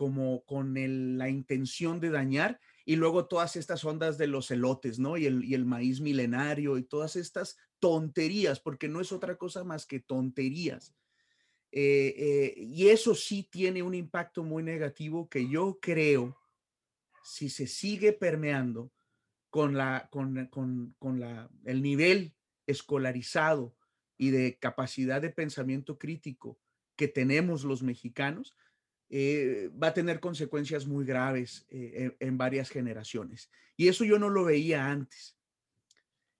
como 0.00 0.46
con 0.46 0.72
la 1.18 1.28
intención 1.28 2.00
de 2.00 2.08
dañar 2.08 2.58
y 2.86 2.96
luego 2.96 3.26
todas 3.26 3.54
estas 3.56 3.84
ondas 3.84 4.16
de 4.16 4.28
los 4.28 4.50
elotes, 4.50 4.98
¿no? 4.98 5.18
Y 5.18 5.26
el, 5.26 5.66
maíz 5.66 6.00
milenario 6.00 6.78
y 6.78 6.84
todas 6.84 7.16
estas 7.16 7.58
tonterías, 7.80 8.60
porque 8.60 8.88
no 8.88 9.02
es 9.02 9.12
otra 9.12 9.36
cosa 9.36 9.62
más 9.62 9.84
que 9.84 10.00
tonterías. 10.00 10.94
Eh, 11.70 12.14
eh, 12.16 12.54
y 12.56 12.88
eso 12.88 13.14
sí 13.14 13.46
tiene 13.52 13.82
un 13.82 13.94
impacto 13.94 14.42
muy 14.42 14.62
negativo 14.62 15.28
que 15.28 15.46
yo 15.50 15.78
creo, 15.82 16.34
si 17.22 17.50
se 17.50 17.66
sigue 17.66 18.14
permeando 18.14 18.90
con, 19.50 19.76
el 21.66 21.82
nivel 21.82 22.34
escolarizado 22.66 23.76
y 24.16 24.30
de 24.30 24.56
capacidad 24.58 25.20
de 25.20 25.28
pensamiento 25.28 25.98
crítico 25.98 26.58
que 26.96 27.06
tenemos 27.06 27.64
los 27.64 27.82
mexicanos, 27.82 28.56
eh, 29.12 29.70
va 29.70 29.88
a 29.88 29.94
tener 29.94 30.20
consecuencias 30.20 30.86
muy 30.86 31.04
graves 31.04 31.66
eh, 31.68 32.16
en, 32.20 32.38
varias 32.38 32.70
generaciones. 32.70 33.50
Y 33.76 33.88
eso 33.88 34.04
yo 34.04 34.20
no 34.20 34.30
lo 34.30 34.44
veía 34.44 34.86
antes. 34.86 35.36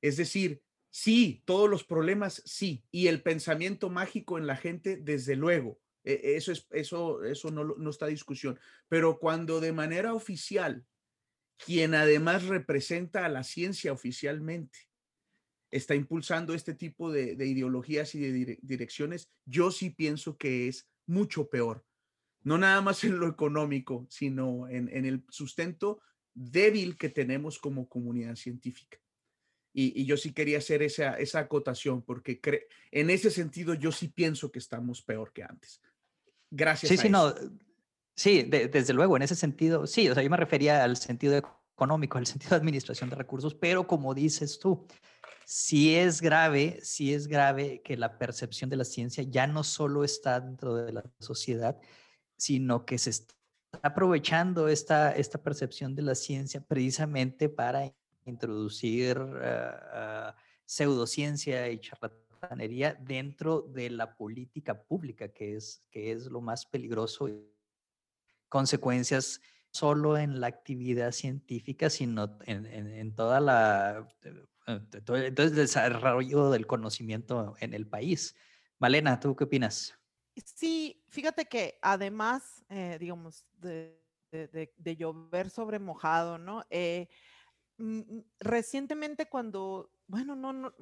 Es 0.00 0.16
decir, 0.16 0.62
sí, 0.88 1.42
todos 1.44 1.68
los 1.68 1.82
problemas, 1.82 2.42
sí, 2.46 2.84
y 2.92 3.08
el 3.08 3.22
pensamiento 3.22 3.90
mágico 3.90 4.38
en 4.38 4.46
la 4.46 4.56
gente, 4.56 4.96
desde 4.96 5.34
luego. 5.34 5.80
E, 6.04 6.36
eso, 6.36 6.52
es, 6.52 6.68
eso, 6.70 7.24
eso 7.24 7.50
no, 7.50 7.64
no 7.64 7.90
está 7.90 8.06
discusión. 8.06 8.56
Pero 8.88 9.18
cuando 9.18 9.60
de 9.60 9.72
manera 9.72 10.14
oficial, 10.14 10.86
quien 11.56 11.94
además 11.94 12.44
representa 12.44 13.26
a 13.26 13.28
la 13.28 13.42
ciencia 13.42 13.92
oficialmente, 13.92 14.78
está 15.72 15.96
impulsando 15.96 16.54
este 16.54 16.74
tipo 16.74 17.10
de, 17.10 17.32
ideologías 17.32 18.14
y 18.14 18.20
de 18.20 18.58
direcciones, 18.62 19.28
yo 19.44 19.72
sí 19.72 19.90
pienso 19.90 20.36
que 20.36 20.68
es 20.68 20.88
mucho 21.06 21.48
peor 21.48 21.84
no 22.42 22.58
nada 22.58 22.80
más 22.80 23.04
en 23.04 23.18
lo 23.18 23.28
económico, 23.28 24.06
sino 24.08 24.68
en, 24.68 24.88
el 24.88 25.24
sustento 25.28 26.00
débil 26.34 26.96
que 26.96 27.08
tenemos 27.08 27.58
como 27.58 27.88
comunidad 27.88 28.36
científica. 28.36 28.98
Y, 29.72 30.04
yo 30.04 30.16
sí 30.16 30.32
quería 30.32 30.58
hacer 30.58 30.82
esa, 30.82 31.14
esa 31.14 31.40
acotación, 31.40 32.02
porque 32.02 32.40
en 32.90 33.10
ese 33.10 33.30
sentido 33.30 33.74
yo 33.74 33.92
sí 33.92 34.08
pienso 34.08 34.50
que 34.50 34.58
estamos 34.58 35.02
peor 35.02 35.32
que 35.32 35.44
antes. 35.44 35.80
Gracias. 36.50 36.90
Sí, 36.90 36.96
sí, 36.96 37.08
no. 37.08 37.34
Sí, 38.16 38.42
desde 38.42 38.92
luego, 38.92 39.16
en 39.16 39.22
ese 39.22 39.34
sentido, 39.34 39.86
sí, 39.86 40.08
o 40.08 40.14
sea, 40.14 40.22
yo 40.22 40.28
me 40.28 40.36
refería 40.36 40.84
al 40.84 40.96
sentido 40.96 41.40
económico, 41.80 42.18
el 42.18 42.26
sentido 42.26 42.50
de 42.50 42.56
administración 42.56 43.08
de 43.08 43.16
recursos, 43.16 43.54
pero 43.54 43.86
como 43.86 44.12
dices 44.12 44.58
tú, 44.58 44.86
sí 45.46 45.96
es 45.96 46.20
grave, 46.20 46.80
sí 46.82 47.14
es 47.14 47.26
grave 47.28 47.80
que 47.82 47.96
la 47.96 48.18
percepción 48.18 48.68
de 48.68 48.76
la 48.76 48.84
ciencia 48.84 49.24
ya 49.24 49.46
no 49.46 49.64
solo 49.64 50.04
está 50.04 50.38
dentro 50.40 50.74
de 50.74 50.92
la 50.92 51.04
sociedad, 51.18 51.80
sino 52.40 52.86
que 52.86 52.96
se 52.98 53.10
está 53.10 53.34
aprovechando 53.82 54.66
esta, 54.68 55.12
esta 55.12 55.42
percepción 55.42 55.94
de 55.94 56.02
la 56.02 56.14
ciencia 56.14 56.60
precisamente 56.60 57.48
para 57.48 57.92
introducir 58.24 59.18
uh, 59.18 60.32
pseudociencia 60.64 61.68
y 61.68 61.78
charlatanería 61.78 62.94
dentro 62.94 63.60
de 63.60 63.90
la 63.90 64.16
política 64.16 64.82
pública, 64.82 65.28
que 65.28 65.56
es, 65.56 65.86
que 65.90 66.12
es 66.12 66.26
lo 66.26 66.40
más 66.40 66.64
peligroso. 66.64 67.28
Consecuencias 68.48 69.40
solo 69.70 70.16
en 70.16 70.40
la 70.40 70.48
actividad 70.48 71.12
científica, 71.12 71.90
sino 71.90 72.38
en, 72.46 72.66
en, 72.66 73.14
toda 73.14 73.38
la 73.40 74.08
entonces, 74.66 75.32
el 75.36 75.54
desarrollo 75.54 76.50
del 76.50 76.66
conocimiento 76.66 77.54
en 77.60 77.74
el 77.74 77.86
país. 77.86 78.34
Malena, 78.78 79.20
¿tú 79.20 79.36
qué 79.36 79.44
opinas? 79.44 79.99
Sí, 80.44 81.02
fíjate 81.08 81.46
que 81.46 81.78
además, 81.82 82.64
eh, 82.68 82.96
digamos, 82.98 83.44
de, 83.58 84.00
de, 84.30 84.96
llover 84.96 85.50
sobre 85.50 85.78
mojado, 85.78 86.38
¿no? 86.38 86.64
Eh, 86.70 87.08
recientemente 88.38 89.26
cuando, 89.26 89.90
bueno, 90.06 90.36
no, 90.36 90.52
no 90.52 90.74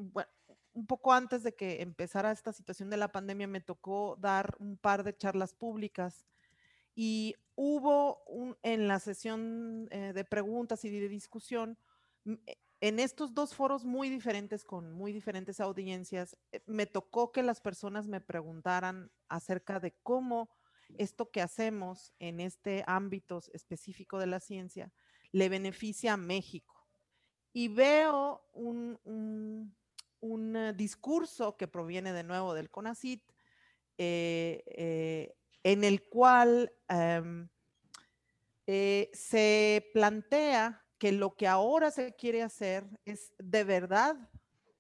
un 0.73 0.87
poco 0.87 1.13
antes 1.13 1.43
de 1.43 1.55
que 1.55 1.83
empezara 1.83 2.31
esta 2.31 2.53
situación 2.53 2.89
de 2.91 2.97
la 2.97 3.11
pandemia, 3.11 3.49
me 3.49 3.61
tocó 3.61 4.17
dar 4.21 4.57
un 4.61 4.77
par 4.77 5.03
de 5.03 5.17
charlas 5.17 5.53
públicas 5.53 6.27
y 6.95 7.35
hubo 7.57 8.23
un, 8.27 8.57
en 8.63 8.87
la 8.87 9.01
sesión 9.01 9.89
eh, 9.91 10.13
de 10.13 10.25
preguntas 10.25 10.85
y 10.85 10.91
de 10.91 11.09
discusión, 11.09 11.77
en 12.81 13.01
estos 13.01 13.35
dos 13.35 13.55
foros 13.55 13.85
muy 13.85 14.09
diferentes, 14.09 14.65
con 14.65 14.93
muy 14.93 15.13
diferentes 15.13 15.61
audiencias, 15.61 16.37
eh, 16.53 16.63
me 16.67 16.87
tocó 16.87 17.33
que 17.33 17.43
las 17.43 17.61
personas 17.61 18.07
me 18.07 18.21
preguntaran 18.21 19.11
acerca 19.29 19.81
de 19.81 19.97
cómo 20.03 20.49
esto 20.97 21.31
que 21.31 21.43
hacemos 21.43 22.15
en 22.19 22.41
este 22.41 22.85
ámbito 22.87 23.41
específico 23.53 24.19
de 24.19 24.27
la 24.27 24.41
ciencia 24.41 24.91
le 25.33 25.49
beneficia 25.49 26.15
a 26.15 26.17
México. 26.17 26.87
Y 27.53 27.69
veo 27.69 28.43
un, 28.53 29.75
eh, 30.23 30.73
discurso 30.75 31.57
que 31.57 31.69
proviene 31.69 32.13
de 32.13 32.23
nuevo 32.23 32.55
del 32.55 32.71
CONACIT, 32.71 33.23
eh, 33.99 35.35
en 35.63 35.85
el 35.85 36.09
cual 36.09 36.73
em, 36.89 37.49
se 38.67 39.91
plantea 39.93 40.88
que 40.99 41.13
lo 41.13 41.37
que 41.37 41.47
ahora 41.47 41.91
se 41.91 42.15
quiere 42.15 42.43
hacer 42.43 42.85
es 43.05 43.33
de 43.39 43.65
verdad 43.65 44.17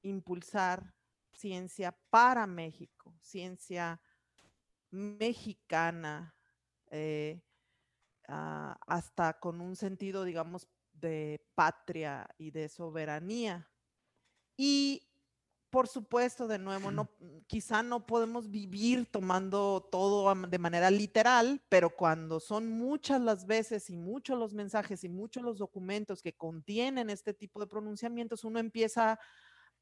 impulsar 0.03 0.95
ciencia 1.33 1.97
para 2.11 2.47
México, 2.47 3.15
ciencia 3.21 4.01
mexicana, 4.91 6.35
eh, 6.91 7.41
ah, 8.27 8.79
hasta 8.87 9.39
con 9.39 9.61
un 9.61 9.77
sentido, 9.77 10.25
digamos, 10.25 10.69
de 10.93 11.41
patria 11.55 12.29
y 12.39 12.51
de 12.51 12.69
soberanía. 12.69 13.71
Y 14.57 15.08
por 15.71 15.89
supuesto, 15.89 16.49
de 16.49 16.59
nuevo, 16.59 16.91
no, 16.91 17.11
quizá 17.47 17.83
no 17.83 18.07
podemos 18.07 18.51
vivir 18.51 19.07
tomando 19.11 19.87
todo 19.91 20.35
de 20.35 20.59
manera 20.59 20.91
literal, 20.91 21.63
pero 21.69 21.91
cuando 21.91 22.41
son 22.41 22.69
muchas 22.69 23.21
las 23.21 23.47
veces 23.47 23.91
y 23.91 23.97
muchos 23.97 24.39
los 24.39 24.55
mensajes 24.55 25.05
y 25.05 25.09
muchos 25.09 25.43
los 25.43 25.59
documentos 25.59 26.23
que 26.23 26.37
contienen 26.37 27.11
este 27.11 27.35
tipo 27.35 27.61
de 27.61 27.67
pronunciamientos, 27.67 28.45
uno 28.45 28.59
empieza 28.59 29.19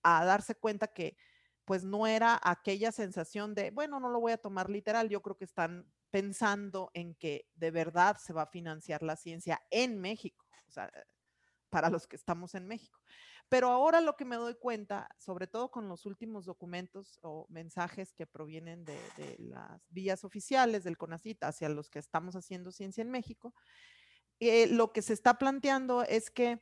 a 0.02 0.24
darse 0.24 0.54
cuenta 0.54 0.88
que 0.88 1.16
pues 1.64 1.84
no 1.84 2.06
era 2.06 2.40
aquella 2.42 2.92
sensación 2.92 3.54
de, 3.54 3.70
bueno, 3.70 3.98
no 3.98 4.08
lo 4.08 4.20
voy 4.20 4.32
a 4.32 4.38
tomar 4.38 4.70
literal, 4.70 5.08
yo 5.08 5.20
creo 5.20 5.36
que 5.36 5.44
están 5.44 5.92
pensando 6.10 6.90
en 6.94 7.14
que 7.16 7.48
de 7.54 7.70
verdad 7.70 8.16
se 8.18 8.32
va 8.32 8.42
a 8.42 8.46
financiar 8.46 9.02
la 9.02 9.16
ciencia 9.16 9.60
en 9.70 10.00
México, 10.00 10.46
o 10.68 10.70
sea, 10.70 10.90
para 11.68 11.90
los 11.90 12.06
que 12.06 12.16
estamos 12.16 12.54
en 12.54 12.66
México. 12.66 13.00
Pero 13.48 13.68
ahora 13.70 14.00
lo 14.00 14.16
que 14.16 14.24
me 14.24 14.36
doy 14.36 14.54
cuenta, 14.54 15.08
sobre 15.18 15.46
todo 15.46 15.70
con 15.70 15.88
los 15.88 16.04
últimos 16.04 16.46
documentos 16.46 17.18
o 17.22 17.46
mensajes 17.48 18.12
que 18.12 18.26
provienen 18.26 18.84
de, 18.84 18.98
las 19.38 19.88
vías 19.90 20.24
oficiales 20.24 20.82
del 20.82 20.98
CONACIT 20.98 21.44
hacia 21.44 21.68
los 21.68 21.88
que 21.88 22.00
estamos 22.00 22.34
haciendo 22.34 22.72
ciencia 22.72 23.02
en 23.02 23.10
México, 23.10 23.54
eh, 24.40 24.66
lo 24.66 24.92
que 24.92 25.02
se 25.02 25.12
está 25.12 25.34
planteando 25.34 26.02
es 26.02 26.30
que 26.30 26.60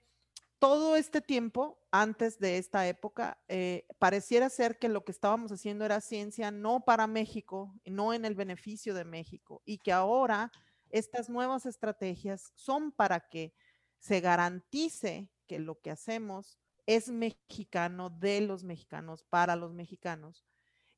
todo 0.59 0.97
este 0.97 1.20
tiempo, 1.20 1.78
antes 1.91 2.39
de 2.39 2.59
esta 2.59 2.87
época, 2.87 3.39
eh, 3.49 3.87
pareciera 3.99 4.49
ser 4.49 4.78
que 4.78 4.89
lo 4.89 5.05
que 5.05 5.12
estábamos 5.12 5.53
haciendo 5.53 5.85
era 5.85 6.01
ciencia 6.01 6.51
no 6.51 6.85
para 6.85 7.07
México, 7.07 7.74
no 7.85 8.14
en 8.14 8.24
el 8.24 8.35
beneficio 8.35 8.95
de 8.95 9.05
México, 9.05 9.62
y 9.64 9.78
que 9.78 9.93
ahora 9.93 10.51
estas 10.91 11.28
nuevas 11.28 11.66
estrategias 11.66 12.53
son 12.55 12.93
para 12.93 13.20
que 13.20 13.55
se 13.99 14.20
garantice 14.20 15.30
que 15.47 15.59
lo 15.59 15.80
que 15.80 15.91
hacemos 15.91 16.59
es 16.87 17.09
mexicano, 17.09 18.11
de 18.11 18.41
los 18.41 18.64
mexicanos, 18.64 19.24
para 19.24 19.57
los 19.57 19.72
mexicanos. 19.72 20.45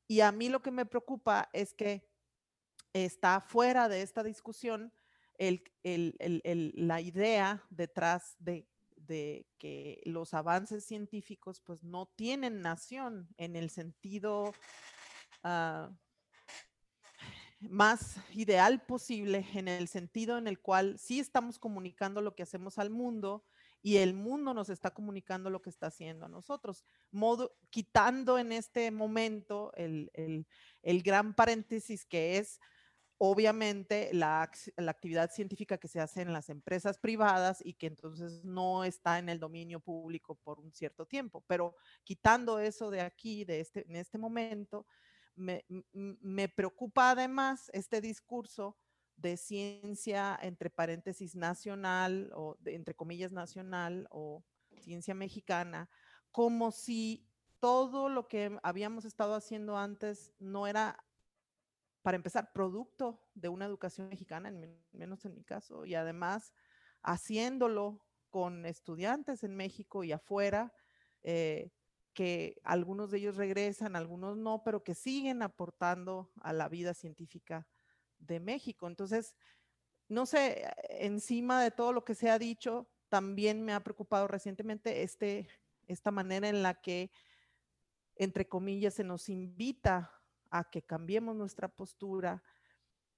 Y 0.07 0.21
a 0.21 0.31
mí 0.31 0.49
lo 0.49 0.61
que 0.61 0.71
me 0.71 0.85
preocupa 0.85 1.49
es 1.53 1.73
que 1.73 2.07
está 2.93 3.41
fuera 3.41 3.89
de 3.89 4.01
esta 4.01 4.23
discusión 4.23 4.93
la 5.83 7.01
idea 7.01 7.63
detrás 7.69 8.35
de, 8.39 8.67
que 9.57 10.01
los 10.05 10.33
avances 10.33 10.85
científicos 10.85 11.61
pues 11.61 11.83
no 11.83 12.07
tienen 12.15 12.61
nación 12.61 13.29
en 13.37 13.55
el 13.55 13.69
sentido 13.69 14.53
ah, 15.43 15.89
más 17.59 18.17
ideal 18.33 18.81
posible, 18.85 19.47
en 19.53 19.67
el 19.67 19.87
sentido 19.87 20.37
en 20.37 20.47
el 20.47 20.59
cual 20.59 20.99
sí 20.99 21.19
estamos 21.19 21.57
comunicando 21.57 22.21
lo 22.21 22.35
que 22.35 22.43
hacemos 22.43 22.77
al 22.77 22.89
mundo, 22.89 23.45
y 23.81 23.97
el 23.97 24.13
mundo 24.13 24.53
nos 24.53 24.69
está 24.69 24.91
comunicando 24.91 25.49
lo 25.49 25.61
que 25.61 25.69
está 25.69 25.87
haciendo 25.87 26.25
a 26.25 26.29
nosotros, 26.29 26.83
modo, 27.11 27.55
quitando 27.69 28.37
en 28.37 28.51
este 28.51 28.91
momento 28.91 29.71
el, 29.75 30.09
gran 30.83 31.33
paréntesis 31.33 32.05
que 32.05 32.37
es 32.37 32.59
obviamente 33.19 34.11
la, 34.13 34.49
la, 34.75 34.91
actividad 34.91 35.31
científica 35.31 35.77
que 35.77 35.87
se 35.87 35.99
hace 35.99 36.21
en 36.21 36.33
las 36.33 36.49
empresas 36.49 36.99
privadas 36.99 37.61
y 37.65 37.73
que 37.73 37.87
entonces 37.87 38.43
no 38.43 38.83
está 38.83 39.17
en 39.17 39.29
el 39.29 39.39
dominio 39.39 39.79
público 39.79 40.35
por 40.35 40.59
un 40.59 40.71
cierto 40.71 41.05
tiempo. 41.05 41.43
Pero 41.47 41.75
quitando 42.03 42.59
eso 42.59 42.91
de 42.91 43.01
aquí, 43.01 43.43
de 43.43 43.61
este, 43.61 43.85
en 43.89 43.95
este 43.95 44.19
momento, 44.19 44.85
me, 45.35 45.65
me 45.93 46.49
preocupa 46.49 47.11
además 47.11 47.71
este 47.73 48.01
discurso 48.01 48.77
de 49.17 49.35
ciencia, 49.35 50.37
entre 50.41 50.69
paréntesis, 50.69 51.35
nacional 51.35 52.31
o 52.33 52.57
entre 52.65 52.95
comillas 52.95 53.31
nacional 53.31 54.07
o 54.11 54.43
ciencia 54.79 55.15
mexicana, 55.15 55.89
como 56.31 56.71
si 56.71 57.27
todo 57.59 58.09
lo 58.09 58.27
que 58.27 58.57
habíamos 58.61 59.05
estado 59.05 59.33
haciendo 59.33 59.77
antes 59.77 60.33
no 60.39 60.67
era, 60.67 61.03
para 62.03 62.15
empezar, 62.15 62.53
producto 62.53 63.27
de 63.33 63.49
una 63.49 63.65
educación 63.65 64.07
mexicana, 64.07 64.49
en 64.49 64.79
menos 64.91 65.25
en 65.25 65.33
mi 65.33 65.43
caso, 65.43 65.85
y 65.85 65.95
además 65.95 66.53
haciéndolo 67.01 68.05
con 68.29 68.65
estudiantes 68.65 69.43
en 69.43 69.55
México 69.55 70.03
y 70.03 70.11
afuera, 70.11 70.73
eh, 71.23 71.71
que 72.13 72.59
algunos 72.63 73.11
de 73.11 73.19
ellos 73.19 73.35
regresan, 73.35 73.95
algunos 73.95 74.37
no, 74.37 74.63
pero 74.63 74.83
que 74.83 74.95
siguen 74.95 75.41
aportando 75.41 76.31
a 76.41 76.53
la 76.53 76.69
vida 76.69 76.93
científica 76.93 77.67
de 78.19 78.39
México. 78.39 78.87
Entonces, 78.87 79.35
no 80.09 80.25
sé, 80.25 80.65
encima 80.89 81.61
de 81.61 81.71
todo 81.71 81.93
lo 81.93 82.03
que 82.03 82.15
se 82.15 82.29
ha 82.29 82.39
dicho, 82.39 82.89
también 83.09 83.63
me 83.63 83.73
ha 83.73 83.83
preocupado 83.83 84.27
recientemente 84.27 85.03
este, 85.03 85.47
esta 85.87 86.11
manera 86.11 86.49
en 86.49 86.63
la 86.63 86.75
que, 86.81 87.11
entre 88.15 88.47
comillas, 88.47 88.95
se 88.95 89.03
nos 89.03 89.29
invita 89.29 90.13
a 90.49 90.69
que 90.69 90.81
cambiemos 90.81 91.35
nuestra 91.35 91.67
postura 91.67 92.43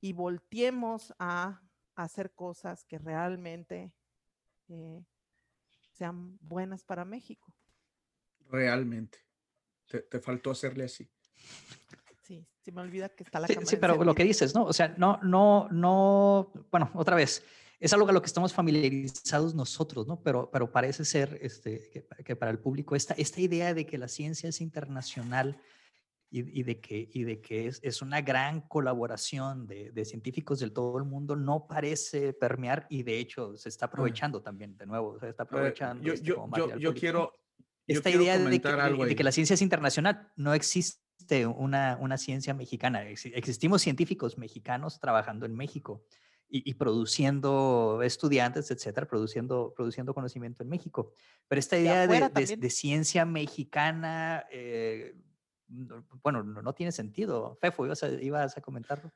y 0.02 0.14
volteemos 0.14 1.14
a, 1.20 1.62
hacer 1.95 2.34
cosas 2.34 2.86
que 2.86 2.97
realmente 2.97 3.93
eh, 4.70 5.04
sean 5.91 6.38
buenas 6.39 6.86
para 6.86 7.04
México. 7.04 7.54
Realmente. 8.50 9.20
te 9.86 10.22
faltó 10.22 10.52
hacerle 10.52 10.86
así. 10.86 11.12
Sí, 12.30 12.46
se 12.62 12.72
me 12.72 12.82
olvida 12.82 13.10
que 13.10 13.24
está 13.24 13.40
la 13.40 13.48
sí, 13.48 13.56
Sí, 13.64 13.78
pero 13.78 14.04
lo 14.04 14.14
que 14.14 14.24
dices, 14.24 14.54
¿no? 14.54 14.66
O 14.66 14.72
sea, 14.72 14.94
no, 15.00 15.20
no, 15.24 15.68
no, 15.72 16.54
bueno, 16.70 16.92
otra 16.94 17.16
vez, 17.16 17.44
es 17.80 17.92
algo 17.92 18.08
a 18.08 18.12
lo 18.12 18.22
que 18.22 18.28
estamos 18.28 18.54
familiarizados 18.54 19.56
nosotros, 19.56 20.06
¿no? 20.06 20.22
Pero, 20.22 20.48
pero 20.54 20.72
parece 20.72 21.06
ser 21.06 21.40
este, 21.42 22.06
que, 22.24 22.36
para 22.36 22.52
el 22.52 22.60
público 22.60 22.96
esta, 22.96 23.16
esta 23.16 23.42
idea 23.42 23.74
de 23.74 23.88
que 23.88 23.98
la 23.98 24.08
ciencia 24.08 24.48
es 24.48 24.62
internacional 24.62 25.60
y, 26.30 26.62
de 26.62 26.80
que, 26.80 27.10
y 27.12 27.24
de 27.24 27.42
que 27.42 27.66
es, 27.66 27.80
es 27.82 28.04
una 28.04 28.22
gran 28.22 28.62
colaboración 28.62 29.66
de, 29.66 29.90
de, 29.90 30.06
científicos 30.06 30.60
del 30.60 30.72
todo 30.72 31.00
el 31.00 31.06
mundo, 31.06 31.36
no 31.36 31.66
parece 31.66 32.34
permear 32.34 32.86
y 32.92 33.02
de 33.02 33.18
hecho 33.18 33.58
se 33.58 33.70
está 33.70 33.88
aprovechando 33.88 34.40
también, 34.44 34.78
de 34.78 34.86
nuevo, 34.86 35.20
se 35.20 35.30
está 35.30 35.42
aprovechando. 35.42 36.04
yo, 36.04 36.14
yo, 36.14 36.48
yo, 36.56 36.78
yo, 36.78 36.94
quiero... 36.94 37.34
Esta 37.88 38.12
idea 38.12 38.38
de 38.38 38.62
que, 38.62 38.70
de 39.06 39.16
que, 39.16 39.24
la 39.24 39.32
ciencia 39.32 39.56
es 39.56 39.64
internacional, 39.64 40.32
no 40.36 40.54
existe 40.54 41.09
una, 41.46 41.98
una 42.00 42.18
ciencia 42.18 42.54
mexicana, 42.54 43.04
existimos 43.04 43.82
científicos 43.82 44.38
mexicanos 44.38 45.00
trabajando 45.00 45.46
en 45.46 45.56
México. 45.56 46.04
Y, 46.52 46.68
y, 46.68 46.74
produciendo 46.74 48.02
estudiantes, 48.02 48.72
etcétera, 48.72 49.08
produciendo, 49.08 49.72
produciendo 49.76 50.16
conocimiento 50.16 50.64
en 50.64 50.70
México. 50.70 51.14
Pero 51.48 51.60
esta 51.60 51.78
idea 51.78 52.08
de, 52.08 52.28
de, 52.28 52.58
de, 52.58 52.70
ciencia 52.72 53.24
mexicana, 53.24 54.48
eh, 54.52 55.16
bueno, 55.68 56.44
no, 56.44 56.74
tiene 56.74 56.92
sentido. 56.92 57.56
Fefo, 57.62 57.86
ibas 57.86 58.02
a, 58.02 58.10
ibas 58.10 58.58
a 58.58 58.62
comentarlo. 58.62 59.14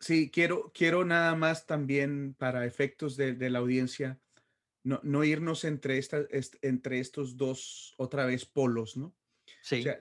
Sí, 0.00 0.30
quiero, 0.30 0.70
quiero 0.74 1.04
nada 1.06 1.34
más 1.34 1.66
también 1.66 2.34
para 2.34 2.66
efectos 2.66 3.16
de, 3.16 3.34
de 3.34 3.48
la 3.48 3.60
audiencia, 3.60 4.20
no, 4.82 5.00
no 5.02 5.24
irnos 5.24 5.64
entre, 5.64 5.98
esta, 5.98 6.26
entre 6.62 7.00
estos 7.00 7.36
dos 7.36 7.94
otra 7.98 8.24
vez 8.26 8.44
polos, 8.44 8.96
¿no? 8.96 9.14
Sí. 9.62 9.80
O 9.80 9.82
sea, 9.82 9.98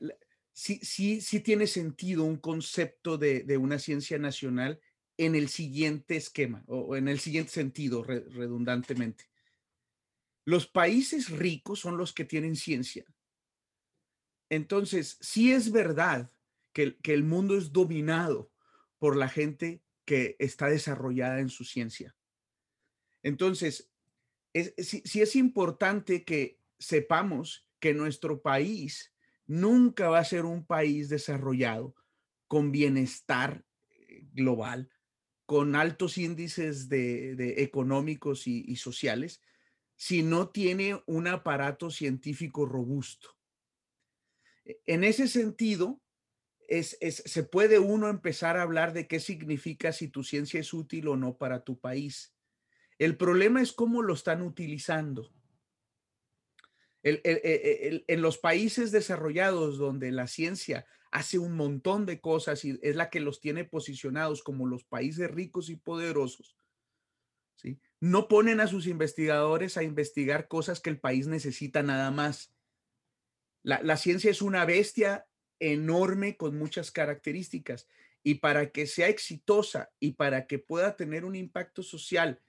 sí, 0.60 0.80
sí, 0.84 1.22
sí 1.22 1.40
tiene 1.40 1.68
sentido 1.68 2.24
un 2.24 2.38
concepto 2.38 3.18
de, 3.18 3.44
de, 3.44 3.58
una 3.58 3.80
ciencia 3.80 4.18
nacional 4.18 4.80
en 5.18 5.36
el 5.36 5.50
siguiente 5.50 6.16
esquema 6.16 6.64
o 6.68 6.96
en 6.96 7.08
el 7.08 7.20
siguiente 7.20 7.52
sentido, 7.52 8.04
redundantemente. 8.04 9.26
Los 10.46 10.68
países 10.68 11.30
ricos 11.30 11.80
son 11.80 11.98
los 11.98 12.14
que 12.14 12.26
tienen 12.26 12.56
ciencia 12.56 13.06
entonces, 14.50 15.18
sí 15.22 15.52
es 15.52 15.72
verdad 15.72 16.32
que, 16.74 16.98
el 17.04 17.24
mundo 17.24 17.58
es 17.58 17.72
dominado 17.72 18.52
por 18.98 19.16
la 19.16 19.30
gente 19.30 19.84
que 20.06 20.36
está 20.40 20.68
desarrollada 20.68 21.40
en 21.40 21.50
su 21.50 21.64
ciencia. 21.64 22.16
Entonces, 23.22 23.92
sí, 24.78 25.22
es 25.22 25.36
importante 25.36 26.24
que 26.26 26.60
sepamos 26.80 27.68
que 27.80 27.94
nuestro 27.94 28.42
país 28.42 29.14
nunca 29.50 30.10
va 30.10 30.20
a 30.20 30.26
ser 30.26 30.46
un 30.46 30.64
país 30.64 31.10
desarrollado 31.10 31.96
con 32.48 32.72
bienestar 32.72 33.66
eh, 33.90 34.22
global, 34.32 34.92
con 35.48 35.76
altos 35.76 36.20
índices 36.20 36.88
de, 36.88 37.56
económicos 37.64 38.46
y, 38.46 38.76
sociales, 38.76 39.42
si 39.96 40.22
no 40.22 40.50
tiene 40.50 41.02
un 41.08 41.28
aparato 41.28 41.90
científico 41.90 42.68
robusto. 42.68 43.36
E, 44.66 44.82
en 44.86 45.04
ese 45.04 45.28
sentido, 45.28 46.00
se 46.70 47.44
puede 47.44 47.80
uno 47.80 48.08
empezar 48.08 48.56
a 48.56 48.62
hablar 48.62 48.94
de 48.94 49.08
qué 49.08 49.20
significa 49.20 49.92
si 49.92 50.10
tu 50.10 50.24
ciencia 50.24 50.60
es 50.60 50.76
útil 50.76 51.08
o 51.08 51.18
no 51.18 51.40
para 51.40 51.64
tu 51.64 51.80
país. 51.80 52.36
El 53.00 53.18
problema 53.18 53.64
es 53.64 53.74
cómo 53.74 54.04
lo 54.04 54.14
están 54.14 54.44
utilizando. 54.44 55.34
E, 57.02 57.22
e, 57.24 58.04
en 58.08 58.22
los 58.22 58.38
países 58.38 58.92
desarrollados 58.92 59.78
donde 59.78 60.12
la 60.12 60.28
ciencia 60.28 60.86
hace 61.12 61.40
un 61.40 61.56
montón 61.56 62.06
de 62.06 62.20
cosas 62.20 62.66
y 62.66 62.78
es 62.82 62.96
la 62.96 63.10
que 63.10 63.20
los 63.20 63.40
tiene 63.40 63.64
posicionados 63.64 64.44
como 64.44 64.68
los 64.68 64.84
países 64.84 65.32
ricos 65.32 65.70
y 65.70 65.76
poderosos, 65.76 66.58
¿sí? 67.56 67.80
no 68.00 68.28
ponen 68.28 68.60
a 68.60 68.68
sus 68.68 68.86
investigadores 68.86 69.78
a 69.78 69.84
investigar 69.84 70.48
cosas 70.48 70.82
que 70.82 70.90
el 70.90 71.00
país 71.00 71.28
necesita 71.28 71.84
nada 71.84 72.12
más 72.12 72.54
la, 73.64 73.98
ciencia 73.98 74.32
es 74.32 74.42
una 74.42 74.66
bestia 74.66 75.26
enorme 75.60 76.38
con 76.38 76.58
muchas 76.58 76.92
características 76.92 77.88
y 78.24 78.36
para 78.36 78.72
que 78.72 78.88
sea 78.88 79.10
exitosa 79.10 79.92
y 80.00 80.14
para 80.14 80.48
que 80.48 80.60
pueda 80.60 80.96
tener 80.96 81.26
un 81.26 81.36
impacto 81.36 81.84
social 81.84 82.42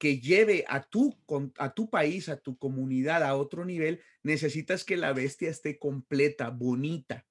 que 0.00 0.18
lleve 0.18 0.64
a 0.66 0.82
tu, 0.82 1.14
a 1.58 1.74
tu 1.74 1.90
país, 1.90 2.30
a 2.30 2.38
tu 2.38 2.56
comunidad 2.56 3.22
a 3.22 3.36
otro 3.36 3.66
nivel, 3.66 4.00
necesitas 4.22 4.82
que 4.82 4.96
la 4.96 5.12
bestia 5.12 5.50
esté 5.50 5.78
completa, 5.78 6.48
bonita. 6.48 7.26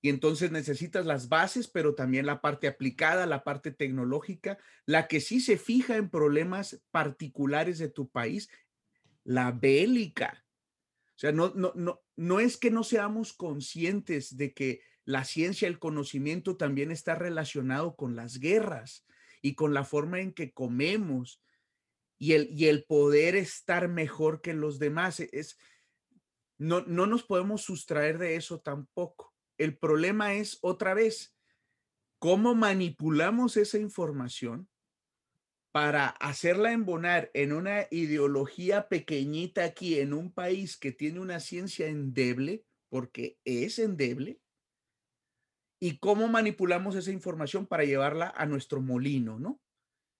Y 0.00 0.08
entonces 0.08 0.52
necesitas 0.52 1.04
las 1.04 1.28
bases, 1.28 1.66
pero 1.66 1.96
también 1.96 2.26
la 2.26 2.40
parte 2.40 2.68
aplicada, 2.68 3.26
la 3.26 3.42
parte 3.42 3.72
tecnológica, 3.72 4.56
la 4.86 5.08
que 5.08 5.20
sí 5.20 5.40
se 5.40 5.58
fija 5.58 5.96
en 5.96 6.10
problemas 6.10 6.80
particulares 6.92 7.78
de 7.78 7.88
tu 7.88 8.08
país, 8.08 8.48
la 9.24 9.50
bélica. 9.50 10.46
O 11.08 11.18
sea, 11.18 11.32
no, 11.32 11.54
no, 11.56 11.72
no, 11.74 12.04
no 12.14 12.38
es 12.38 12.56
que 12.56 12.70
no 12.70 12.84
seamos 12.84 13.32
conscientes 13.32 14.36
de 14.36 14.54
que 14.54 14.80
la 15.04 15.24
ciencia, 15.24 15.66
el 15.66 15.80
conocimiento 15.80 16.56
también 16.56 16.92
está 16.92 17.16
relacionado 17.16 17.96
con 17.96 18.14
las 18.14 18.38
guerras 18.38 19.04
y 19.42 19.56
con 19.56 19.74
la 19.74 19.82
forma 19.82 20.20
en 20.20 20.32
que 20.32 20.52
comemos 20.52 21.40
y 22.18 22.32
el, 22.32 22.48
y 22.50 22.66
el 22.66 22.84
poder 22.84 23.36
estar 23.36 23.88
mejor 23.88 24.40
que 24.40 24.54
los 24.54 24.78
demás. 24.78 25.20
E, 25.20 25.28
es, 25.32 25.58
no, 26.58 26.82
no 26.82 27.06
nos 27.06 27.22
podemos 27.24 27.62
sustraer 27.62 28.18
de 28.18 28.36
eso 28.36 28.60
tampoco. 28.60 29.34
El 29.58 29.76
problema 29.76 30.34
es 30.34 30.58
otra 30.62 30.94
vez, 30.94 31.36
cómo 32.18 32.54
manipulamos 32.54 33.56
esa 33.56 33.78
información 33.78 34.68
para 35.74 36.06
hacerla 36.06 36.72
embonar 36.72 37.30
en 37.34 37.52
una 37.52 37.88
ideología 37.90 38.88
pequeñita 38.88 39.64
aquí, 39.64 39.98
en 39.98 40.12
un 40.12 40.32
país 40.32 40.76
que 40.76 40.92
tiene 40.92 41.18
una 41.18 41.40
ciencia 41.40 41.88
endeble, 41.88 42.64
porque 42.88 43.38
es 43.44 43.80
endeble, 43.80 44.38
y 45.80 45.98
cómo 45.98 46.28
manipulamos 46.28 46.94
esa 46.94 47.10
información 47.10 47.66
para 47.66 47.84
llevarla 47.84 48.32
a 48.36 48.46
nuestro 48.46 48.80
molino, 48.80 49.38
¿no? 49.38 49.60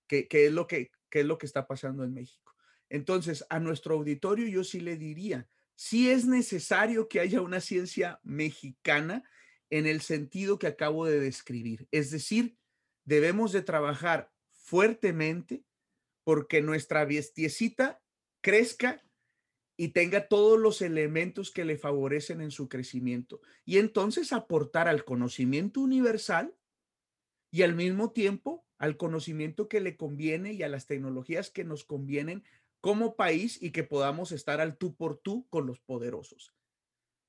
Que, 0.08 0.26
es, 0.28 0.52
lo 0.52 0.66
que, 0.66 0.90
que 1.14 1.20
es 1.20 1.26
lo 1.26 1.38
que 1.38 1.46
está 1.46 1.68
pasando 1.68 2.02
en 2.02 2.12
México. 2.12 2.56
Entonces, 2.88 3.46
a 3.48 3.60
nuestro 3.60 3.94
auditorio 3.94 4.48
yo 4.48 4.64
sí 4.64 4.80
le 4.80 4.96
diría, 4.96 5.48
sí 5.76 6.10
es 6.10 6.26
necesario 6.26 7.08
que 7.08 7.20
haya 7.20 7.40
una 7.40 7.60
ciencia 7.60 8.18
mexicana 8.24 9.22
en 9.70 9.86
el 9.86 10.00
sentido 10.00 10.58
que 10.58 10.66
acabo 10.66 11.06
de 11.06 11.20
describir. 11.20 11.86
Es 11.92 12.10
decir, 12.10 12.58
debemos 13.04 13.52
de 13.52 13.62
trabajar 13.62 14.32
fuertemente 14.50 15.62
porque 16.24 16.62
nuestra 16.62 17.04
bestiecita 17.04 18.02
crezca 18.40 19.00
y 19.76 19.90
tenga 19.90 20.26
todos 20.26 20.58
los 20.58 20.82
elementos 20.82 21.52
que 21.52 21.64
le 21.64 21.78
favorecen 21.78 22.40
en 22.40 22.50
su 22.50 22.68
crecimiento 22.68 23.40
y 23.64 23.78
entonces 23.78 24.32
aportar 24.32 24.88
al 24.88 25.04
conocimiento 25.04 25.80
universal 25.80 26.56
y 27.52 27.62
al 27.62 27.76
mismo 27.76 28.10
tiempo 28.10 28.63
al 28.78 28.96
conocimiento 28.96 29.68
que 29.68 29.80
le 29.80 29.96
conviene 29.96 30.52
y 30.52 30.62
a 30.62 30.68
las 30.68 30.86
tecnologías 30.86 31.50
que 31.50 31.64
nos 31.64 31.84
convienen 31.84 32.44
como 32.80 33.16
país 33.16 33.62
y 33.62 33.70
que 33.70 33.84
podamos 33.84 34.32
estar 34.32 34.60
al 34.60 34.76
tú 34.76 34.94
por 34.94 35.16
tú 35.18 35.46
con 35.48 35.66
los 35.66 35.80
poderosos. 35.80 36.54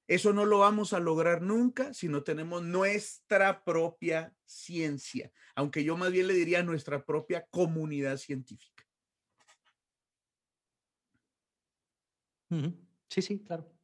Eso 0.07 0.33
no 0.33 0.45
lo 0.45 0.59
vamos 0.59 0.93
a 0.93 0.99
lograr 0.99 1.41
nunca 1.41 1.93
si 1.93 2.07
no 2.07 2.23
tenemos 2.23 2.63
nuestra 2.63 3.63
propia 3.63 4.35
ciencia, 4.45 5.31
aunque 5.55 5.83
yo 5.83 5.97
más 5.97 6.11
bien 6.11 6.27
le 6.27 6.33
diría 6.33 6.61
nuestra 6.61 7.05
propia 7.05 7.47
comunidad 7.49 8.17
científica. 8.17 8.85
Sí, 13.09 13.21
sí, 13.21 13.39
claro. 13.43 13.74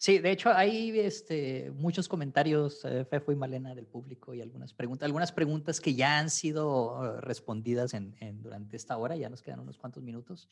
Sí, 0.00 0.18
de 0.18 0.30
hecho 0.30 0.48
hay 0.48 0.98
este, 0.98 1.70
muchos 1.72 2.08
comentarios, 2.08 2.82
eh, 2.86 3.04
Fefo 3.04 3.32
y 3.32 3.36
Malena, 3.36 3.74
del 3.74 3.84
público 3.84 4.32
y 4.32 4.40
algunas 4.40 4.72
preguntas, 4.72 5.04
algunas 5.04 5.30
preguntas 5.30 5.78
que 5.78 5.94
ya 5.94 6.18
han 6.18 6.30
sido 6.30 7.04
eh, 7.04 7.20
respondidas 7.20 7.92
en, 7.92 8.16
durante 8.42 8.78
esta 8.78 8.96
hora, 8.96 9.14
ya 9.14 9.28
nos 9.28 9.42
quedan 9.42 9.60
unos 9.60 9.76
cuantos 9.76 10.02
minutos. 10.02 10.48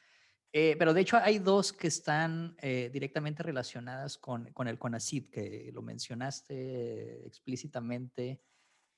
Eh, 0.52 0.76
pero 0.78 0.92
de 0.92 1.00
hecho 1.00 1.16
hay 1.16 1.38
dos 1.38 1.72
que 1.72 1.88
están 1.88 2.56
eh, 2.60 2.90
directamente 2.92 3.42
relacionadas 3.42 4.18
con, 4.18 4.52
con, 4.52 4.68
el 4.68 4.78
CONACID, 4.78 5.30
que 5.30 5.70
lo 5.72 5.80
mencionaste 5.80 7.26
explícitamente. 7.26 8.42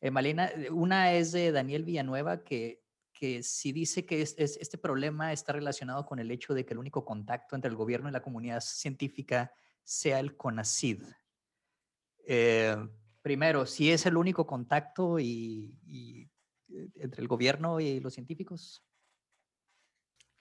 Eh, 0.01 0.11
Malena, 0.11 0.51
una 0.72 1.12
es 1.12 1.30
de 1.30 1.53
Daniel 1.53 1.84
Villanueva, 1.84 2.42
que, 2.42 2.82
que 3.12 3.44
sí 3.44 3.70
dice 3.70 4.05
que 4.05 4.20
es, 4.20 4.34
este 4.36 4.78
problema 4.78 5.32
está 5.32 5.53
relacionado 5.53 6.05
con 6.07 6.18
el 6.18 6.32
hecho 6.32 6.55
de 6.55 6.66
que 6.66 6.74
el 6.74 6.78
único 6.78 7.05
contacto 7.05 7.55
entre 7.55 7.68
el 7.68 7.76
gobierno 7.76 8.09
y 8.09 8.12
la 8.12 8.22
comunidad 8.22 8.61
científica 8.61 9.53
sea 9.91 10.20
el 10.20 10.36
CONACID. 10.36 11.03
primero, 13.22 13.66
si 13.66 13.91
es 13.91 14.07
el 14.07 14.16
único 14.16 14.47
contacto 14.47 15.18
y, 15.18 16.30
entre 16.95 17.22
el 17.22 17.28
gobierno 17.28 17.80
y 17.80 17.99
los 17.99 18.14
científicos. 18.14 18.84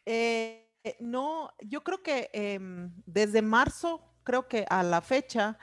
Eh, 0.06 0.72
eh, 0.84 0.98
no, 1.00 1.52
yo 1.62 1.84
creo 1.84 2.04
que 2.04 2.30
em, 2.32 2.94
desde 3.06 3.42
marzo, 3.42 4.14
creo 4.24 4.48
que 4.48 4.66
a 4.70 4.84
la 4.84 5.02
fecha, 5.02 5.58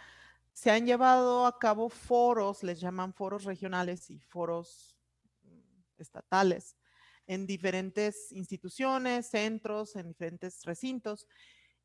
se 0.53 0.71
han 0.71 0.85
llevado 0.85 1.47
a 1.47 1.59
cabo 1.59 1.89
foros, 1.89 2.65
les 2.65 2.81
llaman 2.81 3.15
foros 3.15 3.45
regionales 3.45 4.11
y 4.11 4.19
foros 4.19 4.99
mm, 5.43 5.99
estatales, 5.99 6.77
en 7.29 7.47
diferentes 7.47 8.33
instituciones, 8.33 9.29
centros, 9.29 9.95
en 9.95 10.09
diferentes 10.09 10.65
recintos. 10.65 11.29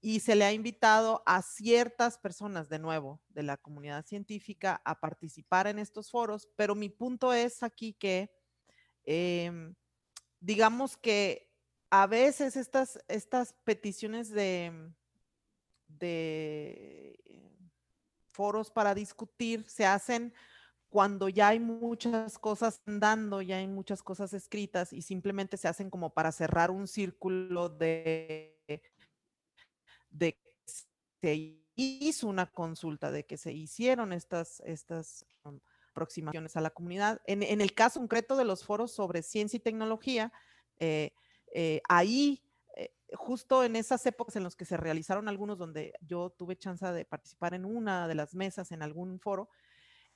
Y 0.02 0.20
se 0.20 0.36
le 0.36 0.46
ha 0.46 0.52
invitado 0.52 1.22
a 1.28 1.44
ciertas 1.44 2.18
personas, 2.18 2.68
de 2.70 2.80
nuevo, 2.80 3.22
de 3.30 3.44
la 3.44 3.56
comunidad 3.58 4.04
científica 4.06 4.82
a 4.84 5.00
participar 5.00 5.68
en 5.68 5.78
estos 5.78 6.10
foros, 6.10 6.50
pero 6.56 6.74
mi 6.74 6.90
punto 6.90 7.32
es 7.32 7.62
aquí 7.62 7.94
que, 7.94 8.32
em, 9.04 9.76
digamos 10.40 10.98
que 10.98 11.52
a 11.92 12.08
veces 12.08 12.56
estas, 12.56 13.00
estas 13.08 13.54
peticiones 13.64 14.30
de, 14.30 14.92
de 15.88 17.52
foros 18.32 18.72
para 18.72 18.96
discutir 18.96 19.70
se 19.70 19.86
hacen 19.86 20.34
cuando 20.90 21.30
ya 21.30 21.50
hay 21.50 21.60
muchas 21.60 22.40
cosas 22.40 22.82
andando, 22.86 23.42
ya 23.42 23.58
hay 23.58 23.68
muchas 23.68 24.02
cosas 24.02 24.34
escritas 24.34 24.92
y 24.94 25.04
simplemente 25.04 25.58
se 25.58 25.68
hacen 25.68 25.90
como 25.90 26.14
para 26.14 26.32
cerrar 26.32 26.72
un 26.72 26.88
círculo 26.88 27.70
de 27.70 28.61
de 30.12 30.34
que 30.34 30.52
se 31.22 31.62
hizo 31.76 32.28
una 32.28 32.46
consulta, 32.48 33.12
de 33.12 33.26
que 33.26 33.38
se 33.38 33.52
hicieron 33.54 34.14
estas, 34.14 34.62
estas 34.66 35.26
um, 35.44 35.60
aproximaciones 35.92 36.56
a 36.56 36.62
la 36.62 36.70
comunidad. 36.70 37.22
En, 37.26 37.62
el 37.62 37.74
caso 37.74 38.00
concreto 38.00 38.36
de 38.36 38.46
los 38.46 38.64
foros 38.64 38.92
sobre 38.92 39.24
ciencia 39.24 39.58
y 39.58 39.62
tecnología, 39.62 40.32
eh, 40.80 41.12
eh, 41.54 41.82
ahí, 41.88 42.44
eh, 42.76 42.94
justo 43.14 43.64
en 43.64 43.76
esas 43.76 44.06
épocas 44.06 44.36
en 44.36 44.44
las 44.44 44.56
que 44.56 44.66
se 44.66 44.78
realizaron 44.78 45.28
algunos, 45.28 45.58
donde 45.58 45.94
yo 46.02 46.30
tuve 46.30 46.56
chance 46.56 46.86
de 46.86 47.06
participar 47.06 47.54
en 47.54 47.66
una 47.66 48.08
de 48.08 48.16
las 48.16 48.34
mesas 48.36 48.72
en 48.72 48.82
algún 48.82 49.20
foro, 49.20 49.50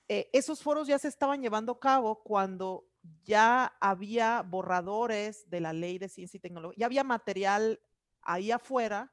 esos 0.07 0.61
foros 0.61 0.87
ya 0.87 0.99
se 0.99 1.07
estaban 1.07 1.41
llevando 1.41 1.71
a 1.71 1.79
cabo 1.79 2.21
cuando 2.21 2.85
ya 3.23 3.75
había 3.81 4.43
borradores 4.43 5.49
de 5.49 5.59
la 5.61 5.73
ley 5.73 5.97
de 5.97 6.09
ciencia 6.09 6.37
y 6.37 6.41
tecnología, 6.41 6.77
ya 6.77 6.85
había 6.85 7.03
material 7.03 7.81
ahí 8.21 8.51
afuera 8.51 9.11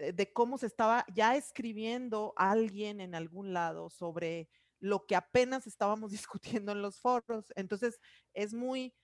de 0.00 0.32
cómo 0.32 0.56
se 0.56 0.66
estaba 0.66 1.04
ya 1.14 1.36
escribiendo 1.36 2.32
alguien 2.36 3.00
en 3.00 3.14
algún 3.14 3.52
lado 3.52 3.90
sobre 3.90 4.48
lo 4.78 5.06
que 5.06 5.14
apenas 5.14 5.66
estábamos 5.66 6.10
discutiendo 6.62 6.72
en 6.72 6.82
los 6.82 6.98
foros. 7.00 7.52
Entonces, 7.54 8.00
es 8.32 8.54
muy 8.54 8.94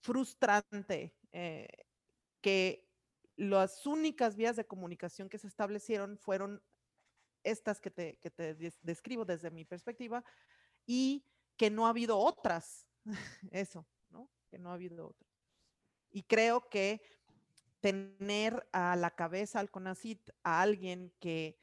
frustrante 0.00 1.14
eh, 1.32 1.68
que 2.40 2.88
las 3.36 3.86
únicas 3.86 4.36
vías 4.36 4.56
de 4.56 4.66
comunicación 4.66 5.28
que 5.28 5.38
se 5.38 5.48
establecieron 5.48 6.18
fueron 6.18 6.62
estas 7.44 7.80
que 7.80 7.90
te, 7.90 8.18
que 8.18 8.30
te 8.30 8.54
describo 8.82 9.24
desde 9.24 9.50
mi 9.50 9.64
perspectiva 9.64 10.24
y 10.86 11.24
que 11.56 11.70
no 11.70 11.86
ha 11.86 11.90
habido 11.90 12.18
otras. 12.18 12.86
Eso, 13.50 13.86
¿no? 14.10 14.30
Que 14.48 14.58
no 14.58 14.70
ha 14.70 14.74
habido 14.74 15.08
otras. 15.08 15.30
Y 16.10 16.22
creo 16.22 16.68
que 16.68 17.02
tener 17.80 18.68
a 18.72 18.96
la 18.96 19.10
cabeza 19.10 19.60
al 19.60 19.70
CONACIT 19.70 20.30
a 20.42 20.60
alguien 20.60 21.12
que 21.20 21.58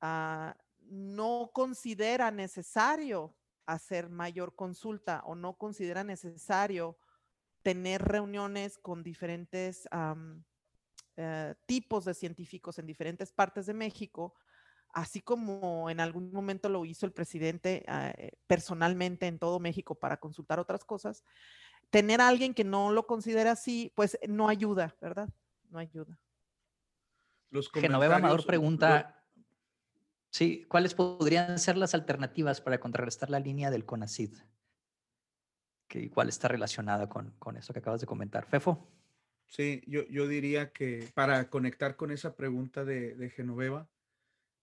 ah, 0.00 0.56
no 0.80 1.50
considera 1.52 2.30
necesario 2.30 3.34
hacer 3.66 4.10
mayor 4.10 4.54
consulta 4.54 5.22
o 5.26 5.34
no 5.34 5.56
considera 5.56 6.04
necesario 6.04 6.98
tener 7.62 8.02
reuniones 8.02 8.78
con 8.78 9.02
diferentes 9.02 9.88
eh, 11.16 11.54
tipos 11.66 12.04
de 12.04 12.14
científicos 12.14 12.78
en 12.78 12.86
diferentes 12.86 13.32
partes 13.32 13.66
de 13.66 13.74
México, 13.74 14.34
así 14.92 15.20
como 15.20 15.90
en 15.90 16.00
algún 16.00 16.32
momento 16.32 16.68
lo 16.68 16.84
hizo 16.84 17.06
el 17.06 17.12
presidente 17.12 17.84
ah, 17.86 18.12
eh, 18.16 18.32
personalmente 18.46 19.26
en 19.26 19.38
todo 19.38 19.60
México 19.60 19.94
para 19.94 20.18
consultar 20.18 20.58
otras 20.58 20.84
cosas, 20.84 21.22
tener 21.90 22.20
a 22.20 22.28
alguien 22.28 22.54
que 22.54 22.64
no 22.64 22.90
lo 22.90 23.06
considera 23.06 23.52
así, 23.52 23.92
pues 23.94 24.18
no 24.28 24.48
ayuda, 24.48 24.96
¿verdad? 25.00 25.28
No 25.70 25.78
ayuda. 25.78 26.18
Los 27.50 27.70
Genoveva 27.70 28.16
Amador 28.16 28.46
pregunta, 28.46 29.24
sí, 30.30 30.64
¿cuáles 30.68 30.94
podrían 30.94 31.58
ser 31.58 31.76
las 31.76 31.94
alternativas 31.94 32.60
para 32.60 32.78
contrarrestar 32.78 33.30
la 33.30 33.40
línea 33.40 33.70
del 33.70 33.84
CONACID? 33.84 34.34
Que 35.88 36.00
igual 36.00 36.28
está 36.28 36.46
relacionada 36.46 37.08
con, 37.08 37.32
con 37.38 37.56
eso 37.56 37.72
que 37.72 37.80
acabas 37.80 38.00
de 38.00 38.06
comentar. 38.06 38.46
Fefo. 38.46 38.88
Sí, 39.46 39.82
yo, 39.88 40.06
yo 40.06 40.28
diría 40.28 40.70
que 40.70 41.10
para 41.12 41.50
conectar 41.50 41.96
con 41.96 42.12
esa 42.12 42.36
pregunta 42.36 42.84
de, 42.84 43.16
de 43.16 43.30
Genoveva, 43.30 43.88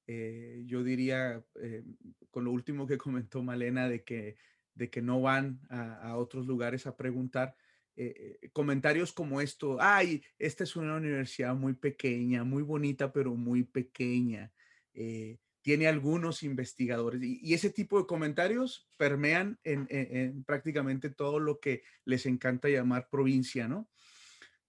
eh, 0.07 0.63
yo 0.65 0.83
diría, 0.83 1.43
eh, 1.55 1.83
con 2.31 2.45
lo 2.45 2.53
último 2.53 2.87
que 2.87 2.97
comentó 2.97 3.43
Malena, 3.43 3.89
de 3.89 4.05
que, 4.05 4.37
de 4.75 4.89
que 4.89 5.01
no 5.01 5.19
van 5.19 5.59
a, 5.69 5.95
a 5.95 6.15
otros 6.15 6.47
lugares 6.47 6.87
a 6.87 6.95
preguntar, 6.95 7.57
eh, 7.99 8.37
eh, 8.43 8.49
comentarios 8.53 9.11
como 9.11 9.41
esto, 9.41 9.77
ay, 9.79 10.23
esta 10.37 10.63
es 10.63 10.75
una 10.75 10.97
universidad 10.97 11.55
muy 11.55 11.73
pequeña, 11.73 12.43
muy 12.43 12.61
bonita, 12.61 13.11
pero 13.11 13.33
muy 13.33 13.63
pequeña. 13.63 14.53
Eh, 14.93 15.39
tiene 15.63 15.87
algunos 15.87 16.43
investigadores 16.43 17.19
y, 17.23 17.55
ese 17.55 17.71
tipo 17.71 17.97
de 17.97 18.05
comentarios 18.05 18.87
permean 18.97 19.59
en, 19.63 20.43
prácticamente 20.43 21.09
todo 21.09 21.39
lo 21.39 21.59
que 21.59 21.81
les 22.05 22.27
encanta 22.27 22.69
llamar 22.69 23.09
provincia, 23.09 23.67
¿no? 23.67 23.89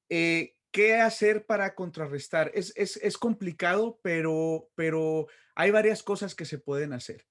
¿Qué 0.08 0.94
hacer 0.94 1.44
para 1.44 1.74
contrarrestar? 1.74 2.50
Es, 2.54 2.72
es, 2.74 3.18
complicado, 3.18 4.00
pero, 4.02 4.70
pero 4.74 5.28
hay 5.54 5.70
varias 5.70 6.02
cosas 6.02 6.34
que 6.34 6.46
se 6.46 6.58
pueden 6.58 6.94
hacer. 6.94 7.26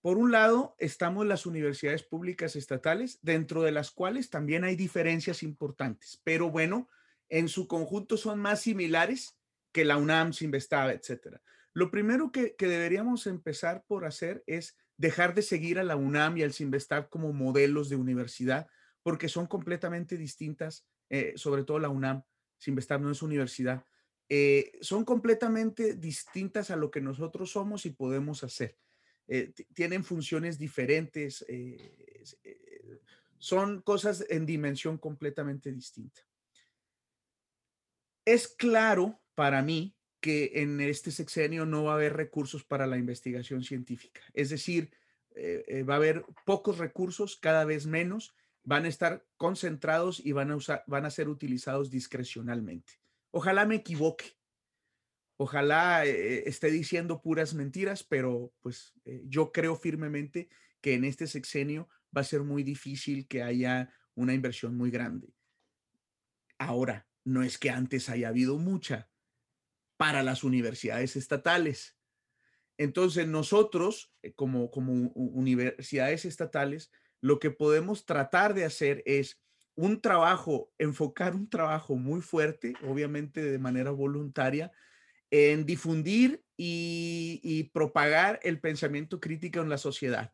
Por 0.00 0.16
un 0.16 0.32
lado, 0.32 0.76
estamos 0.78 1.26
las 1.26 1.44
universidades 1.44 2.02
públicas 2.02 2.56
estatales, 2.56 3.18
dentro 3.20 3.62
de 3.62 3.72
las 3.72 3.90
cuales 3.90 4.30
también 4.30 4.64
hay 4.64 4.74
diferencias 4.74 5.42
importantes, 5.42 6.20
pero 6.24 6.50
bueno, 6.50 6.88
en 7.28 7.48
su 7.48 7.68
conjunto 7.68 8.16
son 8.16 8.40
más 8.40 8.62
similares 8.62 9.36
que 9.72 9.84
la 9.84 9.98
UNAM, 9.98 10.32
Sinvestaba, 10.32 10.92
etcétera. 10.92 11.42
Lo 11.74 11.90
primero 11.90 12.32
que, 12.32 12.56
deberíamos 12.58 13.26
empezar 13.26 13.84
por 13.86 14.04
hacer 14.06 14.42
es 14.46 14.76
dejar 14.96 15.34
de 15.34 15.42
seguir 15.42 15.78
a 15.78 15.84
la 15.84 15.96
UNAM 15.96 16.38
y 16.38 16.42
al 16.42 16.52
Sinvestab 16.52 17.08
como 17.10 17.32
modelos 17.32 17.88
de 17.88 17.96
universidad, 17.96 18.68
porque 19.02 19.28
son 19.28 19.46
completamente 19.46 20.16
distintas, 20.16 20.86
eh, 21.10 21.34
sobre 21.36 21.62
todo 21.62 21.78
la 21.78 21.90
UNAM, 21.90 22.22
Sinvestab 22.58 23.02
no 23.02 23.10
es 23.10 23.22
universidad, 23.22 23.84
eh, 24.28 24.72
son 24.80 25.04
completamente 25.04 25.94
distintas 25.94 26.70
a 26.70 26.76
lo 26.76 26.90
que 26.90 27.00
nosotros 27.00 27.50
somos 27.50 27.84
y 27.86 27.90
podemos 27.90 28.44
hacer. 28.44 28.76
Eh, 29.32 29.52
tienen 29.74 30.02
funciones 30.02 30.58
diferentes, 30.58 31.44
eh, 31.48 32.26
eh, 32.42 33.00
son 33.38 33.80
cosas 33.80 34.26
en 34.28 34.44
dimensión 34.44 34.98
completamente 34.98 35.70
distinta. 35.70 36.20
Es 38.24 38.48
claro 38.48 39.20
para 39.36 39.62
mí 39.62 39.94
que 40.20 40.50
en 40.56 40.80
este 40.80 41.12
sexenio 41.12 41.64
no 41.64 41.84
va 41.84 41.92
a 41.92 41.94
haber 41.94 42.16
recursos 42.16 42.64
para 42.64 42.88
la 42.88 42.98
investigación 42.98 43.62
científica. 43.62 44.20
Es 44.34 44.50
decir, 44.50 44.90
va 45.88 45.94
a 45.94 45.96
haber 45.96 46.24
pocos 46.44 46.78
recursos, 46.78 47.36
cada 47.36 47.64
vez 47.64 47.86
menos, 47.86 48.34
van 48.64 48.84
a 48.84 48.88
estar 48.88 49.24
concentrados 49.36 50.20
y 50.20 50.32
van 50.32 50.50
a, 50.50 50.56
usar, 50.56 50.82
van 50.88 51.06
a 51.06 51.10
ser 51.10 51.28
utilizados 51.28 51.88
discrecionalmente. 51.88 52.94
Ojalá 53.30 53.64
me 53.64 53.76
equivoque, 53.76 54.36
Ojalá 55.42 56.04
eh, 56.04 56.46
esté 56.46 56.70
diciendo 56.70 57.22
puras 57.22 57.54
mentiras, 57.54 58.04
pero 58.04 58.52
pues 58.60 58.92
eh, 59.06 59.22
yo 59.24 59.52
creo 59.52 59.74
firmemente 59.74 60.50
que 60.82 60.92
en 60.92 61.04
este 61.06 61.26
sexenio 61.26 61.88
va 62.14 62.20
a 62.20 62.24
ser 62.24 62.42
muy 62.42 62.62
difícil 62.62 63.26
que 63.26 63.42
haya 63.42 63.90
una 64.14 64.34
inversión 64.34 64.76
muy 64.76 64.90
grande. 64.90 65.32
Ahora, 66.58 67.08
no 67.24 67.42
es 67.42 67.56
que 67.56 67.70
antes 67.70 68.10
haya 68.10 68.28
habido 68.28 68.58
mucha 68.58 69.08
para 69.96 70.22
las 70.22 70.44
universidades 70.44 71.16
estatales. 71.16 71.96
Entonces, 72.76 73.26
nosotros, 73.26 74.12
eh, 74.20 74.34
como, 74.34 74.70
como 74.70 74.92
universidades 74.92 76.26
estatales, 76.26 76.92
lo 77.22 77.38
que 77.38 77.50
podemos 77.50 78.04
tratar 78.04 78.52
de 78.52 78.66
hacer 78.66 79.02
es 79.06 79.40
un 79.74 80.02
trabajo, 80.02 80.70
enfocar 80.76 81.34
un 81.34 81.48
trabajo 81.48 81.96
muy 81.96 82.20
fuerte, 82.20 82.74
obviamente 82.86 83.42
de 83.42 83.58
manera 83.58 83.90
voluntaria, 83.90 84.70
en 85.30 85.64
difundir 85.66 86.42
y, 86.56 87.70
propagar 87.72 88.40
el 88.42 88.60
pensamiento 88.60 89.20
crítico 89.20 89.60
en 89.60 89.68
la 89.68 89.78
sociedad. 89.78 90.32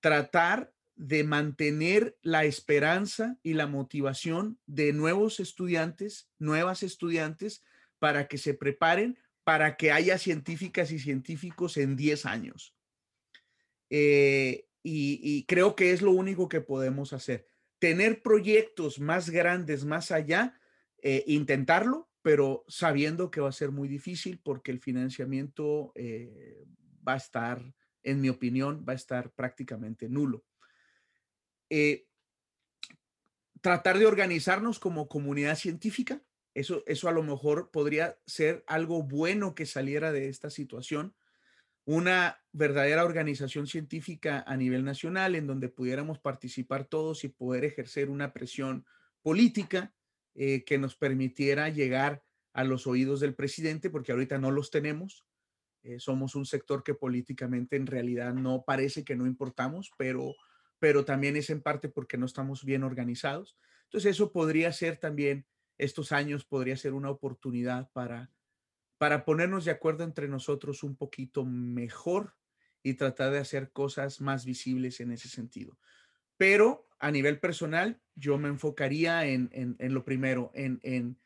Tratar 0.00 0.72
de 0.94 1.24
mantener 1.24 2.16
la 2.22 2.44
esperanza 2.44 3.36
y 3.42 3.52
la 3.52 3.66
motivación 3.66 4.58
de 4.66 4.92
nuevos 4.92 5.40
estudiantes, 5.40 6.30
nuevas 6.38 6.82
estudiantes, 6.82 7.62
para 7.98 8.28
que 8.28 8.38
se 8.38 8.54
preparen 8.54 9.18
para 9.44 9.76
que 9.76 9.92
haya 9.92 10.18
científicas 10.18 10.90
y 10.90 10.98
científicos 10.98 11.76
en 11.76 11.94
10 11.94 12.26
años. 12.26 12.74
Eh, 13.90 14.66
y, 14.82 15.44
creo 15.46 15.76
que 15.76 15.92
es 15.92 16.02
lo 16.02 16.10
único 16.12 16.48
que 16.48 16.60
podemos 16.60 17.12
hacer. 17.12 17.46
Tener 17.78 18.22
proyectos 18.22 18.98
más 18.98 19.30
grandes, 19.30 19.84
más 19.84 20.10
allá, 20.10 20.58
eh, 21.02 21.22
intentarlo, 21.28 22.08
pero 22.26 22.64
sabiendo 22.66 23.30
que 23.30 23.40
va 23.40 23.50
a 23.50 23.52
ser 23.52 23.70
muy 23.70 23.86
difícil 23.86 24.40
porque 24.42 24.72
el 24.72 24.80
financiamiento 24.80 25.92
eh, 25.94 26.66
va 27.06 27.12
a 27.12 27.18
estar, 27.18 27.72
en 28.02 28.20
mi 28.20 28.28
opinión, 28.28 28.84
va 28.84 28.94
a 28.94 28.96
estar 28.96 29.30
prácticamente 29.30 30.08
nulo. 30.08 30.44
Eh, 31.70 32.08
tratar 33.60 34.00
de 34.00 34.06
organizarnos 34.06 34.80
como 34.80 35.06
comunidad 35.06 35.54
científica 35.54 36.20
Eso, 36.52 36.82
eso 36.88 37.08
a 37.08 37.12
lo 37.12 37.22
mejor 37.22 37.70
podría 37.70 38.18
ser 38.26 38.64
algo 38.66 39.04
bueno 39.04 39.54
que 39.54 39.64
saliera 39.64 40.10
de 40.10 40.28
esta 40.28 40.50
situación. 40.50 41.14
Una 41.84 42.42
verdadera 42.50 43.04
organización 43.04 43.68
científica 43.68 44.42
a 44.48 44.56
nivel 44.56 44.84
nacional 44.84 45.36
en 45.36 45.46
donde 45.46 45.68
pudiéramos 45.68 46.18
participar 46.18 46.86
todos 46.86 47.22
y 47.22 47.28
poder 47.28 47.64
ejercer 47.64 48.10
una 48.10 48.32
presión 48.32 48.84
política 49.22 49.94
eh, 50.38 50.64
que 50.64 50.76
nos 50.76 50.96
permitiera 50.96 51.70
llegar 51.70 52.22
a 52.52 52.62
los 52.62 52.86
oídos 52.86 53.20
del 53.20 53.34
presidente, 53.34 53.88
porque 53.88 54.12
ahorita 54.12 54.36
no 54.36 54.50
los 54.50 54.70
tenemos. 54.70 55.24
Eh, 55.82 55.98
somos 55.98 56.34
un 56.34 56.44
sector 56.44 56.82
que 56.82 56.92
políticamente 56.92 57.76
en 57.76 57.86
realidad 57.86 58.34
no 58.34 58.62
parece 58.66 59.02
que 59.02 59.16
no 59.16 59.24
importamos, 59.26 59.92
pero, 59.96 60.34
pero 60.78 61.06
también 61.06 61.36
es 61.36 61.48
en 61.48 61.62
parte 61.62 61.88
porque 61.88 62.18
no 62.18 62.26
estamos 62.26 62.64
bien 62.64 62.82
organizados. 62.82 63.56
Entonces 63.84 64.10
eso 64.10 64.30
podría 64.30 64.70
ser 64.72 64.98
también 64.98 65.46
estos 65.78 66.12
años 66.12 66.44
podría 66.44 66.76
ser 66.76 66.92
una 66.92 67.08
oportunidad 67.08 67.90
para, 67.92 68.30
para 68.98 69.24
ponernos 69.24 69.64
de 69.64 69.70
acuerdo 69.70 70.04
entre 70.04 70.28
nosotros 70.28 70.82
un 70.82 70.96
poquito 70.96 71.46
mejor 71.46 72.34
y 72.82 72.94
tratar 72.94 73.32
de 73.32 73.38
hacer 73.38 73.72
cosas 73.72 74.20
más 74.20 74.44
visibles 74.44 75.00
en 75.00 75.12
ese 75.12 75.28
sentido. 75.28 75.78
Pero 76.36 76.85
a 76.98 77.10
nivel 77.10 77.40
personal, 77.40 78.00
yo 78.14 78.38
me 78.38 78.48
enfocaría 78.48 79.26
en, 79.26 79.50
en, 79.52 79.94
lo 79.94 80.04
primero, 80.04 80.50
en, 80.54 80.80
en, 80.82 81.18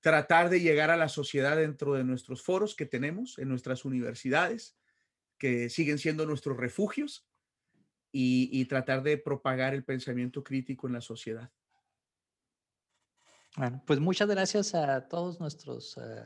tratar 0.00 0.48
de 0.48 0.60
llegar 0.60 0.90
a 0.90 0.96
la 0.96 1.08
sociedad 1.08 1.56
dentro 1.56 1.94
de 1.94 2.04
nuestros 2.04 2.42
foros 2.42 2.76
que 2.76 2.86
tenemos, 2.86 3.38
en 3.38 3.48
nuestras 3.48 3.84
universidades, 3.84 4.76
que 5.38 5.68
siguen 5.70 5.98
siendo 5.98 6.26
nuestros 6.26 6.56
refugios, 6.56 7.28
y, 8.12 8.48
y 8.52 8.64
tratar 8.64 9.02
de 9.02 9.18
propagar 9.18 9.74
el 9.74 9.84
pensamiento 9.84 10.42
crítico 10.42 10.86
en 10.86 10.94
la 10.94 11.00
sociedad. 11.00 11.50
Bueno, 13.56 13.82
pues 13.86 13.98
muchas 13.98 14.28
gracias 14.28 14.74
a 14.74 15.08
todos 15.08 15.40
nuestros 15.40 15.96
eh, 15.96 16.24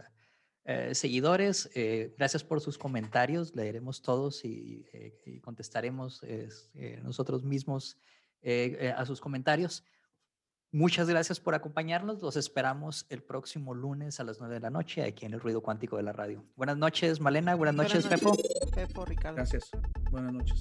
eh, 0.64 0.94
seguidores. 0.94 1.70
Eh, 1.74 2.14
gracias 2.18 2.44
por 2.44 2.60
sus 2.60 2.76
comentarios. 2.76 3.54
Leeremos 3.54 4.02
todos 4.02 4.44
y, 4.44 4.84
contestaremos 5.40 6.22
nosotros 7.02 7.44
mismos 7.44 7.96
a 8.96 9.04
sus 9.06 9.20
comentarios. 9.20 9.84
Muchas 10.74 11.06
gracias 11.06 11.38
por 11.38 11.54
acompañarnos. 11.54 12.22
Los 12.22 12.36
esperamos 12.36 13.04
el 13.10 13.22
próximo 13.22 13.74
lunes 13.74 14.20
a 14.20 14.24
las 14.24 14.40
nueve 14.40 14.54
de 14.54 14.60
la 14.60 14.70
noche 14.70 15.02
aquí 15.04 15.26
en 15.26 15.34
el 15.34 15.40
Ruido 15.40 15.60
Cuántico 15.60 15.98
de 15.98 16.02
la 16.02 16.12
Radio. 16.12 16.46
Buenas 16.56 16.78
noches, 16.78 17.20
Malena. 17.20 17.54
Buenas 17.54 17.74
noches, 17.74 18.06
Pepo. 18.06 18.34
Pepo, 18.74 19.04
Ricardo. 19.04 19.36
Gracias. 19.36 19.70
Buenas 20.10 20.32
noches. 20.32 20.58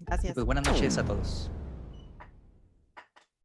Gracias. 0.00 0.34
Pues 0.34 0.44
buenas 0.44 0.66
noches 0.66 0.98
a 0.98 1.04
todos. 1.04 1.48